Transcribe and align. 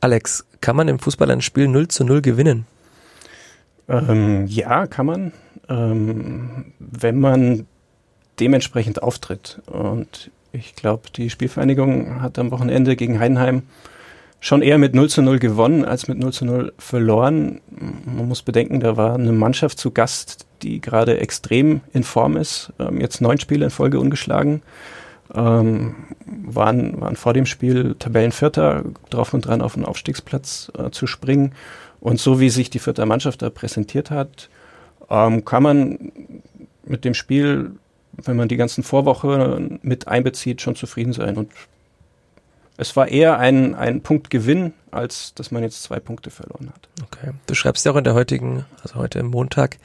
Alex, 0.00 0.46
kann 0.60 0.76
man 0.76 0.88
im 0.88 0.98
Fußball 0.98 1.30
ein 1.30 1.40
Spiel 1.40 1.68
0 1.68 1.88
zu 1.88 2.04
0 2.04 2.22
gewinnen? 2.22 2.66
Ähm, 3.88 4.46
ja, 4.46 4.86
kann 4.86 5.06
man, 5.06 5.32
ähm, 5.68 6.72
wenn 6.78 7.18
man 7.18 7.66
dementsprechend 8.38 9.02
auftritt. 9.02 9.60
Und 9.66 10.30
ich 10.52 10.74
glaube, 10.74 11.10
die 11.14 11.30
Spielvereinigung 11.30 12.20
hat 12.20 12.38
am 12.38 12.50
Wochenende 12.50 12.96
gegen 12.96 13.18
Heidenheim 13.18 13.62
schon 14.40 14.62
eher 14.62 14.78
mit 14.78 14.94
0 14.94 15.08
zu 15.08 15.22
0 15.22 15.38
gewonnen 15.38 15.84
als 15.84 16.06
mit 16.06 16.18
0 16.18 16.32
zu 16.32 16.44
0 16.44 16.72
verloren. 16.78 17.60
Man 18.04 18.28
muss 18.28 18.42
bedenken, 18.42 18.80
da 18.80 18.96
war 18.96 19.14
eine 19.14 19.32
Mannschaft 19.32 19.78
zu 19.78 19.90
Gast, 19.90 20.46
die 20.62 20.80
gerade 20.80 21.18
extrem 21.18 21.80
in 21.92 22.04
Form 22.04 22.36
ist. 22.36 22.72
Ähm, 22.78 23.00
jetzt 23.00 23.20
neun 23.20 23.40
Spiele 23.40 23.64
in 23.64 23.70
Folge 23.70 23.98
ungeschlagen. 23.98 24.62
Ähm, 25.34 25.94
waren, 26.26 27.00
waren 27.00 27.16
vor 27.16 27.34
dem 27.34 27.46
Spiel 27.46 27.96
Tabellenvierter, 27.98 28.84
drauf 29.10 29.34
und 29.34 29.46
dran 29.46 29.60
auf 29.60 29.74
den 29.74 29.84
Aufstiegsplatz 29.84 30.72
äh, 30.78 30.90
zu 30.90 31.06
springen. 31.06 31.52
Und 32.00 32.20
so 32.20 32.40
wie 32.40 32.50
sich 32.50 32.70
die 32.70 32.78
vierte 32.78 33.04
Mannschaft 33.04 33.42
da 33.42 33.50
präsentiert 33.50 34.10
hat, 34.10 34.48
ähm, 35.10 35.44
kann 35.44 35.62
man 35.62 36.12
mit 36.84 37.04
dem 37.04 37.14
Spiel, 37.14 37.72
wenn 38.12 38.36
man 38.36 38.48
die 38.48 38.56
ganzen 38.56 38.82
Vorwoche 38.82 39.78
mit 39.82 40.08
einbezieht, 40.08 40.62
schon 40.62 40.76
zufrieden 40.76 41.12
sein. 41.12 41.36
Und 41.36 41.50
es 42.80 42.94
war 42.94 43.08
eher 43.08 43.38
ein, 43.38 43.74
ein 43.74 44.02
Punktgewinn, 44.02 44.72
als 44.92 45.34
dass 45.34 45.50
man 45.50 45.64
jetzt 45.64 45.82
zwei 45.82 45.98
Punkte 45.98 46.30
verloren 46.30 46.70
hat. 46.72 46.88
Okay. 47.02 47.32
Du 47.46 47.54
schreibst 47.54 47.84
ja 47.84 47.90
auch 47.92 47.96
in 47.96 48.04
der 48.04 48.14
heutigen, 48.14 48.64
also 48.82 48.94
heute 48.94 49.18
im 49.18 49.26
Montag, 49.26 49.78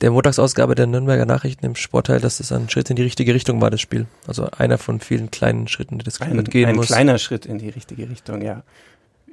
der 0.00 0.10
Montagsausgabe 0.10 0.74
der 0.74 0.86
Nürnberger 0.86 1.26
Nachrichten 1.26 1.66
im 1.66 1.76
Sportteil, 1.76 2.20
dass 2.20 2.40
es 2.40 2.50
ein 2.50 2.70
Schritt 2.70 2.88
in 2.88 2.96
die 2.96 3.02
richtige 3.02 3.34
Richtung 3.34 3.60
war, 3.60 3.70
das 3.70 3.82
Spiel. 3.82 4.06
Also 4.26 4.48
einer 4.56 4.78
von 4.78 5.00
vielen 5.00 5.30
kleinen 5.30 5.68
Schritten, 5.68 5.98
die 5.98 6.04
das 6.06 6.22
ein, 6.22 6.42
gehen 6.44 6.70
ein 6.70 6.76
muss. 6.76 6.90
Ein 6.90 6.94
kleiner 6.94 7.18
Schritt 7.18 7.44
in 7.44 7.58
die 7.58 7.68
richtige 7.68 8.08
Richtung, 8.08 8.40
ja. 8.40 8.62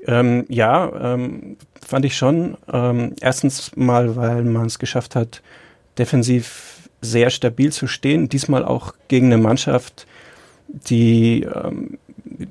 Ähm, 0.06 0.46
ja, 0.50 1.14
ähm, 1.14 1.56
fand 1.82 2.04
ich 2.04 2.18
schon. 2.18 2.58
Ähm, 2.72 3.16
erstens 3.22 3.76
mal, 3.78 4.18
weil 4.18 4.44
man 4.44 4.68
es 4.68 4.78
geschafft 4.78 5.16
hat, 5.16 5.42
defensiv 5.98 6.90
sehr 7.02 7.30
stabil 7.30 7.72
zu 7.72 7.88
stehen. 7.88 8.28
Diesmal 8.28 8.66
auch 8.66 8.94
gegen 9.08 9.28
eine 9.28 9.38
Mannschaft, 9.38 10.06
die 10.68 11.44
ähm, 11.44 11.98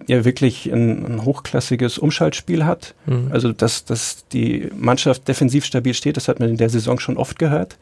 ja 0.06 0.24
wirklich 0.24 0.66
ein, 0.70 1.04
ein 1.04 1.24
hochklassiges 1.24 1.98
Umschaltspiel 1.98 2.64
hat. 2.64 2.94
Mhm. 3.06 3.28
Also 3.30 3.52
dass, 3.52 3.84
dass 3.84 4.26
die 4.28 4.70
Mannschaft 4.76 5.28
defensiv 5.28 5.64
stabil 5.64 5.94
steht, 5.94 6.16
das 6.16 6.28
hat 6.28 6.40
man 6.40 6.50
in 6.50 6.56
der 6.56 6.68
Saison 6.68 7.00
schon 7.00 7.16
oft 7.16 7.38
gehört. 7.38 7.76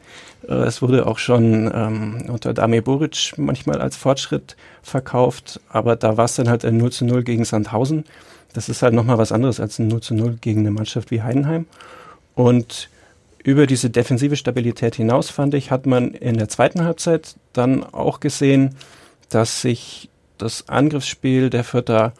Äh, 0.47 0.53
es 0.53 0.81
wurde 0.81 1.05
auch 1.05 1.17
schon 1.17 1.69
ähm, 1.73 2.25
unter 2.29 2.53
Damir 2.53 2.81
Boric 2.81 3.33
manchmal 3.37 3.81
als 3.81 3.97
Fortschritt 3.97 4.55
verkauft, 4.81 5.59
aber 5.69 5.95
da 5.95 6.17
war 6.17 6.25
es 6.25 6.35
dann 6.35 6.49
halt 6.49 6.63
ein 6.63 6.77
0 6.77 6.91
zu 6.91 7.05
0 7.05 7.23
gegen 7.23 7.43
Sandhausen. 7.43 8.05
Das 8.53 8.69
ist 8.69 8.81
halt 8.81 8.93
nochmal 8.93 9.17
was 9.17 9.31
anderes 9.31 9.59
als 9.59 9.77
ein 9.79 9.87
0 9.87 10.01
zu 10.01 10.15
0 10.15 10.37
gegen 10.39 10.61
eine 10.61 10.71
Mannschaft 10.71 11.11
wie 11.11 11.21
Heidenheim. 11.21 11.65
Und 12.35 12.89
über 13.43 13.67
diese 13.67 13.89
defensive 13.89 14.35
Stabilität 14.35 14.95
hinaus, 14.95 15.29
fand 15.29 15.53
ich, 15.53 15.71
hat 15.71 15.85
man 15.85 16.11
in 16.11 16.37
der 16.37 16.49
zweiten 16.49 16.83
Halbzeit 16.83 17.35
dann 17.53 17.83
auch 17.83 18.19
gesehen, 18.19 18.75
dass 19.29 19.61
sich 19.61 20.09
das 20.37 20.69
Angriffsspiel 20.69 21.49
der 21.49 21.63
Vierter 21.63 22.13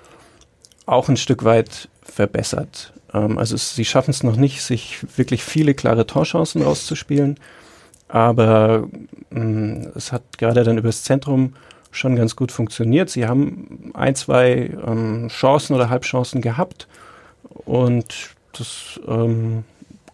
auch 0.85 1.09
ein 1.09 1.17
Stück 1.17 1.43
weit 1.43 1.89
verbessert. 2.01 2.93
Ähm, 3.13 3.37
also 3.37 3.55
es, 3.55 3.75
sie 3.75 3.85
schaffen 3.85 4.11
es 4.11 4.23
noch 4.23 4.35
nicht, 4.35 4.61
sich 4.61 5.05
wirklich 5.17 5.43
viele 5.43 5.73
klare 5.73 6.07
Torchancen 6.07 6.61
rauszuspielen, 6.61 7.37
aber 8.07 8.87
mh, 9.29 9.39
mm, 9.39 9.91
es 9.95 10.11
hat 10.11 10.37
gerade 10.37 10.63
dann 10.63 10.77
übers 10.77 11.03
Zentrum 11.03 11.53
schon 11.91 12.15
ganz 12.15 12.35
gut 12.35 12.51
funktioniert. 12.51 13.09
Sie 13.09 13.27
haben 13.27 13.91
ein, 13.93 14.15
zwei 14.15 14.71
ähm, 14.85 15.29
Chancen 15.29 15.75
oder 15.75 15.89
Halbchancen 15.89 16.41
gehabt 16.41 16.87
und 17.65 18.35
das 18.53 18.99
ähm, 19.07 19.63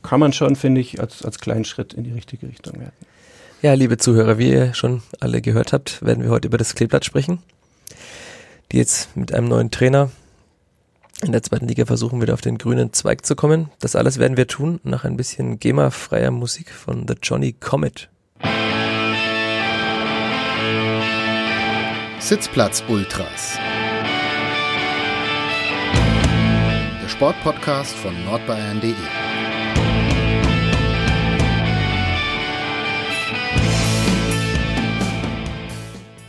kann 0.02 0.20
man 0.20 0.34
schon, 0.34 0.56
finde 0.56 0.82
ich, 0.82 1.00
als, 1.00 1.24
als 1.24 1.40
kleinen 1.40 1.66
Schritt 1.66 1.94
in 1.94 2.04
die 2.04 2.12
richtige 2.12 2.48
Richtung 2.48 2.80
werten. 2.80 3.06
Ja, 3.62 3.74
liebe 3.74 3.98
Zuhörer, 3.98 4.38
wie 4.38 4.50
ihr 4.50 4.74
schon 4.74 5.02
alle 5.22 5.42
gehört 5.42 5.72
habt, 5.72 6.04
werden 6.06 6.24
wir 6.24 6.30
heute 6.30 6.50
über 6.50 6.58
das 6.58 6.76
Kleeblatt 6.76 7.06
sprechen 7.06 7.40
die 8.72 8.78
jetzt 8.78 9.16
mit 9.16 9.34
einem 9.34 9.48
neuen 9.48 9.72
Trainer 9.72 10.10
in 11.24 11.32
der 11.32 11.44
zweiten 11.44 11.68
Liga 11.68 11.86
versuchen 11.86 12.22
wieder 12.22 12.34
auf 12.34 12.42
den 12.42 12.58
grünen 12.58 12.92
Zweig 12.92 13.26
zu 13.26 13.36
kommen. 13.36 13.70
Das 13.80 13.96
alles 13.96 14.20
werden 14.20 14.36
wir 14.36 14.48
tun 14.48 14.82
nach 14.84 15.06
ein 15.06 15.16
bisschen 15.16 15.58
GEMA-freier 15.58 16.32
Musik 16.32 16.70
von 16.72 17.08
The 17.08 17.16
Johnny 17.22 17.54
Comet. 17.54 18.10
Sitzplatz 22.20 22.84
Ultras. 22.90 23.58
Der 27.02 27.10
Sportpodcast 27.10 27.96
von 27.96 28.14
nordbayern.de. 28.26 28.94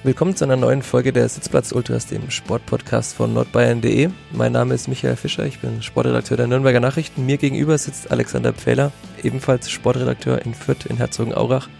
Willkommen 0.04 0.36
zu 0.36 0.44
einer 0.44 0.56
neuen 0.56 0.82
Folge 0.82 1.14
der 1.14 1.26
Sitzplatz 1.30 1.72
Ultras, 1.72 2.06
dem 2.06 2.30
Sportpodcast 2.30 3.14
von 3.16 3.32
nordbayern.de. 3.32 4.10
Mein 4.32 4.52
Name 4.52 4.74
ist 4.74 4.86
Michael 4.86 5.16
Fischer, 5.16 5.46
ich 5.46 5.60
bin 5.60 5.80
Sportredakteur 5.80 6.36
der 6.36 6.46
Nürnberger 6.46 6.78
Nachrichten. 6.78 7.24
Mir 7.24 7.38
gegenüber 7.38 7.78
sitzt 7.78 8.10
Alexander 8.10 8.52
Pfähler, 8.52 8.92
ebenfalls 9.22 9.70
Sportredakteur 9.70 10.44
in 10.44 10.52
Fürth 10.52 10.84
in 10.84 10.98
Herzogenaurach. 10.98 11.70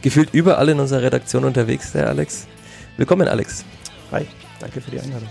Gefühlt 0.00 0.32
überall 0.32 0.70
in 0.70 0.80
unserer 0.80 1.02
Redaktion 1.02 1.44
unterwegs, 1.44 1.92
der 1.92 2.08
Alex. 2.08 2.46
Willkommen, 2.96 3.28
Alex. 3.28 3.66
Hi, 4.12 4.24
danke 4.60 4.80
für 4.80 4.90
die 4.90 5.00
Einladung. 5.00 5.28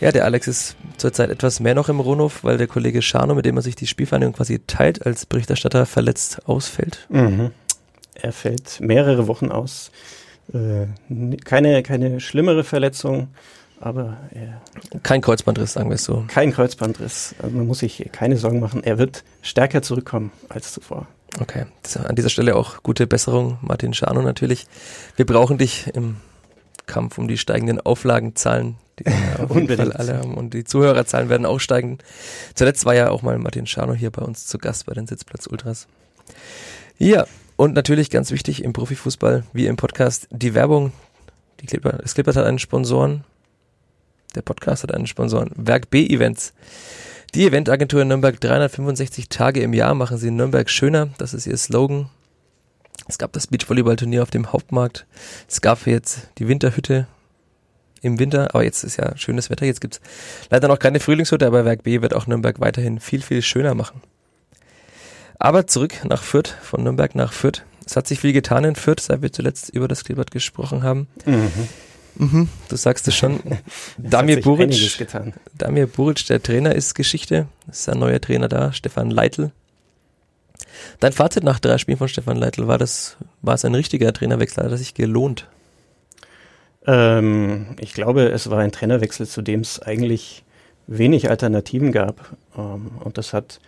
Ja, 0.00 0.10
der 0.10 0.24
Alex 0.24 0.48
ist 0.48 0.76
zurzeit 0.96 1.30
etwas 1.30 1.60
mehr 1.60 1.76
noch 1.76 1.88
im 1.88 2.00
Rohnhof, 2.00 2.42
weil 2.42 2.58
der 2.58 2.66
Kollege 2.66 3.00
Scharno, 3.00 3.36
mit 3.36 3.44
dem 3.44 3.56
er 3.58 3.62
sich 3.62 3.76
die 3.76 3.86
Spielvereinigung 3.86 4.34
quasi 4.34 4.58
teilt, 4.66 5.06
als 5.06 5.24
Berichterstatter 5.24 5.86
verletzt 5.86 6.48
ausfällt. 6.48 7.06
Mhm. 7.10 7.52
Er 8.14 8.32
fällt 8.32 8.80
mehrere 8.80 9.28
Wochen 9.28 9.52
aus 9.52 9.92
keine, 11.44 11.82
keine 11.82 12.20
schlimmere 12.20 12.64
Verletzung, 12.64 13.28
aber 13.80 14.16
äh, 14.32 14.98
kein 15.02 15.20
Kreuzbandriss, 15.20 15.74
sagen 15.74 15.90
wir 15.90 15.96
es 15.96 16.04
so. 16.04 16.24
Kein 16.28 16.52
Kreuzbandriss. 16.52 17.34
Also 17.42 17.56
man 17.56 17.66
muss 17.66 17.80
sich 17.80 18.08
keine 18.12 18.36
Sorgen 18.36 18.60
machen. 18.60 18.82
Er 18.82 18.98
wird 18.98 19.24
stärker 19.42 19.82
zurückkommen 19.82 20.32
als 20.48 20.72
zuvor. 20.72 21.06
Okay, 21.40 21.66
an 22.02 22.16
dieser 22.16 22.30
Stelle 22.30 22.56
auch 22.56 22.82
gute 22.82 23.06
Besserung, 23.06 23.58
Martin 23.60 23.92
Schano 23.92 24.22
natürlich. 24.22 24.66
Wir 25.16 25.26
brauchen 25.26 25.58
dich 25.58 25.88
im 25.94 26.16
Kampf 26.86 27.18
um 27.18 27.28
die 27.28 27.36
steigenden 27.36 27.80
Auflagenzahlen, 27.80 28.76
die 28.98 29.04
auf 29.42 29.54
jeden 29.54 29.76
Fall 29.76 29.92
alle 29.92 30.18
haben. 30.18 30.34
Und 30.34 30.54
die 30.54 30.64
Zuhörerzahlen 30.64 31.28
werden 31.28 31.44
auch 31.44 31.58
steigen. 31.58 31.98
Zuletzt 32.54 32.86
war 32.86 32.94
ja 32.94 33.10
auch 33.10 33.20
mal 33.20 33.38
Martin 33.38 33.66
Schano 33.66 33.92
hier 33.92 34.10
bei 34.10 34.22
uns 34.22 34.46
zu 34.46 34.56
Gast 34.56 34.86
bei 34.86 34.94
den 34.94 35.06
Sitzplatz 35.06 35.46
Ultras. 35.46 35.88
Ja, 36.96 37.26
und 37.56 37.74
natürlich 37.74 38.10
ganz 38.10 38.30
wichtig 38.30 38.62
im 38.62 38.72
Profifußball, 38.72 39.44
wie 39.52 39.66
im 39.66 39.76
Podcast, 39.76 40.28
die 40.30 40.54
Werbung. 40.54 40.92
Die 41.60 41.66
Clipper, 41.66 41.98
das 42.02 42.14
Clippers 42.14 42.36
hat 42.36 42.44
einen 42.44 42.58
Sponsoren. 42.58 43.24
Der 44.34 44.42
Podcast 44.42 44.82
hat 44.82 44.92
einen 44.92 45.06
Sponsoren. 45.06 45.50
Werk 45.56 45.88
B 45.88 46.06
Events. 46.06 46.52
Die 47.34 47.46
Eventagentur 47.46 48.02
in 48.02 48.08
Nürnberg 48.08 48.38
365 48.40 49.28
Tage 49.28 49.60
im 49.60 49.72
Jahr 49.72 49.94
machen 49.94 50.18
sie 50.18 50.30
Nürnberg 50.30 50.68
schöner. 50.68 51.08
Das 51.18 51.34
ist 51.34 51.46
ihr 51.46 51.56
Slogan. 51.56 52.10
Es 53.08 53.18
gab 53.18 53.32
das 53.32 53.46
Beachvolleyballturnier 53.46 54.22
auf 54.22 54.30
dem 54.30 54.52
Hauptmarkt. 54.52 55.06
Es 55.48 55.60
gab 55.60 55.86
jetzt 55.86 56.28
die 56.38 56.48
Winterhütte 56.48 57.06
im 58.02 58.18
Winter, 58.18 58.54
aber 58.54 58.64
jetzt 58.64 58.84
ist 58.84 58.96
ja 58.96 59.16
schönes 59.16 59.48
Wetter. 59.48 59.66
Jetzt 59.66 59.80
gibt's 59.80 60.00
leider 60.50 60.68
noch 60.68 60.78
keine 60.78 61.00
Frühlingshütte, 61.00 61.46
aber 61.46 61.64
Werk 61.64 61.82
B 61.82 62.02
wird 62.02 62.14
auch 62.14 62.26
Nürnberg 62.26 62.60
weiterhin 62.60 63.00
viel, 63.00 63.22
viel 63.22 63.42
schöner 63.42 63.74
machen. 63.74 64.02
Aber 65.38 65.66
zurück 65.66 66.04
nach 66.04 66.22
Fürth, 66.22 66.54
von 66.62 66.82
Nürnberg 66.82 67.14
nach 67.14 67.32
Fürth. 67.32 67.62
Es 67.84 67.96
hat 67.96 68.06
sich 68.06 68.20
viel 68.20 68.32
getan 68.32 68.64
in 68.64 68.74
Fürth, 68.74 69.00
seit 69.00 69.22
wir 69.22 69.32
zuletzt 69.32 69.70
über 69.70 69.86
das 69.86 70.04
Kleeblatt 70.04 70.30
gesprochen 70.30 70.82
haben. 70.82 71.08
Mhm. 71.24 71.68
Mhm, 72.18 72.48
du 72.68 72.76
sagst 72.76 73.06
es 73.08 73.14
schon. 73.14 73.40
Damir 73.98 74.40
Buric, 74.40 75.06
Damir 75.54 75.86
Buric, 75.86 76.26
der 76.26 76.42
Trainer 76.42 76.74
ist 76.74 76.94
Geschichte. 76.94 77.46
Es 77.68 77.80
ist 77.80 77.88
ein 77.88 77.98
neuer 77.98 78.20
Trainer 78.20 78.48
da, 78.48 78.72
Stefan 78.72 79.10
Leitl. 79.10 79.52
Dein 81.00 81.12
Fazit 81.12 81.44
nach 81.44 81.60
drei 81.60 81.78
Spielen 81.78 81.98
von 81.98 82.08
Stefan 82.08 82.38
Leitl, 82.38 82.66
war 82.66 82.78
das, 82.78 83.16
war 83.42 83.54
es 83.54 83.64
ein 83.64 83.74
richtiger 83.74 84.12
Trainerwechsel? 84.12 84.64
Hat 84.64 84.70
er 84.70 84.78
sich 84.78 84.94
gelohnt? 84.94 85.46
Ähm, 86.86 87.76
ich 87.80 87.92
glaube, 87.92 88.28
es 88.28 88.48
war 88.50 88.60
ein 88.60 88.72
Trainerwechsel, 88.72 89.26
zu 89.26 89.42
dem 89.42 89.60
es 89.60 89.80
eigentlich 89.80 90.44
wenig 90.86 91.28
Alternativen 91.28 91.92
gab. 91.92 92.36
Ähm, 92.56 92.92
und 93.00 93.18
das 93.18 93.32
hat 93.32 93.60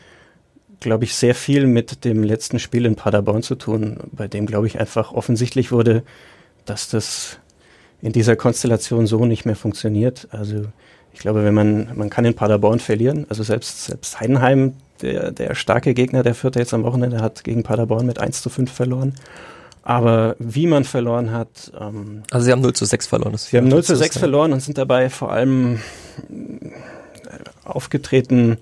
glaube 0.80 1.04
ich, 1.04 1.14
sehr 1.14 1.34
viel 1.34 1.66
mit 1.66 2.04
dem 2.04 2.22
letzten 2.22 2.58
Spiel 2.58 2.86
in 2.86 2.96
Paderborn 2.96 3.42
zu 3.42 3.54
tun, 3.54 3.98
bei 4.12 4.28
dem, 4.28 4.46
glaube 4.46 4.66
ich, 4.66 4.78
einfach 4.78 5.12
offensichtlich 5.12 5.72
wurde, 5.72 6.02
dass 6.64 6.88
das 6.88 7.38
in 8.00 8.12
dieser 8.12 8.36
Konstellation 8.36 9.06
so 9.06 9.25
nicht 9.25 9.44
mehr 9.44 9.56
funktioniert. 9.56 10.28
Also 10.30 10.66
ich 11.12 11.20
glaube, 11.20 11.44
wenn 11.44 11.54
man, 11.54 11.90
man 11.96 12.10
kann 12.10 12.25
in 12.25 12.34
Paderborn 12.34 12.78
verlieren, 12.78 13.26
also 13.28 13.42
selbst, 13.42 13.86
selbst 13.86 14.20
Heidenheim, 14.20 14.75
der, 15.02 15.32
der 15.32 15.54
starke 15.54 15.94
Gegner, 15.94 16.22
der 16.22 16.34
Vierte 16.34 16.58
jetzt 16.58 16.75
am 16.75 16.84
Wochenende, 16.84 17.20
hat 17.20 17.44
gegen 17.44 17.62
Paderborn 17.62 18.06
mit 18.06 18.20
1 18.20 18.42
zu 18.42 18.50
5 18.50 18.70
verloren. 18.70 19.14
Aber 19.82 20.36
wie 20.38 20.66
man 20.66 20.84
verloren 20.84 21.32
hat. 21.32 21.72
Ähm, 21.78 22.22
also 22.30 22.44
sie 22.44 22.52
haben 22.52 22.60
0 22.60 22.75
zu 22.75 22.84
6 22.84 23.06
verloren. 23.06 23.36
Sie 23.36 23.56
haben 23.56 23.69
0 23.69 23.82
zu 23.84 23.96
6 23.96 24.19
verloren 24.19 24.52
und 24.52 24.60
sind 24.60 24.76
dabei 24.76 25.08
vor 25.08 25.32
allem 25.32 25.80
aufgetreten 27.64 28.58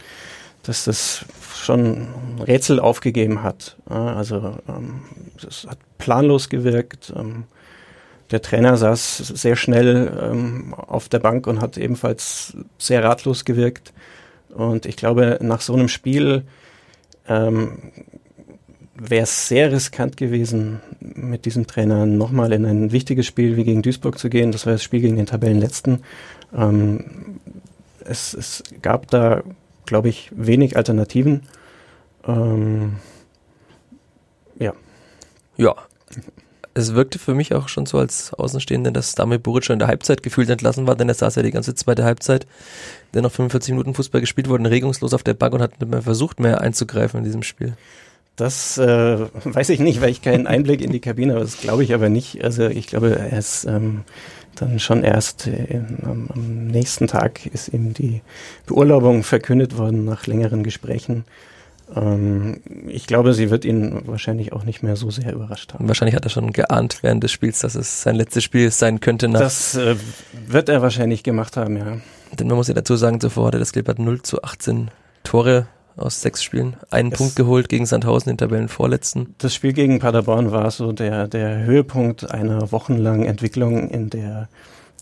dass 0.69 0.85
das 0.85 1.25
schon 1.55 2.09
Rätsel 2.41 2.81
aufgegeben 2.81 3.43
hat. 3.43 3.77
Also 3.87 4.59
ähm, 4.69 5.03
es 5.47 5.67
hat 5.69 5.79
planlos 5.99 6.49
gewirkt. 6.49 7.13
Ähm, 7.17 7.45
der 8.31 8.43
Trainer 8.43 8.77
saß 8.77 9.19
sehr 9.19 9.57
schnell 9.57 10.13
ähm, 10.21 10.75
auf 10.75 11.09
der 11.09 11.21
Bank 11.21 11.47
und 11.47 11.61
hat 11.61 11.79
ebenfalls 11.79 12.57
sehr 12.79 13.05
ratlos 13.05 13.45
gewirkt. 13.45 13.93
Und 14.49 14.87
ich 14.87 14.97
glaube, 14.97 15.39
nach 15.41 15.61
so 15.61 15.75
einem 15.75 15.89
Spiel 15.89 16.45
ähm, 17.29 17.93
wäre 18.95 19.25
es 19.25 19.49
sehr 19.49 19.71
riskant 19.71 20.17
gewesen, 20.17 20.81
mit 21.01 21.45
diesem 21.45 21.67
Trainer 21.67 22.07
nochmal 22.07 22.53
in 22.53 22.65
ein 22.65 22.93
wichtiges 22.93 23.27
Spiel 23.27 23.57
wie 23.57 23.65
gegen 23.65 23.83
Duisburg 23.83 24.19
zu 24.19 24.31
gehen. 24.31 24.53
Das 24.53 24.67
war 24.67 24.73
das 24.73 24.83
Spiel 24.83 25.01
gegen 25.01 25.17
den 25.17 25.27
Tabellenletzten. 25.27 26.03
Ähm, 26.57 27.05
es, 28.05 28.35
es 28.35 28.63
gab 28.83 29.09
da, 29.11 29.43
glaube 29.87 30.09
ich, 30.09 30.31
wenig 30.35 30.77
Alternativen. 30.77 31.43
Ähm, 32.27 32.97
ja. 34.59 34.73
Ja. 35.57 35.75
Es 36.75 36.95
wirkte 36.95 37.19
für 37.19 37.35
mich 37.35 37.55
auch 37.55 37.69
schon 37.69 37.87
so 37.87 37.99
als 37.99 38.35
Außenstehender, 38.35 38.91
dass 38.91 39.15
Damir 39.15 39.39
Buric 39.39 39.65
schon 39.65 39.75
in 39.75 39.79
der 39.79 39.89
Halbzeit 39.89 40.23
gefühlt 40.23 40.51
entlassen 40.51 40.87
war, 40.87 40.95
denn 40.95 41.09
er 41.09 41.15
saß 41.15 41.37
ja 41.37 41.43
die 41.43 41.51
ganze 41.51 41.75
zweite 41.75 42.05
Halbzeit, 42.05 42.47
der 43.15 43.23
noch 43.23 43.33
45 43.33 43.73
Minuten 43.73 43.95
Fußball 43.95 44.21
gespielt 44.21 44.51
wurde, 44.51 44.71
regungslos 44.71 45.15
auf 45.15 45.23
der 45.23 45.33
Bank 45.33 45.55
und 45.55 45.63
hat 45.63 45.81
nicht 45.81 45.91
mehr 45.91 46.03
versucht, 46.03 46.39
mehr 46.39 46.61
einzugreifen 46.61 47.19
in 47.19 47.25
diesem 47.25 47.43
Spiel. 47.43 47.77
Das 48.37 48.77
äh, 48.77 49.19
weiß 49.45 49.71
ich 49.71 49.81
nicht, 49.81 50.03
weil 50.03 50.11
ich 50.11 50.21
keinen 50.21 50.47
Einblick 50.47 50.83
in 50.83 50.93
die 50.93 51.01
Kabine 51.01 51.33
habe. 51.33 51.45
Das 51.45 51.59
glaube 51.59 51.83
ich 51.83 51.95
aber 51.95 52.11
nicht. 52.11 52.45
Also 52.45 52.67
ich 52.67 52.87
glaube, 52.87 53.19
er 53.19 53.39
ist 53.39 53.65
ähm, 53.65 54.03
dann 54.61 54.79
schon 54.79 55.03
erst 55.03 55.47
äh, 55.47 55.81
am, 56.03 56.29
am, 56.33 56.67
nächsten 56.67 57.07
Tag 57.07 57.47
ist 57.47 57.69
ihm 57.69 57.95
die 57.95 58.23
Beurlaubung 58.67 59.23
verkündet 59.23 59.79
worden 59.79 60.05
nach 60.05 60.27
längeren 60.27 60.63
Gesprächen. 60.63 61.25
Ähm, 61.95 62.61
ich 62.89 63.07
glaube, 63.07 63.35
sie 63.35 63.51
wird 63.51 63.65
ihn 63.65 64.03
wahrscheinlich 64.07 64.53
auch 64.53 64.65
nicht 64.65 64.83
mehr 64.83 64.97
so 64.97 65.11
sehr 65.11 65.33
überrascht 65.33 65.75
haben. 65.75 65.89
Wahrscheinlich 65.89 66.17
hat 66.17 66.25
er 66.25 66.31
schon 66.31 66.53
geahnt 66.53 66.99
während 67.03 67.23
des 67.23 67.33
Spiels, 67.33 67.61
dass 67.61 67.75
es 67.75 68.03
sein 68.03 68.17
letztes 68.17 68.45
Spiel 68.45 68.71
sein 68.71 69.01
könnte. 69.01 69.29
das 69.29 69.77
äh, 69.77 69.97
wird 70.47 70.69
er 70.69 70.83
wahrscheinlich 70.83 71.23
gemacht 71.23 71.57
haben, 71.57 71.77
ja. 71.77 71.99
Denn 72.39 72.49
man 72.49 72.57
muss 72.57 72.69
ja 72.69 72.75
dazu 72.75 72.97
sagen, 72.97 73.21
zuvor 73.21 73.49
hatte 73.49 73.59
das 73.59 73.73
Kleeblatt 73.73 73.99
0 73.99 74.23
zu 74.23 74.43
18 74.43 74.91
Tore 75.23 75.69
aus 75.97 76.21
sechs 76.21 76.43
Spielen. 76.43 76.77
Einen 76.91 77.13
es 77.13 77.19
Punkt 77.19 77.37
geholt 77.37 77.69
gegen 77.69 77.87
Sandhausen, 77.87 78.31
den 78.31 78.39
Tabellenvorletzten. 78.39 79.35
Das 79.39 79.55
Spiel 79.55 79.73
gegen 79.73 79.99
Paderborn 79.99 80.53
war 80.53 80.71
so 80.71 80.93
der, 80.93 81.29
der 81.29 81.65
Höhepunkt 81.65 82.31
einer 82.31 82.71
wochenlangen 82.73 83.27
Entwicklung, 83.27 83.91
in 83.91 84.11
der 84.11 84.49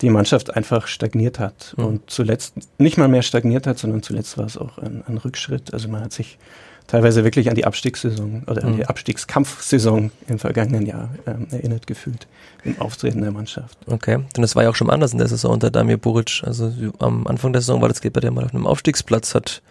die 0.00 0.10
Mannschaft 0.10 0.54
einfach 0.54 0.86
stagniert 0.86 1.38
hat. 1.38 1.74
Mhm. 1.76 1.84
Und 1.84 2.10
zuletzt 2.10 2.54
nicht 2.78 2.98
mal 2.98 3.08
mehr 3.08 3.22
stagniert 3.22 3.66
hat, 3.66 3.78
sondern 3.78 4.02
zuletzt 4.02 4.36
war 4.38 4.46
es 4.46 4.58
auch 4.58 4.78
ein, 4.78 5.02
ein 5.06 5.18
Rückschritt. 5.18 5.72
Also 5.72 5.88
man 5.88 6.02
hat 6.02 6.12
sich 6.12 6.38
teilweise 6.86 7.24
wirklich 7.24 7.48
an 7.48 7.54
die 7.54 7.64
Abstiegssaison 7.64 8.42
oder 8.46 8.64
an 8.64 8.72
mhm. 8.72 8.76
die 8.76 8.86
Abstiegskampfsaison 8.86 10.10
im 10.28 10.38
vergangenen 10.38 10.86
Jahr 10.86 11.10
ähm, 11.26 11.46
erinnert 11.50 11.86
gefühlt 11.86 12.26
im 12.64 12.80
Auftreten 12.80 13.22
der 13.22 13.30
Mannschaft. 13.30 13.78
Okay, 13.86 14.18
denn 14.36 14.42
das 14.42 14.54
war 14.56 14.64
ja 14.64 14.70
auch 14.70 14.76
schon 14.76 14.90
anders 14.90 15.12
in 15.12 15.18
der 15.18 15.28
Saison 15.28 15.52
unter 15.52 15.70
Damir 15.70 15.96
Buric. 15.96 16.42
Also 16.44 16.72
am 16.98 17.26
Anfang 17.26 17.52
der 17.52 17.62
Saison 17.62 17.80
war 17.80 17.88
das 17.88 18.00
Kleber, 18.00 18.20
der 18.20 18.30
mal 18.30 18.44
auf 18.44 18.54
einem 18.54 18.66
Aufstiegsplatz 18.66 19.34
hat 19.34 19.62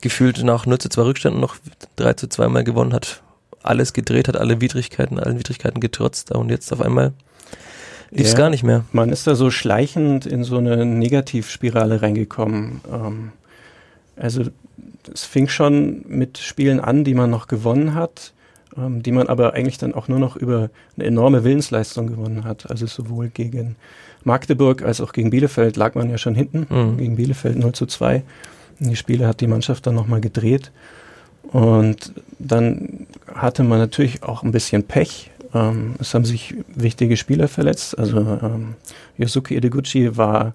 gefühlt 0.00 0.42
nach 0.42 0.66
0 0.66 0.78
zu 0.78 0.88
2 0.88 1.02
Rückständen 1.02 1.40
noch 1.40 1.56
3 1.96 2.14
zu 2.14 2.28
2 2.28 2.48
mal 2.48 2.64
gewonnen 2.64 2.92
hat, 2.92 3.22
alles 3.62 3.92
gedreht 3.92 4.28
hat, 4.28 4.36
alle 4.36 4.60
Widrigkeiten, 4.60 5.18
allen 5.18 5.38
Widrigkeiten 5.38 5.80
getrotzt 5.80 6.32
und 6.32 6.50
jetzt 6.50 6.72
auf 6.72 6.80
einmal 6.80 7.12
lief 8.10 8.26
es 8.26 8.32
ja, 8.32 8.38
gar 8.38 8.50
nicht 8.50 8.62
mehr. 8.62 8.84
Man 8.92 9.10
ist 9.10 9.26
da 9.26 9.34
so 9.34 9.50
schleichend 9.50 10.26
in 10.26 10.44
so 10.44 10.58
eine 10.58 10.84
Negativspirale 10.84 12.02
reingekommen. 12.02 12.80
Ähm, 12.92 13.32
also 14.16 14.44
es 15.12 15.24
fing 15.24 15.48
schon 15.48 16.04
mit 16.08 16.38
Spielen 16.38 16.80
an, 16.80 17.04
die 17.04 17.14
man 17.14 17.30
noch 17.30 17.46
gewonnen 17.46 17.94
hat, 17.94 18.32
ähm, 18.76 19.02
die 19.02 19.12
man 19.12 19.28
aber 19.28 19.54
eigentlich 19.54 19.78
dann 19.78 19.94
auch 19.94 20.08
nur 20.08 20.18
noch 20.18 20.36
über 20.36 20.70
eine 20.96 21.06
enorme 21.06 21.44
Willensleistung 21.44 22.06
gewonnen 22.06 22.44
hat. 22.44 22.70
Also 22.70 22.86
sowohl 22.86 23.28
gegen 23.28 23.76
Magdeburg 24.24 24.82
als 24.82 25.00
auch 25.00 25.12
gegen 25.12 25.30
Bielefeld 25.30 25.76
lag 25.76 25.94
man 25.94 26.10
ja 26.10 26.18
schon 26.18 26.34
hinten, 26.34 26.66
mhm. 26.68 26.98
gegen 26.98 27.16
Bielefeld 27.16 27.58
0 27.58 27.72
zu 27.72 27.86
2. 27.86 28.22
Die 28.80 28.96
Spiele 28.96 29.26
hat 29.26 29.40
die 29.40 29.46
Mannschaft 29.46 29.86
dann 29.86 29.94
nochmal 29.94 30.20
gedreht. 30.20 30.72
Und 31.42 32.12
dann 32.38 33.06
hatte 33.34 33.62
man 33.62 33.78
natürlich 33.78 34.22
auch 34.22 34.42
ein 34.42 34.52
bisschen 34.52 34.84
Pech. 34.84 35.30
Ähm, 35.54 35.94
es 35.98 36.14
haben 36.14 36.24
sich 36.24 36.54
wichtige 36.74 37.16
Spieler 37.16 37.48
verletzt. 37.48 37.98
Also 37.98 38.18
ähm, 38.18 38.74
Yosuke 39.18 39.54
Ideguchi 39.54 40.16
war 40.16 40.54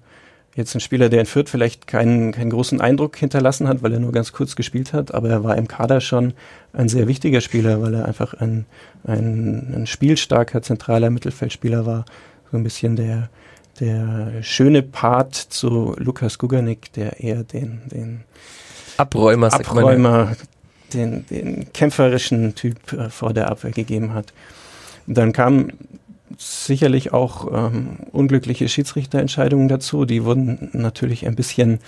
jetzt 0.56 0.74
ein 0.74 0.80
Spieler, 0.80 1.08
der 1.08 1.20
in 1.20 1.26
Fürth 1.26 1.50
vielleicht 1.50 1.86
keinen, 1.86 2.32
keinen 2.32 2.50
großen 2.50 2.80
Eindruck 2.80 3.16
hinterlassen 3.16 3.68
hat, 3.68 3.82
weil 3.82 3.92
er 3.92 4.00
nur 4.00 4.12
ganz 4.12 4.32
kurz 4.32 4.56
gespielt 4.56 4.94
hat, 4.94 5.12
aber 5.12 5.28
er 5.28 5.44
war 5.44 5.56
im 5.56 5.68
Kader 5.68 6.00
schon 6.00 6.32
ein 6.72 6.88
sehr 6.88 7.06
wichtiger 7.06 7.42
Spieler, 7.42 7.82
weil 7.82 7.94
er 7.94 8.06
einfach 8.06 8.32
ein, 8.34 8.64
ein, 9.04 9.74
ein 9.74 9.86
spielstarker 9.86 10.62
zentraler 10.62 11.10
Mittelfeldspieler 11.10 11.84
war. 11.84 12.06
So 12.50 12.56
ein 12.56 12.64
bisschen 12.64 12.96
der, 12.96 13.28
der 13.80 14.42
schöne 14.42 14.82
Part 14.82 15.34
zu 15.34 15.94
Lukas 15.98 16.38
Guganik, 16.38 16.92
der 16.92 17.20
eher 17.20 17.44
den, 17.44 17.82
den 17.86 18.20
Abräumer, 18.96 19.52
Abräumer 19.52 20.36
den, 20.92 21.26
den 21.26 21.72
kämpferischen 21.72 22.54
Typ 22.54 22.92
äh, 22.92 23.10
vor 23.10 23.32
der 23.32 23.50
Abwehr 23.50 23.72
gegeben 23.72 24.14
hat. 24.14 24.32
Dann 25.06 25.32
kam 25.32 25.70
sicherlich 26.38 27.12
auch 27.12 27.52
ähm, 27.52 27.98
unglückliche 28.12 28.68
Schiedsrichterentscheidungen 28.68 29.68
dazu. 29.68 30.04
Die 30.04 30.24
wurden 30.24 30.70
natürlich 30.72 31.26
ein 31.26 31.36
bisschen, 31.36 31.78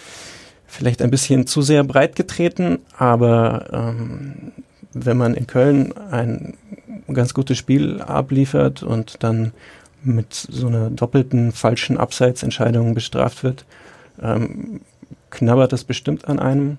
vielleicht 0.67 1.03
ein 1.03 1.11
bisschen 1.11 1.47
zu 1.47 1.63
sehr 1.63 1.85
breit 1.85 2.17
getreten, 2.17 2.79
aber 2.97 3.67
ähm, 3.73 4.53
wenn 4.93 5.17
man 5.17 5.35
in 5.35 5.47
Köln 5.47 5.93
ein 6.11 6.55
ganz 7.13 7.35
gutes 7.35 7.59
Spiel 7.59 8.01
abliefert 8.01 8.83
und 8.83 9.23
dann 9.23 9.53
mit 10.03 10.33
so 10.33 10.67
einer 10.67 10.91
doppelten 10.91 11.53
falschen 11.53 11.99
Abseitsentscheidung 11.99 12.95
bestraft 12.95 13.43
wird, 13.43 13.65
ähm, 14.23 14.81
knabbert 15.31 15.73
das 15.73 15.85
bestimmt 15.85 16.29
an 16.29 16.39
einem. 16.39 16.79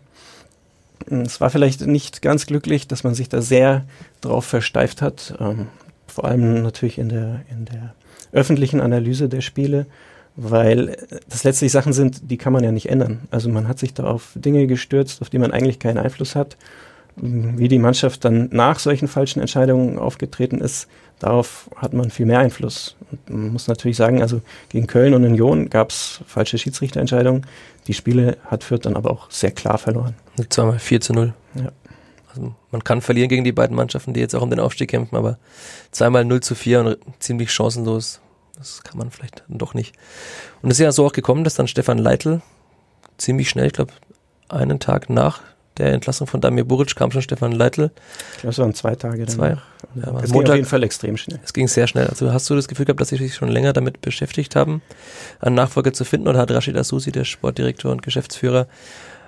Es 1.10 1.40
war 1.40 1.50
vielleicht 1.50 1.86
nicht 1.86 2.22
ganz 2.22 2.46
glücklich, 2.46 2.88
dass 2.88 3.04
man 3.04 3.14
sich 3.14 3.30
da 3.30 3.42
sehr 3.42 3.86
drauf 4.22 4.46
versteift 4.46 5.02
hat, 5.02 5.36
ähm, 5.40 5.68
vor 6.08 6.26
allem 6.26 6.64
natürlich 6.64 6.98
in 6.98 7.10
der, 7.10 7.42
in 7.50 7.66
der 7.66 7.94
öffentlichen 8.32 8.82
Analyse 8.82 9.30
der 9.30 9.42
Spiele, 9.42 9.86
weil 10.36 10.98
das 11.28 11.44
letztlich 11.44 11.72
Sachen 11.72 11.94
sind, 11.94 12.30
die 12.30 12.38
kann 12.38 12.54
man 12.54 12.64
ja 12.64 12.72
nicht 12.72 12.90
ändern. 12.90 13.20
Also 13.32 13.50
man 13.50 13.68
hat 13.68 13.80
sich 13.80 13.94
da 13.94 14.04
auf 14.06 14.32
Dinge 14.36 14.68
gestürzt, 14.68 15.22
auf 15.22 15.30
die 15.30 15.40
man 15.40 15.52
eigentlich 15.52 15.80
keinen 15.80 15.98
Einfluss 15.98 16.36
hat. 16.36 16.58
Wie 17.16 17.68
die 17.68 17.80
Mannschaft 17.80 18.24
dann 18.24 18.48
nach 18.52 18.80
solchen 18.80 19.10
falschen 19.10 19.42
Entscheidungen 19.42 20.00
aufgetreten 20.00 20.62
ist, 20.62 20.88
Darauf 21.20 21.70
hat 21.76 21.94
man 21.94 22.10
viel 22.10 22.26
mehr 22.26 22.40
Einfluss. 22.40 22.96
Und 23.12 23.30
man 23.30 23.54
muss 23.54 23.68
natürlich 23.68 23.98
sagen, 23.98 24.22
also 24.22 24.42
gegen 24.70 24.88
Köln 24.88 25.14
und 25.14 25.26
Union 25.26 25.70
gab 25.70 25.92
es 25.92 26.22
falsche 26.26 26.58
Schiedsrichterentscheidungen. 26.58 27.46
Die 27.88 27.94
Spiele 27.94 28.38
hat 28.46 28.64
Fürth 28.64 28.86
dann 28.86 28.96
aber 28.96 29.12
auch 29.12 29.30
sehr 29.30 29.52
klar 29.52 29.78
verloren. 29.78 30.16
Zweimal 30.50 30.80
4 30.80 31.02
zu 31.02 31.14
0. 31.14 31.34
Ja. 31.56 31.72
Also 32.30 32.54
man 32.72 32.84
kann 32.84 33.02
verlieren 33.02 33.30
gegen 33.30 33.44
die 33.44 33.52
beiden 33.52 33.76
Mannschaften, 33.76 34.14
die 34.14 34.20
jetzt 34.20 34.36
auch 34.36 34.42
um 34.42 34.50
den 34.50 34.60
Aufstieg 34.60 34.90
kämpfen, 34.90 35.16
aber 35.16 35.38
zweimal 35.92 36.24
0 36.24 36.42
zu 36.42 36.56
4 36.56 36.80
und 36.82 36.98
ziemlich 37.20 37.52
chancenlos. 37.52 38.22
Das 38.56 38.84
kann 38.84 38.98
man 38.98 39.10
vielleicht 39.10 39.44
doch 39.48 39.74
nicht. 39.74 39.96
Und 40.62 40.70
es 40.70 40.80
ist 40.80 40.84
ja 40.84 40.92
so 40.92 41.06
auch 41.06 41.14
gekommen, 41.14 41.44
dass 41.44 41.56
dann 41.56 41.68
Stefan 41.68 41.98
Leitl 41.98 42.42
ziemlich 43.18 43.50
schnell, 43.50 43.68
ich 43.68 43.74
glaube, 43.74 43.94
einen 44.50 44.80
Tag 44.80 45.10
nach 45.10 45.42
der 45.80 45.94
Entlassung 45.94 46.28
von 46.28 46.42
Damir 46.42 46.66
Buric 46.66 46.96
kam 46.96 47.12
schon 47.12 47.22
Stefan 47.22 47.54
Leitl. 47.54 47.90
Ich 48.34 48.42
glaube, 48.42 48.52
es 48.52 48.58
waren 48.60 48.74
zwei 48.74 48.96
Tage. 48.96 49.26
Zwei. 49.26 49.50
Ja, 49.50 49.62
es 49.96 50.06
Montag, 50.06 50.32
ging 50.32 50.44
auf 50.44 50.56
jeden 50.56 50.68
Fall 50.68 50.84
extrem 50.84 51.18
schnell. 51.18 51.40
Es 51.44 51.54
ging 51.54 51.68
sehr 51.68 51.88
schnell. 51.88 52.08
Also 52.08 52.32
hast 52.32 52.50
du 52.50 52.56
das 52.56 52.68
Gefühl 52.68 52.86
gehabt, 52.86 53.00
dass 53.00 53.10
sie 53.10 53.16
sich 53.16 53.34
schon 53.34 53.50
länger 53.50 53.74
damit 53.74 54.02
beschäftigt 54.02 54.56
haben, 54.56 54.82
einen 55.40 55.56
Nachfolger 55.56 55.94
zu 55.94 56.04
finden? 56.04 56.28
Oder 56.28 56.40
hat 56.40 56.52
Rashid 56.52 56.78
Asusi, 56.78 57.12
der 57.12 57.24
Sportdirektor 57.24 57.92
und 57.92 58.04
Geschäftsführer, 58.04 58.68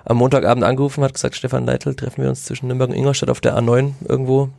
am 0.04 0.18
Montagabend 0.18 0.64
angerufen, 0.64 1.02
hat 1.02 1.14
gesagt, 1.14 1.36
Stefan 1.36 1.64
Leitl, 1.64 1.94
treffen 1.94 2.22
wir 2.22 2.28
uns 2.28 2.44
zwischen 2.44 2.66
Nürnberg 2.66 2.90
und 2.90 2.96
Ingolstadt 2.96 3.30
auf 3.30 3.40
der 3.40 3.56
A9 3.56 3.92
irgendwo 4.08 4.50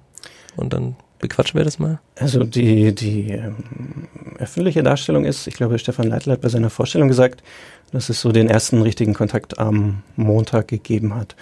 und 0.56 0.74
dann 0.74 0.96
bequatschen 1.20 1.58
wir 1.58 1.66
das 1.66 1.80
mal? 1.80 2.00
Also 2.16 2.44
die, 2.44 2.94
die 2.96 3.32
ähm, 3.32 4.08
öffentliche 4.40 4.84
Darstellung 4.84 5.26
ist, 5.26 5.48
ich 5.48 5.54
glaube, 5.54 5.80
Stefan 5.80 6.08
Leitl 6.08 6.32
hat 6.32 6.42
bei 6.42 6.50
seiner 6.50 6.70
Vorstellung 6.70 7.08
gesagt, 7.08 7.44
dass 7.92 8.10
es 8.10 8.20
so 8.20 8.32
den 8.32 8.50
ersten 8.50 8.82
richtigen 8.82 9.14
Kontakt 9.14 9.60
am 9.60 10.02
Montag 10.16 10.68
gegeben 10.68 11.16
hat 11.16 11.36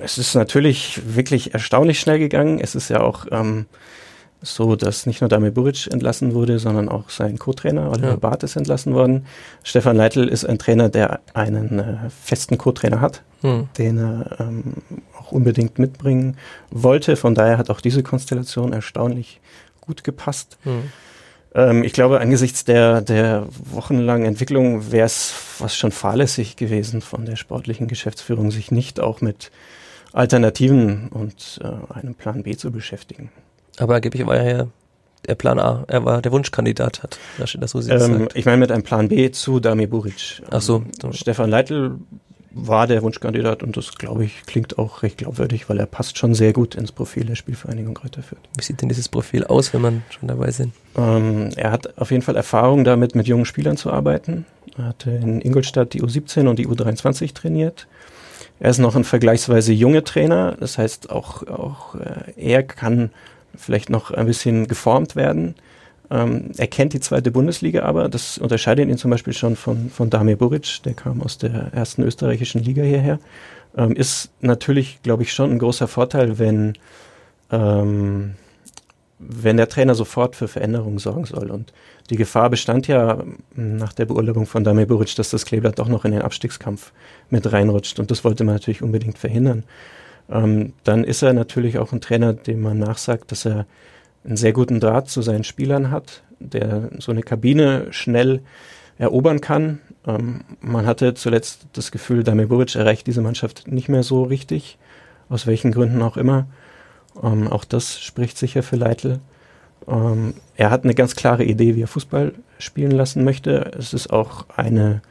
es 0.00 0.18
ist 0.18 0.34
natürlich 0.34 1.00
wirklich 1.14 1.54
erstaunlich 1.54 2.00
schnell 2.00 2.18
gegangen. 2.18 2.58
Es 2.58 2.74
ist 2.74 2.88
ja 2.88 3.00
auch 3.00 3.26
ähm, 3.30 3.66
so, 4.42 4.76
dass 4.76 5.06
nicht 5.06 5.20
nur 5.20 5.28
Damir 5.28 5.50
Buric 5.50 5.86
entlassen 5.88 6.34
wurde, 6.34 6.58
sondern 6.58 6.88
auch 6.88 7.10
sein 7.10 7.38
Co-Trainer 7.38 7.90
Oliver 7.90 8.08
ja. 8.08 8.16
Barth 8.16 8.42
ist 8.42 8.56
entlassen 8.56 8.94
worden. 8.94 9.26
Stefan 9.62 9.96
Leitl 9.96 10.28
ist 10.28 10.44
ein 10.44 10.58
Trainer, 10.58 10.88
der 10.88 11.20
einen 11.34 11.78
äh, 11.78 11.96
festen 12.10 12.56
Co-Trainer 12.58 13.00
hat, 13.00 13.22
hm. 13.42 13.68
den 13.76 13.98
er 13.98 14.40
ähm, 14.40 14.62
auch 15.18 15.32
unbedingt 15.32 15.78
mitbringen 15.78 16.36
wollte. 16.70 17.16
Von 17.16 17.34
daher 17.34 17.58
hat 17.58 17.70
auch 17.70 17.80
diese 17.80 18.02
Konstellation 18.02 18.72
erstaunlich 18.72 19.40
gut 19.80 20.04
gepasst. 20.04 20.58
Hm. 20.62 20.90
Ähm, 21.54 21.82
ich 21.84 21.92
glaube, 21.92 22.20
angesichts 22.20 22.64
der, 22.64 23.00
der 23.00 23.46
wochenlangen 23.50 24.26
Entwicklung 24.26 24.92
wäre 24.92 25.06
es 25.06 25.30
fast 25.30 25.76
schon 25.76 25.92
fahrlässig 25.92 26.56
gewesen 26.56 27.00
von 27.00 27.24
der 27.24 27.36
sportlichen 27.36 27.88
Geschäftsführung, 27.88 28.50
sich 28.50 28.70
nicht 28.70 29.00
auch 29.00 29.20
mit 29.20 29.50
Alternativen 30.12 31.08
und 31.08 31.60
äh, 31.62 31.94
einem 31.94 32.14
Plan 32.14 32.42
B 32.42 32.56
zu 32.56 32.70
beschäftigen. 32.70 33.30
Aber 33.78 33.96
angeblich 33.96 34.26
war 34.26 34.42
ja 34.42 34.66
der 35.26 35.34
Plan 35.34 35.58
A, 35.58 35.84
er 35.86 36.04
war 36.04 36.22
der 36.22 36.32
Wunschkandidat, 36.32 37.02
hat 37.02 37.18
das 37.38 37.70
so 37.70 37.80
ähm, 37.88 38.28
Ich 38.34 38.46
meine 38.46 38.56
mit 38.56 38.72
einem 38.72 38.82
Plan 38.82 39.08
B 39.08 39.30
zu 39.30 39.60
Dami 39.60 39.86
Buric. 39.86 40.42
Ach 40.50 40.62
so. 40.62 40.84
so. 41.00 41.12
Stefan 41.12 41.50
Leitl 41.50 41.98
war 42.52 42.86
der 42.86 43.02
Wunschkandidat 43.02 43.62
und 43.62 43.76
das, 43.76 43.94
glaube 43.94 44.24
ich, 44.24 44.42
klingt 44.46 44.78
auch 44.78 45.02
recht 45.02 45.18
glaubwürdig, 45.18 45.68
weil 45.68 45.78
er 45.78 45.86
passt 45.86 46.18
schon 46.18 46.34
sehr 46.34 46.52
gut 46.52 46.74
ins 46.74 46.92
Profil 46.92 47.24
der 47.24 47.36
Spielvereinigung 47.36 47.94
Greuther 47.94 48.22
Fürth. 48.22 48.40
Wie 48.56 48.64
sieht 48.64 48.80
denn 48.80 48.88
dieses 48.88 49.08
Profil 49.08 49.44
aus, 49.44 49.72
wenn 49.72 49.82
man 49.82 50.02
schon 50.10 50.28
dabei 50.28 50.50
sind? 50.50 50.72
Ähm, 50.96 51.50
er 51.56 51.70
hat 51.70 51.98
auf 51.98 52.10
jeden 52.10 52.22
Fall 52.22 52.36
Erfahrung 52.36 52.84
damit, 52.84 53.14
mit 53.14 53.28
jungen 53.28 53.44
Spielern 53.44 53.76
zu 53.76 53.92
arbeiten. 53.92 54.46
Er 54.76 54.86
hatte 54.86 55.10
in 55.10 55.40
Ingolstadt 55.40 55.92
die 55.94 56.02
U17 56.02 56.48
und 56.48 56.58
die 56.58 56.66
U23 56.66 57.34
trainiert. 57.34 57.86
Er 58.58 58.70
ist 58.70 58.78
noch 58.78 58.96
ein 58.96 59.04
vergleichsweise 59.04 59.72
junger 59.72 60.04
Trainer, 60.04 60.56
das 60.58 60.76
heißt 60.76 61.10
auch, 61.10 61.46
auch 61.46 61.94
äh, 61.94 62.32
er 62.36 62.62
kann 62.62 63.10
vielleicht 63.54 63.90
noch 63.90 64.10
ein 64.10 64.26
bisschen 64.26 64.66
geformt 64.68 65.16
werden. 65.16 65.54
Ähm, 66.10 66.50
er 66.56 66.66
kennt 66.66 66.92
die 66.92 67.00
zweite 67.00 67.30
Bundesliga 67.30 67.82
aber, 67.82 68.08
das 68.08 68.38
unterscheidet 68.38 68.88
ihn 68.88 68.98
zum 68.98 69.10
Beispiel 69.10 69.32
schon 69.32 69.54
von, 69.54 69.90
von 69.90 70.10
Damir 70.10 70.36
Buric, 70.36 70.82
der 70.84 70.94
kam 70.94 71.22
aus 71.22 71.38
der 71.38 71.72
ersten 71.72 72.02
österreichischen 72.02 72.62
Liga 72.62 72.82
hierher. 72.82 73.20
Ähm, 73.76 73.94
ist 73.94 74.30
natürlich, 74.40 75.00
glaube 75.02 75.22
ich, 75.22 75.32
schon 75.32 75.52
ein 75.52 75.58
großer 75.60 75.86
Vorteil, 75.86 76.40
wenn, 76.40 76.76
ähm, 77.52 78.34
wenn 79.20 79.56
der 79.56 79.68
Trainer 79.68 79.94
sofort 79.94 80.34
für 80.34 80.48
Veränderungen 80.48 80.98
sorgen 80.98 81.26
soll. 81.26 81.50
Und 81.52 81.72
die 82.10 82.16
Gefahr 82.16 82.50
bestand 82.50 82.88
ja 82.88 83.22
nach 83.54 83.92
der 83.92 84.06
Beurlaubung 84.06 84.46
von 84.46 84.64
Damir 84.64 84.86
Buric, 84.86 85.14
dass 85.14 85.30
das 85.30 85.44
Kleeblatt 85.44 85.78
doch 85.78 85.88
noch 85.88 86.04
in 86.04 86.10
den 86.10 86.22
Abstiegskampf 86.22 86.90
mit 87.28 87.52
reinrutscht. 87.52 88.00
Und 88.00 88.10
das 88.10 88.24
wollte 88.24 88.42
man 88.42 88.56
natürlich 88.56 88.82
unbedingt 88.82 89.18
verhindern. 89.18 89.62
Ähm, 90.28 90.72
dann 90.82 91.04
ist 91.04 91.22
er 91.22 91.32
natürlich 91.32 91.78
auch 91.78 91.92
ein 91.92 92.00
Trainer, 92.00 92.32
dem 92.32 92.62
man 92.62 92.80
nachsagt, 92.80 93.30
dass 93.30 93.46
er 93.46 93.66
einen 94.24 94.36
sehr 94.36 94.52
guten 94.52 94.80
Draht 94.80 95.08
zu 95.08 95.22
seinen 95.22 95.44
Spielern 95.44 95.90
hat, 95.90 96.22
der 96.38 96.90
so 96.98 97.12
eine 97.12 97.22
Kabine 97.22 97.86
schnell 97.90 98.40
erobern 98.98 99.40
kann. 99.40 99.80
Ähm, 100.06 100.42
man 100.60 100.86
hatte 100.86 101.14
zuletzt 101.14 101.66
das 101.72 101.90
Gefühl, 101.90 102.22
Damir 102.22 102.48
Buric 102.48 102.76
erreicht 102.76 103.06
diese 103.06 103.22
Mannschaft 103.22 103.66
nicht 103.66 103.88
mehr 103.88 104.02
so 104.02 104.22
richtig, 104.22 104.78
aus 105.28 105.46
welchen 105.46 105.72
Gründen 105.72 106.02
auch 106.02 106.16
immer. 106.16 106.46
Ähm, 107.22 107.48
auch 107.48 107.64
das 107.64 108.00
spricht 108.00 108.36
sicher 108.38 108.62
für 108.62 108.76
Leitl. 108.76 109.20
Ähm, 109.88 110.34
er 110.56 110.70
hat 110.70 110.84
eine 110.84 110.94
ganz 110.94 111.16
klare 111.16 111.44
Idee, 111.44 111.76
wie 111.76 111.82
er 111.82 111.88
Fußball 111.88 112.34
spielen 112.58 112.92
lassen 112.92 113.24
möchte. 113.24 113.72
Es 113.76 113.94
ist 113.94 114.12
auch 114.12 114.46
eine 114.54 115.02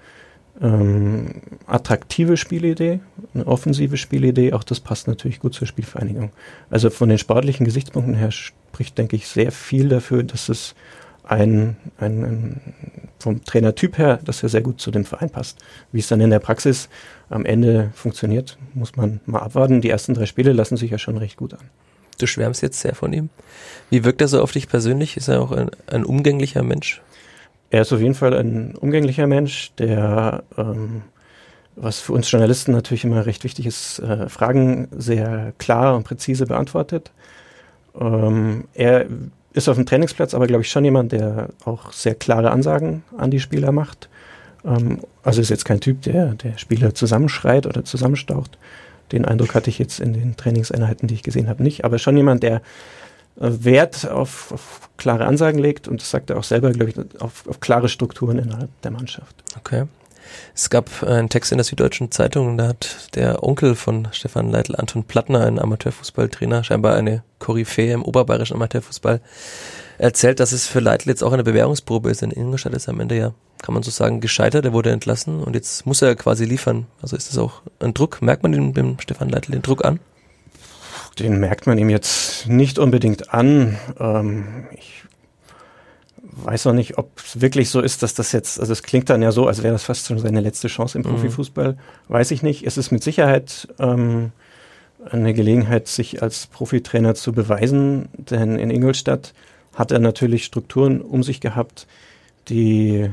ähm, 0.61 1.41
attraktive 1.67 2.37
Spielidee, 2.37 2.99
eine 3.33 3.47
offensive 3.47 3.97
Spielidee. 3.97 4.53
Auch 4.53 4.63
das 4.63 4.79
passt 4.79 5.07
natürlich 5.07 5.39
gut 5.39 5.53
zur 5.53 5.67
Spielvereinigung. 5.67 6.31
Also 6.69 6.89
von 6.89 7.09
den 7.09 7.17
sportlichen 7.17 7.65
Gesichtspunkten 7.65 8.13
her 8.13 8.31
spricht, 8.79 8.97
denke 8.97 9.17
ich, 9.17 9.27
sehr 9.27 9.51
viel 9.51 9.89
dafür, 9.89 10.23
dass 10.23 10.47
es 10.47 10.73
ein, 11.25 11.75
ein, 11.97 12.23
ein, 12.23 12.61
vom 13.19 13.43
Trainertyp 13.43 13.97
her, 13.97 14.19
dass 14.23 14.41
er 14.41 14.47
sehr 14.47 14.61
gut 14.61 14.79
zu 14.79 14.89
dem 14.89 15.03
Verein 15.03 15.29
passt. 15.29 15.59
Wie 15.91 15.99
es 15.99 16.07
dann 16.07 16.21
in 16.21 16.29
der 16.29 16.39
Praxis 16.39 16.87
am 17.29 17.45
Ende 17.45 17.91
funktioniert, 17.93 18.57
muss 18.73 18.95
man 18.95 19.19
mal 19.25 19.39
abwarten. 19.39 19.81
Die 19.81 19.89
ersten 19.89 20.13
drei 20.13 20.25
Spiele 20.25 20.53
lassen 20.53 20.77
sich 20.77 20.91
ja 20.91 20.97
schon 20.97 21.17
recht 21.17 21.35
gut 21.35 21.55
an. 21.55 21.69
Du 22.19 22.25
schwärmst 22.25 22.61
jetzt 22.61 22.79
sehr 22.79 22.95
von 22.95 23.11
ihm. 23.11 23.29
Wie 23.89 24.05
wirkt 24.05 24.21
er 24.21 24.29
so 24.29 24.41
auf 24.41 24.53
dich 24.53 24.69
persönlich? 24.69 25.17
Ist 25.17 25.27
er 25.27 25.41
auch 25.41 25.51
ein, 25.51 25.71
ein 25.87 26.05
umgänglicher 26.05 26.63
Mensch? 26.63 27.01
Er 27.71 27.81
ist 27.81 27.91
auf 27.91 27.99
jeden 27.99 28.15
Fall 28.15 28.33
ein 28.33 28.75
umgänglicher 28.75 29.27
Mensch, 29.27 29.73
der, 29.77 30.43
ähm, 30.57 31.01
was 31.75 31.99
für 31.99 32.13
uns 32.13 32.31
Journalisten 32.31 32.71
natürlich 32.71 33.03
immer 33.03 33.25
recht 33.25 33.43
wichtig 33.43 33.65
ist, 33.65 33.99
äh, 33.99 34.29
Fragen 34.29 34.87
sehr 34.97 35.51
klar 35.57 35.97
und 35.97 36.03
präzise 36.03 36.45
beantwortet. 36.45 37.11
Ähm, 37.99 38.65
er 38.73 39.05
ist 39.53 39.67
auf 39.67 39.75
dem 39.75 39.85
Trainingsplatz 39.85 40.33
aber, 40.33 40.47
glaube 40.47 40.63
ich, 40.63 40.69
schon 40.69 40.85
jemand, 40.85 41.11
der 41.11 41.49
auch 41.65 41.91
sehr 41.91 42.15
klare 42.15 42.51
Ansagen 42.51 43.03
an 43.17 43.31
die 43.31 43.39
Spieler 43.39 43.71
macht. 43.71 44.09
Ähm, 44.65 44.99
also 45.23 45.41
ist 45.41 45.49
jetzt 45.49 45.65
kein 45.65 45.81
Typ, 45.81 46.01
der, 46.03 46.35
der 46.35 46.57
Spieler 46.57 46.93
zusammenschreit 46.95 47.65
oder 47.65 47.83
zusammenstaucht. 47.83 48.57
Den 49.11 49.25
Eindruck 49.25 49.55
hatte 49.55 49.69
ich 49.69 49.79
jetzt 49.79 49.99
in 49.99 50.13
den 50.13 50.37
Trainingseinheiten, 50.37 51.07
die 51.07 51.15
ich 51.15 51.23
gesehen 51.23 51.49
habe, 51.49 51.63
nicht. 51.63 51.83
Aber 51.83 51.97
schon 51.97 52.15
jemand, 52.15 52.43
der 52.43 52.61
äh, 53.39 53.49
Wert 53.61 54.09
auf, 54.09 54.51
auf, 54.51 54.89
klare 54.97 55.25
Ansagen 55.25 55.59
legt 55.59 55.87
und 55.87 56.01
das 56.01 56.11
sagt 56.11 56.29
er 56.29 56.37
auch 56.37 56.43
selber, 56.43 56.71
glaube 56.71 56.91
ich, 56.91 57.21
auf, 57.21 57.47
auf 57.47 57.61
klare 57.61 57.87
Strukturen 57.87 58.37
innerhalb 58.37 58.69
der 58.81 58.91
Mannschaft. 58.91 59.33
Okay. 59.57 59.85
Es 60.55 60.69
gab 60.69 61.03
einen 61.03 61.29
Text 61.29 61.51
in 61.51 61.57
der 61.57 61.65
Süddeutschen 61.65 62.11
Zeitung, 62.11 62.57
da 62.57 62.67
hat 62.69 63.15
der 63.15 63.43
Onkel 63.43 63.75
von 63.75 64.07
Stefan 64.11 64.51
Leitl, 64.51 64.75
Anton 64.75 65.03
Plattner, 65.03 65.45
ein 65.45 65.59
Amateurfußballtrainer, 65.59 66.63
scheinbar 66.63 66.95
eine 66.95 67.23
Koryphäe 67.39 67.93
im 67.93 68.03
oberbayerischen 68.03 68.55
Amateurfußball, 68.55 69.21
erzählt, 69.97 70.39
dass 70.39 70.51
es 70.51 70.67
für 70.67 70.79
Leitl 70.79 71.09
jetzt 71.09 71.23
auch 71.23 71.33
eine 71.33 71.43
Bewährungsprobe 71.43 72.09
ist. 72.09 72.23
In 72.23 72.31
Ingolstadt 72.31 72.73
ist 72.73 72.89
am 72.89 72.99
Ende 72.99 73.17
ja, 73.17 73.33
kann 73.61 73.73
man 73.73 73.83
so 73.83 73.91
sagen, 73.91 74.21
gescheitert. 74.21 74.65
Er 74.65 74.73
wurde 74.73 74.91
entlassen 74.91 75.41
und 75.41 75.55
jetzt 75.55 75.85
muss 75.85 76.01
er 76.01 76.15
quasi 76.15 76.45
liefern. 76.45 76.87
Also 77.01 77.15
ist 77.15 77.29
das 77.29 77.37
auch 77.37 77.61
ein 77.79 77.93
Druck? 77.93 78.21
Merkt 78.21 78.43
man 78.43 78.51
dem, 78.51 78.73
dem 78.73 78.99
Stefan 78.99 79.29
Leitl 79.29 79.51
den 79.51 79.61
Druck 79.61 79.85
an? 79.85 79.99
Den 81.19 81.39
merkt 81.39 81.67
man 81.67 81.77
ihm 81.77 81.89
jetzt 81.89 82.47
nicht 82.47 82.79
unbedingt 82.79 83.33
an. 83.33 83.77
Ähm, 83.99 84.67
ich 84.71 85.03
weiß 86.31 86.65
noch 86.65 86.73
nicht, 86.73 86.97
ob 86.97 87.11
es 87.17 87.41
wirklich 87.41 87.69
so 87.69 87.81
ist, 87.81 88.03
dass 88.03 88.13
das 88.13 88.31
jetzt, 88.31 88.59
also 88.59 88.73
es 88.73 88.83
klingt 88.83 89.09
dann 89.09 89.21
ja 89.21 89.31
so, 89.31 89.47
als 89.47 89.63
wäre 89.63 89.73
das 89.73 89.83
fast 89.83 90.07
schon 90.07 90.19
seine 90.19 90.41
letzte 90.41 90.67
Chance 90.67 90.97
im 90.97 91.03
mhm. 91.03 91.11
Profifußball. 91.11 91.77
Weiß 92.07 92.31
ich 92.31 92.43
nicht. 92.43 92.65
Es 92.65 92.77
ist 92.77 92.91
mit 92.91 93.03
Sicherheit 93.03 93.67
ähm, 93.79 94.31
eine 95.09 95.33
Gelegenheit, 95.33 95.87
sich 95.87 96.21
als 96.21 96.47
Profitrainer 96.47 97.15
zu 97.15 97.31
beweisen, 97.31 98.09
denn 98.17 98.57
in 98.57 98.69
Ingolstadt 98.69 99.33
hat 99.73 99.91
er 99.91 99.99
natürlich 99.99 100.45
Strukturen 100.45 101.01
um 101.01 101.23
sich 101.23 101.39
gehabt, 101.39 101.87
die, 102.49 103.09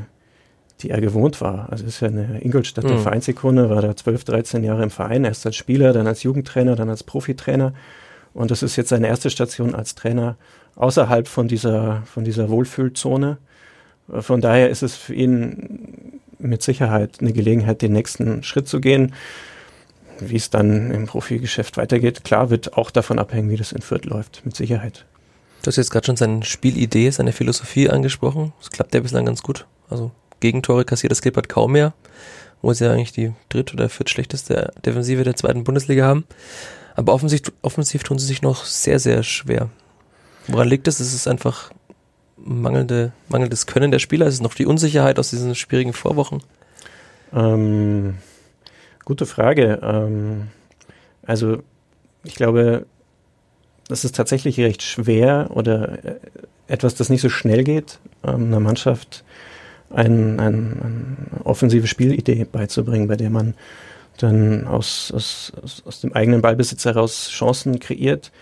die 0.80 0.90
er 0.90 1.00
gewohnt 1.00 1.40
war. 1.40 1.70
Also 1.70 1.85
es 1.85 1.94
ist 1.94 2.00
ja 2.00 2.08
eine 2.08 2.42
Ingolstadter 2.42 2.94
mhm. 2.94 3.02
Vereinsikone, 3.02 3.70
war 3.70 3.82
da 3.82 3.96
12, 3.96 4.25
13 4.25 4.64
Jahre 4.64 4.82
im 4.82 4.90
Verein, 4.90 5.25
erst 5.25 5.46
als 5.46 5.56
Spieler, 5.56 5.92
dann 5.92 6.06
als 6.06 6.23
Jugendtrainer, 6.23 6.76
dann 6.76 6.90
als 6.90 7.04
Profitrainer. 7.04 7.73
Und 8.37 8.50
das 8.50 8.62
ist 8.62 8.76
jetzt 8.76 8.90
seine 8.90 9.09
erste 9.09 9.31
Station 9.31 9.75
als 9.75 9.95
Trainer 9.95 10.37
außerhalb 10.75 11.26
von 11.26 11.49
dieser, 11.49 12.02
von 12.02 12.23
dieser 12.23 12.50
Wohlfühlzone. 12.50 13.38
Von 14.21 14.43
daher 14.43 14.69
ist 14.69 14.83
es 14.83 14.95
für 14.95 15.14
ihn 15.14 16.21
mit 16.38 16.62
Sicherheit 16.62 17.16
eine 17.23 17.33
Gelegenheit, 17.33 17.81
den 17.81 17.95
nächsten 17.95 18.43
Schritt 18.43 18.69
zu 18.69 18.83
gehen. 18.83 19.14
Wie 20.21 20.37
es 20.37 20.50
dann 20.50 20.90
im 20.90 21.07
Profigeschäft 21.07 21.78
weitergeht, 21.78 22.25
klar 22.25 22.50
wird 22.50 22.75
auch 22.75 22.90
davon 22.90 23.19
abhängen, 23.19 23.49
wie 23.49 23.57
das 23.57 23.73
in 23.73 23.81
Fürth 23.81 24.05
läuft, 24.05 24.43
mit 24.45 24.55
Sicherheit. 24.55 25.07
Du 25.62 25.69
hast 25.69 25.76
jetzt 25.76 25.90
gerade 25.90 26.05
schon 26.05 26.16
seine 26.16 26.45
Spielidee, 26.45 27.09
seine 27.09 27.33
Philosophie 27.33 27.88
angesprochen. 27.88 28.52
Das 28.59 28.71
klappt 28.71 28.95
ja 28.95 29.00
bislang 29.00 29.25
ganz 29.25 29.43
gut. 29.43 29.66
Also 29.88 30.11
Gegentore 30.40 30.85
kassiert 30.85 31.11
das 31.11 31.23
Klippert 31.23 31.49
kaum 31.49 31.73
mehr, 31.73 31.95
wo 32.66 32.73
sie 32.73 32.90
eigentlich 32.90 33.12
die 33.12 33.32
dritt- 33.49 33.73
oder 33.73 33.88
viertschlechteste 33.88 34.73
Defensive 34.85 35.23
der 35.23 35.37
zweiten 35.37 35.62
Bundesliga 35.62 36.04
haben. 36.04 36.25
Aber 36.96 37.14
offensiv, 37.14 37.42
offensiv 37.62 38.02
tun 38.02 38.18
sie 38.18 38.26
sich 38.26 38.42
noch 38.42 38.64
sehr, 38.64 38.99
sehr 38.99 39.23
schwer. 39.23 39.70
Woran 40.49 40.66
liegt 40.66 40.88
es? 40.88 40.99
Ist 40.99 41.14
es 41.14 41.28
einfach 41.28 41.70
mangelnde, 42.37 43.12
mangelndes 43.28 43.66
Können 43.66 43.92
der 43.92 44.00
Spieler? 44.00 44.26
Ist 44.26 44.35
es 44.35 44.40
noch 44.40 44.54
die 44.54 44.66
Unsicherheit 44.66 45.20
aus 45.20 45.30
diesen 45.30 45.54
schwierigen 45.54 45.92
Vorwochen? 45.92 46.42
Ähm, 47.32 48.18
gute 49.04 49.26
Frage. 49.26 49.78
Ähm, 49.80 50.49
also 51.23 51.62
ich 52.25 52.35
glaube, 52.35 52.85
es 53.88 54.04
ist 54.04 54.16
tatsächlich 54.16 54.58
recht 54.58 54.82
schwer 54.82 55.50
oder 55.54 56.04
äh, 56.04 56.16
etwas, 56.66 56.96
das 56.96 57.11
nicht 57.11 57.20
so 57.20 57.28
schnell 57.28 57.62
geht, 57.62 58.00
ähm, 58.25 58.46
einer 58.46 58.58
Mannschaft 58.58 59.23
ein, 59.90 60.40
ein, 60.40 60.81
eine 60.83 61.45
offensive 61.45 61.87
Spielidee 61.87 62.45
beizubringen, 62.45 63.09
bei 63.09 63.16
der 63.16 63.31
man 63.31 63.55
dann 64.19 64.66
aus, 64.66 65.12
aus, 65.14 65.52
aus 65.85 66.00
dem 66.00 66.12
eigenen 66.14 66.43
Ballbesitz 66.43 66.85
heraus 66.85 67.28
Chancen 67.31 67.78
kreiert. 67.81 68.33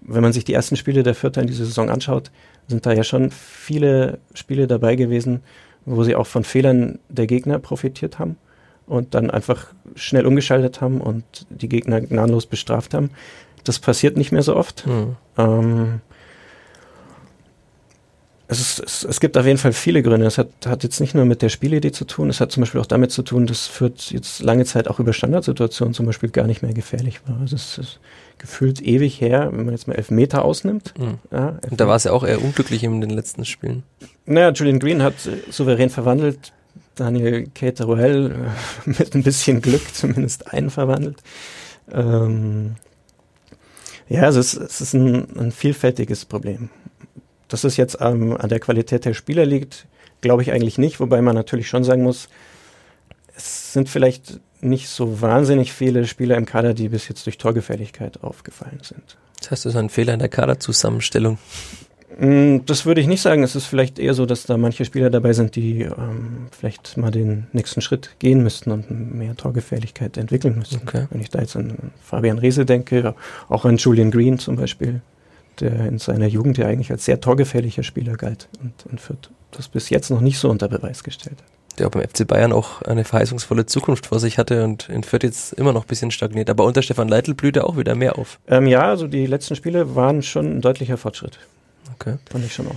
Wenn 0.00 0.22
man 0.22 0.32
sich 0.32 0.44
die 0.44 0.52
ersten 0.52 0.76
Spiele 0.76 1.02
der 1.02 1.14
Vierter 1.14 1.40
in 1.40 1.46
dieser 1.46 1.64
Saison 1.64 1.88
anschaut, 1.88 2.30
sind 2.68 2.86
da 2.86 2.92
ja 2.92 3.04
schon 3.04 3.30
viele 3.30 4.18
Spiele 4.34 4.66
dabei 4.66 4.96
gewesen, 4.96 5.40
wo 5.84 6.04
sie 6.04 6.14
auch 6.14 6.26
von 6.26 6.44
Fehlern 6.44 6.98
der 7.08 7.26
Gegner 7.26 7.58
profitiert 7.58 8.18
haben 8.18 8.36
und 8.86 9.14
dann 9.14 9.30
einfach 9.30 9.68
schnell 9.94 10.26
umgeschaltet 10.26 10.80
haben 10.80 11.00
und 11.00 11.24
die 11.50 11.68
Gegner 11.68 12.00
gnadenlos 12.00 12.46
bestraft 12.46 12.94
haben. 12.94 13.10
Das 13.64 13.78
passiert 13.78 14.16
nicht 14.16 14.32
mehr 14.32 14.42
so 14.42 14.56
oft. 14.56 14.86
Mhm. 14.86 15.16
Ähm, 15.38 16.00
es, 18.52 18.60
ist, 18.60 18.78
es, 18.80 19.04
es, 19.04 19.20
gibt 19.20 19.36
auf 19.36 19.46
jeden 19.46 19.58
Fall 19.58 19.72
viele 19.72 20.02
Gründe. 20.02 20.26
Es 20.26 20.38
hat, 20.38 20.48
hat 20.66 20.82
jetzt 20.82 21.00
nicht 21.00 21.14
nur 21.14 21.24
mit 21.24 21.42
der 21.42 21.48
Spielidee 21.48 21.92
zu 21.92 22.04
tun, 22.04 22.30
es 22.30 22.40
hat 22.40 22.52
zum 22.52 22.62
Beispiel 22.62 22.80
auch 22.80 22.86
damit 22.86 23.12
zu 23.12 23.22
tun, 23.22 23.46
dass 23.46 23.66
Fürth 23.66 24.10
jetzt 24.10 24.42
lange 24.42 24.64
Zeit 24.64 24.88
auch 24.88 25.00
über 25.00 25.12
Standardsituationen 25.12 25.94
zum 25.94 26.06
Beispiel 26.06 26.30
gar 26.30 26.46
nicht 26.46 26.62
mehr 26.62 26.72
gefährlich 26.72 27.20
war. 27.26 27.40
Also 27.40 27.56
es 27.56 27.78
ist 27.78 28.00
gefühlt 28.38 28.80
ewig 28.80 29.20
her, 29.20 29.50
wenn 29.52 29.64
man 29.64 29.74
jetzt 29.74 29.88
mal 29.88 29.94
elf 29.94 30.10
Meter 30.10 30.44
ausnimmt. 30.44 30.94
Mhm. 30.98 31.18
Ja, 31.30 31.58
Und 31.70 31.80
da 31.80 31.88
war 31.88 31.96
es 31.96 32.04
ja 32.04 32.12
auch 32.12 32.24
eher 32.24 32.42
unglücklich 32.42 32.82
in 32.84 33.00
den 33.00 33.10
letzten 33.10 33.44
Spielen. 33.44 33.82
Naja, 34.26 34.50
Julian 34.50 34.78
Green 34.78 35.02
hat 35.02 35.14
souverän 35.50 35.90
verwandelt, 35.90 36.52
Daniel 36.94 37.46
Cateruel 37.54 38.32
äh, 38.86 38.88
mit 38.90 39.14
ein 39.14 39.22
bisschen 39.22 39.62
Glück 39.62 39.94
zumindest 39.94 40.52
einen 40.52 40.70
verwandelt. 40.70 41.18
Ähm, 41.90 42.76
ja, 44.08 44.22
also 44.22 44.40
es, 44.40 44.54
es 44.54 44.80
ist 44.80 44.94
ein, 44.94 45.38
ein 45.38 45.52
vielfältiges 45.52 46.24
Problem. 46.24 46.68
Dass 47.52 47.64
es 47.64 47.76
jetzt 47.76 47.98
ähm, 48.00 48.34
an 48.34 48.48
der 48.48 48.60
Qualität 48.60 49.04
der 49.04 49.12
Spieler 49.12 49.44
liegt, 49.44 49.86
glaube 50.22 50.40
ich 50.40 50.52
eigentlich 50.52 50.78
nicht, 50.78 51.00
wobei 51.00 51.20
man 51.20 51.34
natürlich 51.34 51.68
schon 51.68 51.84
sagen 51.84 52.02
muss, 52.02 52.30
es 53.36 53.74
sind 53.74 53.90
vielleicht 53.90 54.40
nicht 54.62 54.88
so 54.88 55.20
wahnsinnig 55.20 55.74
viele 55.74 56.06
Spieler 56.06 56.38
im 56.38 56.46
Kader, 56.46 56.72
die 56.72 56.88
bis 56.88 57.08
jetzt 57.08 57.26
durch 57.26 57.36
Torgefälligkeit 57.36 58.24
aufgefallen 58.24 58.80
sind. 58.82 59.18
Das 59.38 59.50
heißt, 59.50 59.66
das 59.66 59.74
ist 59.74 59.78
ein 59.78 59.90
Fehler 59.90 60.14
in 60.14 60.20
der 60.20 60.30
Kaderzusammenstellung. 60.30 61.36
Mm, 62.18 62.60
das 62.64 62.86
würde 62.86 63.02
ich 63.02 63.06
nicht 63.06 63.20
sagen. 63.20 63.42
Es 63.42 63.54
ist 63.54 63.66
vielleicht 63.66 63.98
eher 63.98 64.14
so, 64.14 64.24
dass 64.24 64.44
da 64.44 64.56
manche 64.56 64.86
Spieler 64.86 65.10
dabei 65.10 65.34
sind, 65.34 65.54
die 65.54 65.82
ähm, 65.82 66.46
vielleicht 66.52 66.96
mal 66.96 67.10
den 67.10 67.48
nächsten 67.52 67.82
Schritt 67.82 68.16
gehen 68.18 68.42
müssten 68.42 68.70
und 68.70 68.90
mehr 68.90 69.36
Torgefährlichkeit 69.36 70.16
entwickeln 70.16 70.56
müssten. 70.56 70.80
Okay. 70.86 71.06
Wenn 71.10 71.20
ich 71.20 71.28
da 71.28 71.40
jetzt 71.40 71.54
an 71.56 71.92
Fabian 72.02 72.38
Reese 72.38 72.64
denke, 72.64 73.14
auch 73.50 73.66
an 73.66 73.76
Julian 73.76 74.10
Green 74.10 74.38
zum 74.38 74.56
Beispiel, 74.56 75.02
der 75.60 75.86
in 75.86 75.98
seiner 75.98 76.26
Jugend 76.26 76.58
ja 76.58 76.66
eigentlich 76.66 76.90
als 76.90 77.04
sehr 77.04 77.20
torgefährlicher 77.20 77.82
Spieler 77.82 78.16
galt 78.16 78.48
und, 78.62 78.86
und 78.90 79.00
Fürth 79.00 79.30
das 79.56 79.68
bis 79.68 79.90
jetzt 79.90 80.10
noch 80.10 80.20
nicht 80.20 80.38
so 80.38 80.50
unter 80.50 80.68
Beweis 80.68 81.04
gestellt 81.04 81.36
hat. 81.38 81.78
Der 81.78 81.88
beim 81.88 82.02
FC 82.02 82.26
Bayern 82.26 82.52
auch 82.52 82.82
eine 82.82 83.04
verheißungsvolle 83.04 83.64
Zukunft 83.64 84.06
vor 84.06 84.20
sich 84.20 84.36
hatte 84.36 84.64
und 84.64 84.88
in 84.88 85.04
Fürth 85.04 85.22
jetzt 85.22 85.54
immer 85.54 85.72
noch 85.72 85.84
ein 85.84 85.88
bisschen 85.88 86.10
stagniert. 86.10 86.50
Aber 86.50 86.64
unter 86.64 86.82
Stefan 86.82 87.08
Leitl 87.08 87.34
blüht 87.34 87.56
er 87.56 87.66
auch 87.66 87.78
wieder 87.78 87.94
mehr 87.94 88.18
auf. 88.18 88.38
Ähm, 88.46 88.66
ja, 88.66 88.82
also 88.82 89.06
die 89.06 89.26
letzten 89.26 89.56
Spiele 89.56 89.94
waren 89.94 90.22
schon 90.22 90.58
ein 90.58 90.60
deutlicher 90.60 90.98
Fortschritt. 90.98 91.38
Okay. 91.94 92.16
Fand 92.30 92.44
ich 92.44 92.52
schon 92.52 92.66
auch. 92.66 92.76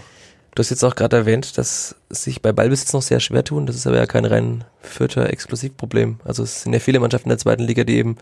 Du 0.54 0.62
hast 0.62 0.70
jetzt 0.70 0.86
auch 0.86 0.96
gerade 0.96 1.18
erwähnt, 1.18 1.58
dass 1.58 1.96
sich 2.10 2.42
bei 2.42 2.54
Ballbesitz 2.54 2.94
noch 2.94 3.02
sehr 3.02 3.20
schwer 3.20 3.44
tun. 3.44 3.66
Das 3.66 3.76
ist 3.76 3.86
aber 3.86 3.98
ja 3.98 4.06
kein 4.06 4.24
rein 4.24 4.64
Fürther 4.80 5.30
Explosivproblem. 5.30 6.22
Also 6.24 6.44
es 6.44 6.64
sind 6.64 6.72
ja 6.72 6.80
viele 6.80 7.02
Mannschaften 7.02 7.28
der 7.28 7.38
zweiten 7.38 7.64
Liga, 7.64 7.84
die 7.84 7.98
eben 7.98 8.16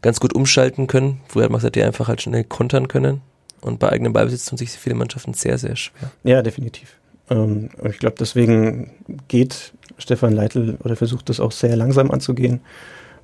ganz 0.00 0.18
gut 0.18 0.34
umschalten 0.34 0.86
können. 0.86 1.20
Früher 1.28 1.44
hat 1.44 1.50
man 1.50 1.58
gesagt, 1.58 1.76
die 1.76 1.82
einfach 1.82 2.08
halt 2.08 2.22
schnell 2.22 2.44
kontern 2.44 2.88
können. 2.88 3.20
Und 3.64 3.78
bei 3.78 3.88
eigenem 3.90 4.12
Ballbesitz 4.12 4.44
tun 4.44 4.58
sich 4.58 4.70
viele 4.70 4.94
Mannschaften 4.94 5.32
sehr, 5.32 5.56
sehr 5.56 5.74
schwer. 5.74 6.10
Ja, 6.22 6.42
definitiv. 6.42 6.96
Ähm, 7.30 7.70
und 7.78 7.90
ich 7.90 7.98
glaube, 7.98 8.16
deswegen 8.18 8.90
geht 9.28 9.72
Stefan 9.96 10.34
Leitl 10.34 10.76
oder 10.84 10.96
versucht 10.96 11.28
das 11.28 11.40
auch 11.40 11.52
sehr 11.52 11.74
langsam 11.74 12.10
anzugehen. 12.10 12.60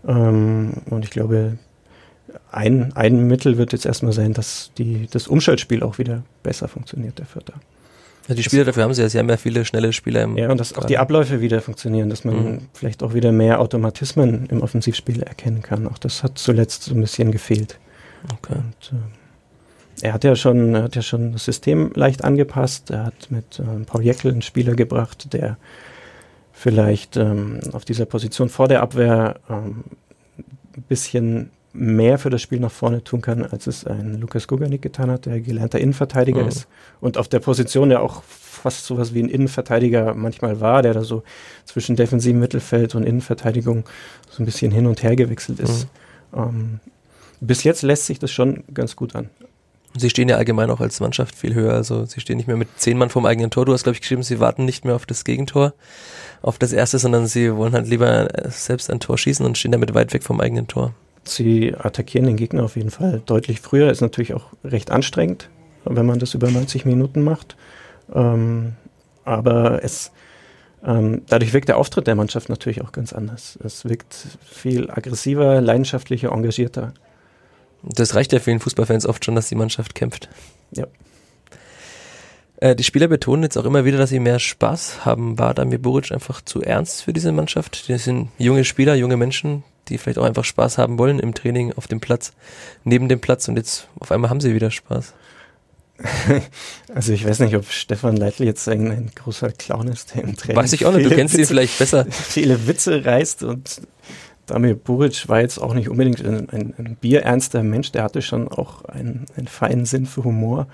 Ähm, 0.09 0.73
und 0.89 1.05
ich 1.05 1.11
glaube, 1.11 1.59
ein, 2.51 2.93
ein 2.95 3.27
Mittel 3.27 3.59
wird 3.59 3.73
jetzt 3.73 3.85
erstmal 3.85 4.13
sein, 4.13 4.33
dass 4.33 4.71
die, 4.79 5.09
das 5.11 5.29
Umschaltspiel 5.29 5.83
auch 5.83 5.99
wieder 5.99 6.23
besser 6.43 6.69
funktioniert, 6.69 7.19
der 7.19 7.27
Vierter. 7.27 7.55
Also 8.23 8.35
die 8.35 8.43
Spieler 8.43 8.65
dafür 8.65 8.85
haben 8.85 8.95
sie 8.95 9.03
ja, 9.03 9.09
sie 9.09 9.19
haben 9.19 9.29
ja 9.29 9.37
viele 9.37 9.65
schnelle 9.65 9.93
Spieler 9.93 10.23
im 10.23 10.39
Ja, 10.39 10.51
und 10.51 10.59
dass 10.59 10.75
auch 10.75 10.85
die 10.85 10.99
Abläufe 10.99 11.41
wieder 11.41 11.61
funktionieren, 11.61 12.09
dass 12.09 12.25
man 12.25 12.35
mhm. 12.35 12.59
vielleicht 12.73 13.03
auch 13.03 13.13
wieder 13.13 13.33
mehr 13.33 13.61
Automatismen 13.61 14.47
im 14.47 14.63
Offensivspiel 14.63 15.23
erkennen 15.23 15.63
kann. 15.63 15.87
Auch 15.87 15.99
das 15.99 16.23
hat 16.23 16.39
zuletzt 16.39 16.85
so 16.85 16.95
ein 16.95 17.01
bisschen 17.01 17.33
gefehlt. 17.33 17.79
Okay. 18.33 18.55
Und, 18.55 18.93
äh, 18.93 19.20
er 20.02 20.12
hat 20.12 20.25
ja 20.25 20.37
schon, 20.37 20.76
hat 20.76 20.97
ja 20.97 21.02
schon 21.02 21.33
das 21.33 21.45
System 21.45 21.92
leicht 21.95 22.25
angepasst. 22.25 22.90
Er 22.90 23.07
hat 23.07 23.30
mit 23.30 23.59
äh, 23.59 23.85
Paul 23.87 24.02
Jeckel 24.02 24.33
einen 24.33 24.42
Spieler 24.42 24.75
gebracht, 24.75 25.33
der 25.33 25.57
vielleicht 26.52 27.16
ähm, 27.16 27.61
auf 27.73 27.85
dieser 27.85 28.04
Position 28.04 28.49
vor 28.49 28.69
der 28.69 28.83
Abwehr 28.83 29.40
ähm, 29.49 29.85
ein 30.76 30.83
bisschen 30.88 31.50
mehr 31.73 32.19
für 32.19 32.30
das 32.30 32.42
Spiel 32.42 32.61
nach 32.61 32.71
vorne 32.71 33.04
tun 33.04 33.21
kann, 33.21 33.45
als 33.45 33.66
es 33.66 33.87
ein 33.87 34.21
Lukas 34.21 34.49
Guganik 34.49 34.83
getan 34.83 35.11
hat, 35.11 35.26
der 35.26 35.40
gelernter 35.40 35.78
Innenverteidiger 35.78 36.42
mhm. 36.42 36.49
ist 36.49 36.66
und 37.00 37.16
auf 37.16 37.28
der 37.28 37.38
Position 37.38 37.90
ja 37.90 38.00
auch 38.00 38.23
fast 38.25 38.87
sowas 38.87 39.14
wie 39.14 39.23
ein 39.23 39.28
Innenverteidiger 39.28 40.14
manchmal 40.14 40.61
war, 40.61 40.83
der 40.83 40.95
da 40.95 41.02
so 41.02 41.23
zwischen 41.64 41.95
defensivem 41.95 42.40
Mittelfeld 42.40 42.95
und 42.95 43.04
Innenverteidigung 43.04 43.85
so 44.28 44.42
ein 44.42 44.47
bisschen 44.47 44.73
hin 44.73 44.87
und 44.87 45.02
her 45.02 45.14
gewechselt 45.14 45.61
ist. 45.61 45.87
Mhm. 46.33 46.38
Ähm, 46.38 46.80
bis 47.40 47.62
jetzt 47.64 47.83
lässt 47.83 48.07
sich 48.07 48.19
das 48.19 48.33
schon 48.33 48.64
ganz 48.75 48.97
gut 48.97 49.14
an. 49.14 49.30
Sie 49.97 50.11
stehen 50.11 50.29
ja 50.29 50.37
allgemein 50.37 50.71
auch 50.71 50.81
als 50.81 51.00
Mannschaft 51.00 51.35
viel 51.35 51.55
höher. 51.55 51.75
Also 51.75 52.05
sie 52.05 52.21
stehen 52.21 52.37
nicht 52.37 52.47
mehr 52.47 52.57
mit 52.57 52.69
zehn 52.76 52.97
Mann 52.97 53.11
vorm 53.11 53.26
eigenen 53.26 53.50
Tor. 53.50 53.65
Du 53.65 53.73
hast, 53.73 53.83
glaube 53.83 53.95
ich, 53.95 54.00
geschrieben, 54.00 54.23
sie 54.23 54.39
warten 54.39 54.65
nicht 54.65 54.85
mehr 54.85 54.95
auf 54.95 55.07
das 55.07 55.25
Gegentor, 55.25 55.75
auf 56.43 56.59
das 56.59 56.73
erste, 56.73 56.99
sondern 56.99 57.26
sie 57.26 57.55
wollen 57.57 57.73
halt 57.73 57.89
lieber 57.89 58.29
selbst 58.49 58.91
ein 58.91 59.00
Tor 59.00 59.19
schießen 59.19 59.45
und 59.45 59.59
stehen 59.59 59.73
damit 59.73 59.95
weit 59.95 60.13
weg 60.13 60.23
vom 60.23 60.41
eigenen 60.41 60.69
Tor. 60.69 60.95
Sie 61.25 61.75
attackieren 61.76 62.26
den 62.26 62.37
Gegner 62.37 62.65
auf 62.65 62.76
jeden 62.76 62.91
Fall 62.91 63.23
deutlich 63.26 63.61
früher. 63.61 63.91
Ist 63.91 64.00
natürlich 64.00 64.35
auch 64.35 64.47
recht 64.65 64.91
anstrengend, 64.91 65.50
wenn 65.85 66.07
man 66.07 66.19
das 66.19 66.35
über 66.35 66.50
90 66.50 66.85
Minuten 66.85 67.23
macht. 67.23 67.57
Ähm, 68.15 68.75
aber 69.25 69.85
es, 69.85 70.13
ähm, 70.85 71.23
dadurch 71.29 71.53
wirkt 71.53 71.69
der 71.69 71.76
Auftritt 71.76 72.07
der 72.07 72.15
Mannschaft 72.15 72.49
natürlich 72.49 72.83
auch 72.83 72.93
ganz 72.93 73.13
anders. 73.13 73.59
Es 73.63 73.85
wirkt 73.85 74.15
viel 74.45 74.91
aggressiver, 74.91 75.61
leidenschaftlicher, 75.61 76.33
engagierter. 76.33 76.95
Das 77.82 78.14
reicht 78.14 78.32
ja 78.32 78.40
vielen 78.40 78.60
Fußballfans 78.60 79.06
oft 79.06 79.25
schon, 79.25 79.34
dass 79.34 79.49
die 79.49 79.54
Mannschaft 79.54 79.95
kämpft. 79.95 80.28
Ja. 80.73 80.86
Äh, 82.56 82.76
die 82.76 82.84
Spieler 82.84 83.08
betonen 83.08 83.43
jetzt 83.43 83.56
auch 83.56 83.64
immer 83.64 83.84
wieder, 83.84 83.99
dass 83.99 84.10
sie 84.10 84.21
mehr 84.21 84.38
Spaß 84.38 85.04
haben. 85.04 85.38
War 85.38 85.54
Damir 85.54 85.78
Buric 85.78 86.12
einfach 86.12 86.43
zu 86.43 86.62
ernst 86.62 87.02
für 87.02 87.12
diese 87.12 87.32
Mannschaft? 87.32 87.88
Das 87.88 88.04
sind 88.04 88.28
junge 88.38 88.64
Spieler, 88.64 88.95
junge 88.95 89.16
Menschen, 89.16 89.64
die 89.88 89.99
vielleicht 89.99 90.19
auch 90.19 90.25
einfach 90.25 90.45
Spaß 90.45 90.78
haben 90.78 90.99
wollen 90.99 91.19
im 91.19 91.34
Training, 91.34 91.73
auf 91.73 91.88
dem 91.88 92.00
Platz, 92.00 92.32
neben 92.84 93.08
dem 93.08 93.21
Platz 93.21 93.49
und 93.49 93.56
jetzt 93.56 93.88
auf 93.99 94.12
einmal 94.12 94.30
haben 94.30 94.40
sie 94.40 94.54
wieder 94.54 94.71
Spaß. 94.71 95.14
Also 96.93 97.12
ich 97.12 97.25
weiß 97.25 97.38
nicht, 97.40 97.54
ob 97.54 97.71
Stefan 97.71 98.16
Leitl 98.16 98.45
jetzt 98.45 98.69
ein, 98.69 98.90
ein 98.90 99.10
großer 99.14 99.52
Clown 99.52 99.86
ist, 99.88 100.14
der 100.14 100.25
im 100.25 100.36
Training 100.36 100.56
Weiß 100.56 100.73
ich 100.73 100.86
auch 100.86 100.93
nicht, 100.93 101.08
du 101.08 101.14
kennst 101.14 101.34
Witze, 101.34 101.43
ihn 101.43 101.47
vielleicht 101.47 101.78
besser. 101.78 102.06
Viele 102.10 102.66
Witze 102.66 103.04
reißt 103.04 103.45
und 103.45 103.82
Damir 104.50 104.75
Buric 104.75 105.28
war 105.28 105.41
jetzt 105.41 105.58
auch 105.58 105.75
nicht 105.75 105.89
unbedingt 105.89 106.25
ein, 106.25 106.49
ein, 106.50 106.75
ein 106.76 106.97
bierernster 107.00 107.63
Mensch, 107.63 107.93
der 107.93 108.02
hatte 108.02 108.21
schon 108.21 108.49
auch 108.49 108.84
einen, 108.84 109.26
einen 109.36 109.47
feinen 109.47 109.86
Sinn 109.86 110.06
für 110.06 110.25
Humor. 110.25 110.67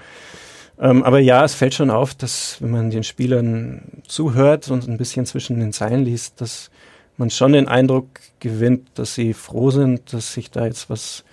Ähm, 0.80 1.02
aber 1.02 1.20
ja, 1.20 1.44
es 1.44 1.54
fällt 1.54 1.74
schon 1.74 1.90
auf, 1.90 2.14
dass 2.14 2.56
wenn 2.60 2.70
man 2.70 2.90
den 2.90 3.02
Spielern 3.02 3.82
zuhört 4.06 4.70
und 4.70 4.88
ein 4.88 4.96
bisschen 4.96 5.26
zwischen 5.26 5.60
den 5.60 5.72
Zeilen 5.72 6.04
liest, 6.04 6.40
dass 6.40 6.70
man 7.18 7.30
schon 7.30 7.52
den 7.52 7.68
Eindruck 7.68 8.06
gewinnt, 8.40 8.88
dass 8.94 9.14
sie 9.14 9.34
froh 9.34 9.70
sind, 9.70 10.12
dass 10.12 10.32
sich 10.32 10.50
da 10.50 10.66
jetzt 10.66 10.90
was 10.90 11.24